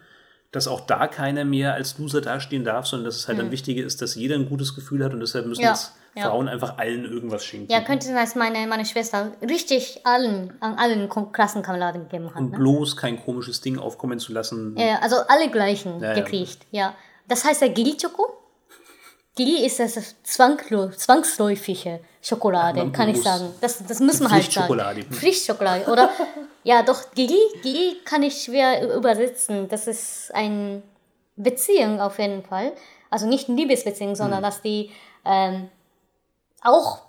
[0.51, 3.83] dass auch da keiner mehr als Loser dastehen darf, sondern dass es halt dann wichtiger
[3.85, 6.29] ist, dass jeder ein gutes Gefühl hat und deshalb müssen Ja, jetzt ja.
[6.29, 7.71] Frauen einfach allen irgendwas schenken.
[7.71, 12.37] Ja, könnte sein, dass meine, meine Schwester richtig allen, an allen Klassenkameraden gegeben hat.
[12.41, 12.57] und Ne?
[12.57, 14.75] bloß kein komisches Ding aufkommen zu lassen.
[14.77, 16.95] Ja, also alle gleichen Ja, gekriegt, ja.
[17.27, 18.37] Das heißt ja Gili-Choko.
[19.39, 19.95] Gili ist das
[20.25, 23.53] zwangsläu- zwangsläufige Schokolade, man kann ich sagen.
[23.61, 25.15] Das, das muss man halt sagen.
[25.15, 25.85] Pflichtschokolade.
[25.89, 26.09] Oder,
[26.65, 29.69] ja, doch, Gili, Gili kann ich schwer übersetzen.
[29.69, 30.81] Das ist eine
[31.37, 32.73] Beziehung auf jeden Fall.
[33.09, 34.91] Also nicht eine Liebesbeziehung, sondern dass die
[35.23, 35.69] ähm,
[36.61, 37.03] auch,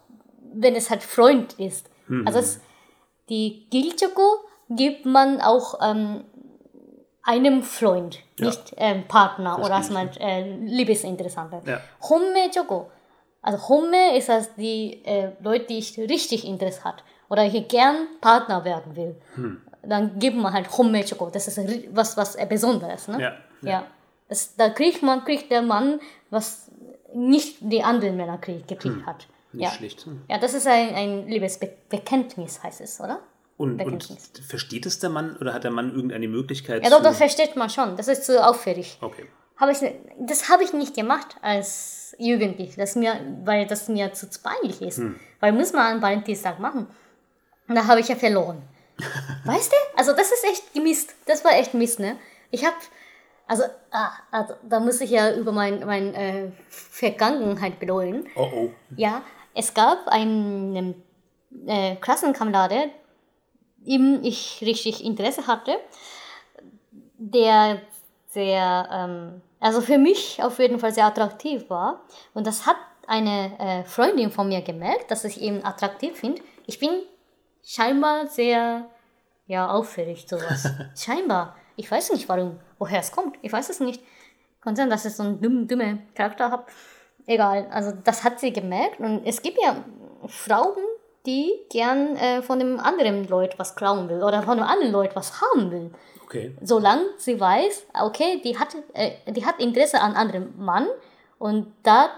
[0.55, 1.87] wenn es halt Freund ist.
[2.27, 2.61] Also es,
[3.29, 4.37] die Gili-Choko
[4.69, 6.23] gibt man auch ähm,
[7.23, 8.47] einem Freund, Ja.
[8.47, 11.61] nicht ähm, Partner oder als man äh, Liebesinteressante.
[11.67, 11.81] Ja.
[12.09, 12.91] Homme Choco.
[13.43, 18.07] Also Homme ist das die äh, Leute, die ich richtig Interesse hat oder hier gern
[18.21, 19.17] Partner werden will.
[19.35, 19.61] Hm.
[19.83, 21.31] Dann gibt man halt Homme Choco.
[21.31, 21.59] Das ist
[21.93, 23.21] was was äh, Besonderes, ne?
[23.21, 23.33] Ja,
[23.63, 23.85] Ja.
[24.29, 26.71] Das, da kriegt man kriegt der Mann was
[27.13, 29.23] nicht die anderen Männer krieg, gekriegt hat.
[29.25, 29.31] Hm.
[29.53, 29.71] Nicht ja.
[29.77, 30.07] schlecht.
[30.29, 33.19] Ja, das ist ein, ein Liebesbekenntnis, heißt es, oder?
[33.61, 34.09] Und, und
[34.49, 36.83] versteht es der Mann oder hat der Mann irgendeine Möglichkeit?
[36.83, 37.95] Ja, doch, das versteht man schon.
[37.95, 38.97] Das ist zu auffällig.
[39.03, 39.27] Okay.
[39.59, 44.15] Habe ich, ne- das habe ich nicht gemacht als Jugendlich, das mir, weil das mir
[44.15, 45.03] zu peinlich ist.
[45.41, 46.87] Weil muss man an Valentinstag machen.
[47.69, 48.63] Und da habe ich ja verloren.
[49.45, 49.77] weißt du?
[49.99, 51.15] Also das ist echt Mist.
[51.27, 52.17] Das war echt Mist, ne?
[52.51, 52.77] Ich habe,
[53.47, 58.27] also, ah, also da muss ich ja über mein, mein äh, Vergangenheit bereuen.
[58.37, 58.71] Oh oh.
[58.97, 59.21] Ja,
[59.55, 60.95] es gab einen
[61.67, 62.91] äh, Klassenkamerade,
[63.85, 65.77] ihm ich richtig Interesse hatte,
[67.19, 67.83] der
[68.29, 72.03] sehr, ähm, also für mich auf jeden Fall sehr attraktiv war.
[72.35, 72.77] Und das hat
[73.07, 76.43] eine äh, Freundin von mir gemerkt, dass ich ihn attraktiv finde.
[76.67, 76.91] Ich bin
[77.65, 78.87] scheinbar sehr,
[79.47, 80.69] ja, auffällig, sowas.
[80.97, 81.57] scheinbar.
[81.77, 83.37] Ich weiß nicht warum, woher es kommt.
[83.43, 84.03] Ich weiß es nicht.
[84.61, 86.67] Kann sein, dass ich so einen dummen, dummen Charakter habe.
[87.27, 89.01] Egal, also das hat sie gemerkt.
[89.01, 89.85] Und es gibt ja
[90.27, 90.85] Frauen,
[91.27, 95.15] die gern äh, von dem anderen Leut was klauen will oder von dem anderen Leut
[95.15, 95.91] was haben will.
[96.25, 96.57] Okay.
[96.63, 100.87] Solange sie weiß, okay, die hat, äh, die hat Interesse an anderem Mann
[101.39, 102.11] und da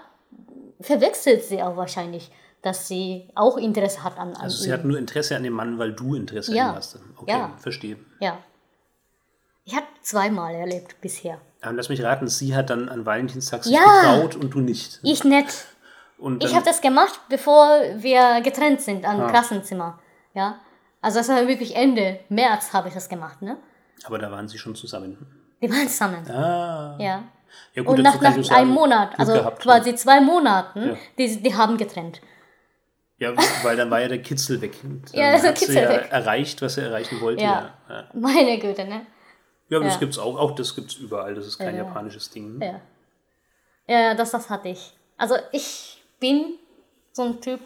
[0.81, 2.31] verwechselt sie auch wahrscheinlich,
[2.61, 4.73] dass sie auch Interesse hat an, an Also sie ihm.
[4.75, 6.67] hat nur Interesse an dem Mann, weil du Interesse Ja.
[6.67, 6.99] an ihm hast.
[7.17, 7.53] Okay, Ja.
[7.59, 7.97] verstehe.
[8.21, 8.39] Ja.
[9.65, 11.41] Ich habe zweimal erlebt bisher.
[11.61, 13.81] Aber lass mich raten, sie hat dann an Valentinstag sich Ja.
[14.17, 14.99] getraut und du nicht.
[15.05, 15.67] Ich nicht.
[16.23, 19.29] Und Ich habe das gemacht, bevor wir getrennt sind am Ah.
[19.31, 19.99] Klassenzimmer.
[20.35, 20.61] Ja.
[21.01, 23.57] Also das war wirklich Ende März habe ich das gemacht, ne?
[24.05, 25.17] aber da waren sie schon zusammen.
[25.61, 26.29] Wir waren zusammen.
[26.31, 26.97] Ah.
[26.99, 27.23] Ja.
[27.75, 29.63] Ja, Und dazu nach, nach einem Monat, also gehabt.
[29.63, 30.97] quasi zwei Monaten, Ja.
[31.19, 32.21] die, die haben getrennt.
[33.19, 33.33] Ja,
[33.63, 34.75] weil dann war ja der Kitzel weg.
[34.83, 36.09] Und Dann Ja, der hat Kitzel ja weg.
[36.11, 37.43] erreicht, was er erreichen wollte.
[37.43, 37.71] Ja.
[37.89, 38.05] Ja, ja.
[38.15, 39.07] Meine Güte, ne?
[39.69, 40.01] ja aber das Ja.
[40.01, 40.37] gibt's auch.
[40.39, 41.35] Auch das gibt's überall.
[41.35, 41.83] Das ist kein Ja.
[41.85, 42.59] japanisches Ding.
[42.59, 42.81] ne?
[43.87, 43.95] Ja.
[44.01, 44.93] Ja, das, das hatte ich.
[45.19, 45.92] Also ich
[46.23, 46.55] bin
[47.13, 47.61] so ein Typ,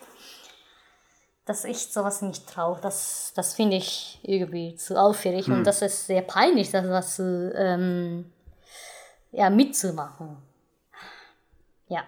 [1.44, 2.80] dass ich sowas nicht traue.
[2.80, 5.58] Das, das finde ich irgendwie zu auffällig Hm.
[5.58, 8.32] und das ist sehr peinlich, das was zu, ähm,
[9.30, 10.38] ja, mitzumachen.
[11.88, 12.04] Ja.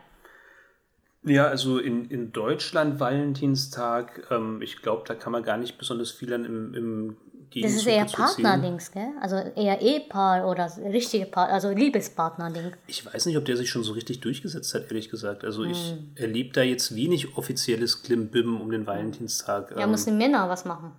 [1.22, 6.10] Ja, also in, in Deutschland Valentinstag, ähm, ich glaube, da kann man gar nicht besonders
[6.10, 7.16] viel dann im, im
[7.48, 8.04] Das Gegenzug ist eher.
[8.04, 9.08] Partnerdings, gell?
[9.20, 12.72] Also eher Ehepaar oder richtige Paar, also Liebespartner-Ding.
[12.86, 15.44] Ich weiß nicht, ob der sich schon so richtig durchgesetzt hat, ehrlich gesagt.
[15.44, 16.12] Also ich Hm.
[16.14, 19.70] erlebe da jetzt wenig offizielles Klimbim um den Valentinstag.
[19.72, 20.92] Ja, Ähm, müssen Männer was machen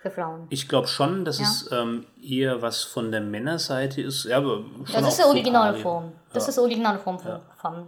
[0.00, 0.46] für Frauen.
[0.50, 1.44] ich glaube schon, dass Ja.
[1.46, 4.24] es ähm, eher was von der Männerseite ist.
[4.24, 6.04] Ja, aber schon Das ist die für Originalform.
[6.04, 6.12] Paare.
[6.32, 7.86] Das ist die Originalform von, von,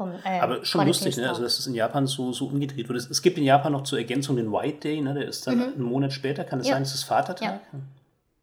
[0.00, 1.28] von äh, Aber schon lustig, ne?
[1.28, 3.10] Also dass das in Japan so, so umgedreht wird.
[3.10, 5.12] Es, gibt in Japan noch zur Ergänzung den White Day, ne?
[5.12, 6.42] der ist dann einen Monat später.
[6.42, 6.70] Kann es Mhm.
[6.70, 6.74] Ja.
[6.76, 7.60] sein, es ist Vatertag?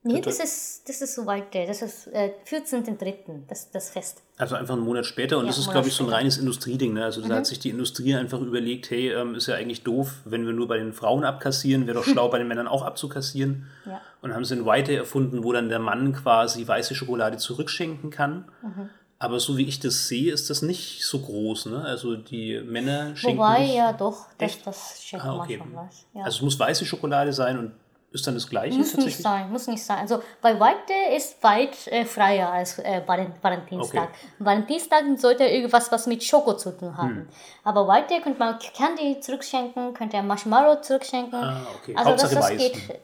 [0.03, 1.65] Nee, das ist, das ist so weit, der.
[1.65, 4.21] das ist äh, 14.3., das, das Fest.
[4.37, 5.39] Also einfach einen Monat später.
[5.39, 6.07] Und Ja, das ist, glaube ich, so ein.
[6.09, 6.13] Mhm.
[6.13, 6.93] reines Industrieding.
[6.93, 7.03] Ne?
[7.03, 10.45] Also da hat sich die Industrie einfach überlegt, hey, ähm, ist ja eigentlich doof, wenn
[10.45, 13.65] wir nur bei den Frauen abkassieren, wäre doch schlau, bei den Männern auch abzukassieren.
[13.85, 13.99] Ja.
[14.21, 18.11] Und haben sie einen White Day erfunden, wo dann der Mann quasi weiße Schokolade zurückschenken
[18.11, 18.45] kann.
[18.61, 18.89] Mhm.
[19.19, 21.67] Aber so wie ich das sehe, ist das nicht so groß.
[21.67, 21.83] Ne?
[21.83, 25.57] Also die Männer schenken Wobei, ja doch, das, das schenkt Ah, man okay.
[25.57, 26.05] schon was.
[26.13, 26.23] Ja.
[26.23, 27.71] Also es muss weiße Schokolade sein und
[28.11, 29.97] ist dann das gleiche muss nicht sein, muss nicht sein.
[29.99, 34.09] Also bei White Day ist weit äh, freier als äh, Valen- Valentinstag.
[34.09, 34.27] Okay.
[34.39, 37.09] Valentinstag sollte irgendwas was mit Schoko zu tun haben.
[37.09, 37.27] Hm.
[37.63, 41.37] Aber White Day könnte man Candy zurückschenken, könnte Marshmallow zurückschenken.
[41.43, 41.95] Ah, okay.
[41.97, 42.71] Also Hauptsache das, das weiß.
[42.71, 42.99] geht.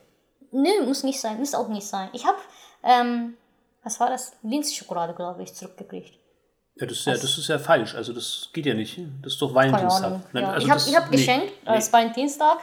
[0.52, 2.10] Nö, muss nicht sein, muss auch nicht sein.
[2.14, 2.38] Ich habe,
[2.84, 3.34] ähm,
[3.84, 4.34] was war das?
[4.43, 6.14] Linzschokolade, glaube ich, zurückgekriegt.
[6.76, 7.93] Ja, das ist ja, das ist ja falsch.
[7.95, 8.99] Also das geht ja nicht.
[9.22, 10.22] Das ist doch Valentinstag.
[10.34, 10.51] Nein, Ja.
[10.51, 11.69] also ich habe hab nee, geschenkt, nee.
[11.69, 12.57] als Valentinstag,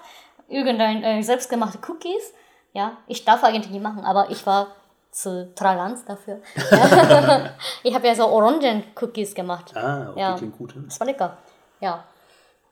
[0.48, 2.32] irgendein äh, selbstgemachte Cookies.
[2.72, 4.68] Ja, ich darf eigentlich nicht machen, aber ich war
[5.12, 6.40] zu Tralanz dafür.
[7.82, 9.76] Ich habe ja so Orangen-Cookies gemacht.
[9.76, 10.34] Ah, okay, Ja.
[10.36, 10.74] klingt gut.
[10.74, 10.84] hm?
[10.86, 11.36] Das war lecker.
[11.80, 12.04] Ja.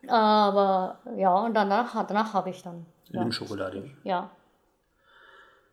[0.07, 2.87] Aber ja, und danach, danach habe ich dann.
[3.11, 3.21] Ja.
[3.21, 3.91] Limouschokolade.
[4.05, 4.31] ja.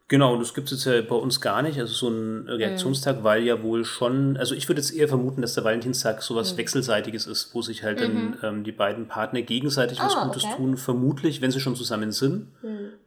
[0.07, 3.23] Genau, und das gibt es jetzt ja bei uns gar nicht, also so ein Reaktionstag,
[3.23, 6.57] weil ja wohl schon, also ich würde jetzt eher vermuten, dass der Valentinstag sowas Mhm.
[6.60, 10.53] Wechselseitiges ist, wo sich halt dann ähm, die beiden Partner gegenseitig was Ah, Gutes okay.
[10.57, 12.49] tun, vermutlich, wenn sie schon zusammen sind.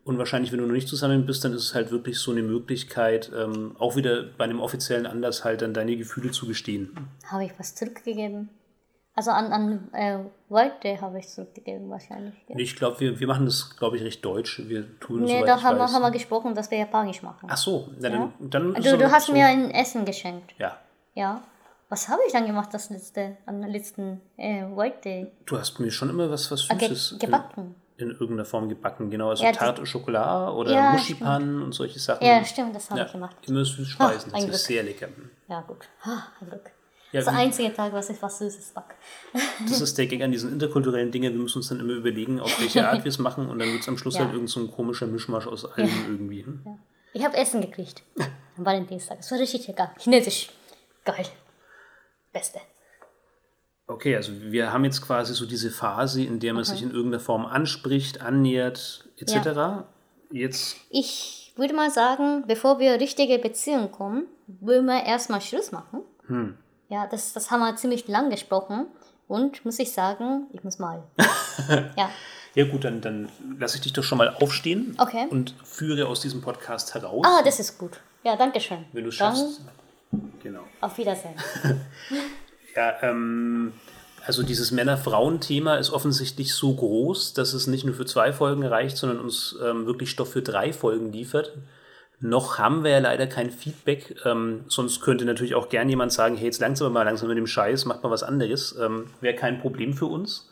[0.03, 2.43] Und wahrscheinlich, wenn du noch nicht zusammen bist, dann ist es halt wirklich so eine
[2.43, 6.91] Möglichkeit, ähm, auch wieder bei einem offiziellen Anlass halt dann deine Gefühle zu gestehen.
[7.27, 8.49] Habe ich was zurückgegeben?
[9.19, 10.19] Also an, an äh,
[10.49, 12.35] White Day habe ich zurückgegeben wahrscheinlich.
[12.47, 12.55] Ja.
[12.57, 14.63] Ich glaube, wir, wir machen das, glaube ich, recht deutsch.
[14.69, 17.49] Wir tun Nee, da haben wir, haben wir gesprochen, dass wir Japanisch machen.
[17.51, 20.55] Ach so, na, dann, dann du, so- du hast so, mir ein Essen geschenkt.
[20.59, 20.79] Ja,
[21.15, 21.43] Ja.
[21.89, 25.33] Was habe ich dann gemacht das letzte, am letzten äh, White Day?
[25.47, 27.75] du hast mir schon immer was, was Ah, ge Süßes in- gebacken.
[27.97, 29.31] in irgendeiner Form gebacken, genau.
[29.31, 32.25] Also Ja, Tarte au Chocolat oder Ja, Muschipannen und solche Sachen.
[32.25, 33.37] Ja, stimmt, das habe Ja, ich gemacht.
[33.49, 35.09] immer Süßspeisen, Ah, ein das ist sehr lecker.
[35.49, 35.89] Ja, gut.
[36.05, 36.71] Ah, ein Glück.
[37.13, 38.95] Ja, das ist der einzige Tag, was ich was Süßes back.
[39.67, 41.33] Das ist der Gag an diesen interkulturellen Dingen.
[41.33, 43.81] Wir müssen uns dann immer überlegen, auf welche Art wir es machen und dann wird
[43.81, 44.25] es am Schluss Ja.
[44.25, 46.45] halt irgend so ein komischer Mischmasch aus allem irgendwie.
[46.45, 46.79] hm?
[47.15, 48.03] Ich habe Essen gekriegt.
[48.59, 49.19] Am Valentinstag.
[49.21, 49.91] Es war richtig lecker.
[49.99, 50.51] Chinesisch.
[51.05, 51.25] Geil.
[52.33, 52.61] Beste.
[53.87, 57.21] Okay, also wir haben jetzt quasi so diese Phase, in der man sich in irgendeiner
[57.21, 59.87] Form anspricht, annähert, etc.
[60.31, 66.03] Jetzt, Ich würde mal sagen, bevor wir richtige Beziehungen kommen, würden wir erstmal Schluss machen.
[66.27, 66.59] Hm.
[66.89, 68.87] Ja, das, das haben wir ziemlich lang gesprochen.
[69.27, 71.03] Und muss ich sagen, ich muss mal.
[71.99, 72.09] ja.
[72.55, 73.29] ja gut, dann, dann
[73.59, 75.27] lasse ich dich doch schon mal aufstehen Okay.
[75.29, 78.01] und führe aus diesem Podcast heraus, Ah, das ist gut.
[78.25, 78.87] Ja, danke schön.
[78.93, 79.61] wenn du es Dann schaffst.
[80.43, 80.63] Genau.
[80.81, 81.35] auf Wiedersehen.
[82.77, 83.73] Ja, ähm,
[84.25, 88.97] also dieses Männer-Frauen-Thema ist offensichtlich so groß, dass es nicht nur für zwei Folgen reicht,
[88.97, 91.55] sondern uns ähm, wirklich Stoff für drei Folgen liefert.
[92.21, 96.37] Noch haben wir ja leider kein Feedback, ähm, sonst könnte natürlich auch gern jemand sagen,
[96.37, 98.77] hey, jetzt langsam mal langsam mit dem Scheiß, macht mal was anderes.
[98.81, 100.51] Ähm, Wäre kein Problem für uns.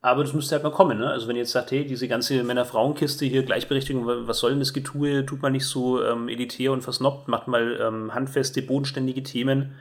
[0.00, 1.10] Aber das müsste halt mal kommen, ne?
[1.10, 4.60] Also wenn ihr jetzt sagt, hey, diese ganze Männer-Frauen-Kiste hier, Gleichberechtigung, wa- was soll denn
[4.60, 5.26] das Getue?
[5.26, 9.74] Tut man nicht so ähm, elitär und versnobbt, macht mal ähm, handfeste, bodenständige Themen.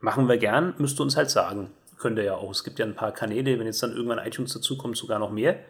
[0.00, 1.70] Machen wir gern, müsst ihr uns halt sagen.
[1.98, 2.50] Könnt ihr ja auch.
[2.50, 5.60] Es gibt ja ein paar Kanäle, wenn jetzt dann irgendwann iTunes dazukommt, sogar noch mehr.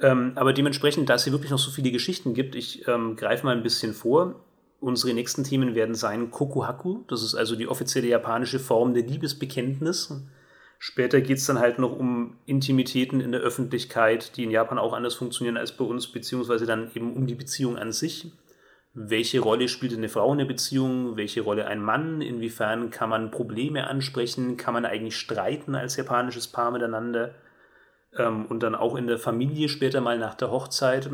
[0.00, 3.46] Ähm, aber dementsprechend, da es hier wirklich noch so viele Geschichten gibt, ich ähm, greife
[3.46, 4.44] mal ein bisschen vor.
[4.78, 7.04] Unsere nächsten Themen werden sein Kokuhaku.
[7.08, 10.12] Das ist also die offizielle japanische Form der Liebesbekenntnis.
[10.78, 14.92] Später geht es dann halt noch um Intimitäten in der Öffentlichkeit, die in Japan auch
[14.92, 18.30] anders funktionieren als bei uns, beziehungsweise dann eben um die Beziehung an sich.
[18.92, 21.16] Welche Rolle spielt eine Frau in der Beziehung?
[21.16, 22.20] Welche Rolle ein Mann?
[22.20, 24.56] Inwiefern kann man Probleme ansprechen?
[24.58, 27.34] Kann man eigentlich streiten als japanisches Paar miteinander?
[28.18, 31.10] Ähm, und dann auch in der Familie später mal nach der Hochzeit.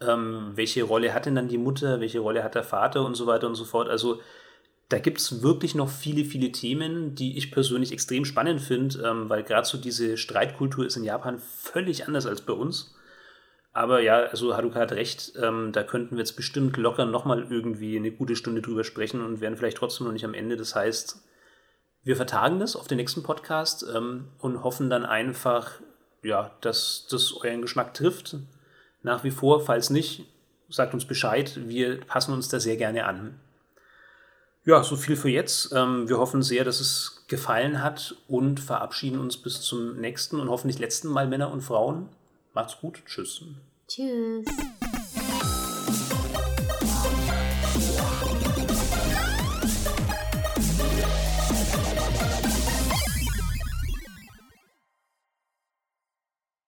[0.00, 2.00] Ähm, welche Rolle hat denn dann die Mutter?
[2.00, 3.88] Welche Rolle hat der Vater und so weiter und so fort?
[3.88, 4.20] Also
[4.88, 9.30] da gibt es wirklich noch viele, viele Themen, die ich persönlich extrem spannend finde, ähm,
[9.30, 12.94] weil gerade so diese Streitkultur ist in Japan völlig anders als bei uns.
[13.72, 17.96] Aber ja, also Haruka hat recht, ähm, da könnten wir jetzt bestimmt locker nochmal irgendwie
[17.96, 20.56] eine gute Stunde drüber sprechen und wären vielleicht trotzdem noch nicht am Ende.
[20.56, 21.22] Das heißt,
[22.02, 25.80] wir vertagen das auf den nächsten Podcast ähm, und hoffen dann einfach,
[26.22, 28.36] ja, dass das euren Geschmack trifft.
[29.02, 30.24] Nach wie vor, falls nicht,
[30.68, 31.58] sagt uns Bescheid.
[31.66, 33.40] Wir passen uns da sehr gerne an.
[34.64, 35.72] Ja, so viel für jetzt.
[35.72, 40.48] Ähm, wir hoffen sehr, dass es gefallen hat und verabschieden uns bis zum nächsten und
[40.48, 42.08] hoffentlich letzten Mal Männer und Frauen.
[42.54, 43.02] Macht's gut.
[43.06, 43.42] Tschüss.
[43.88, 44.46] Tschüss.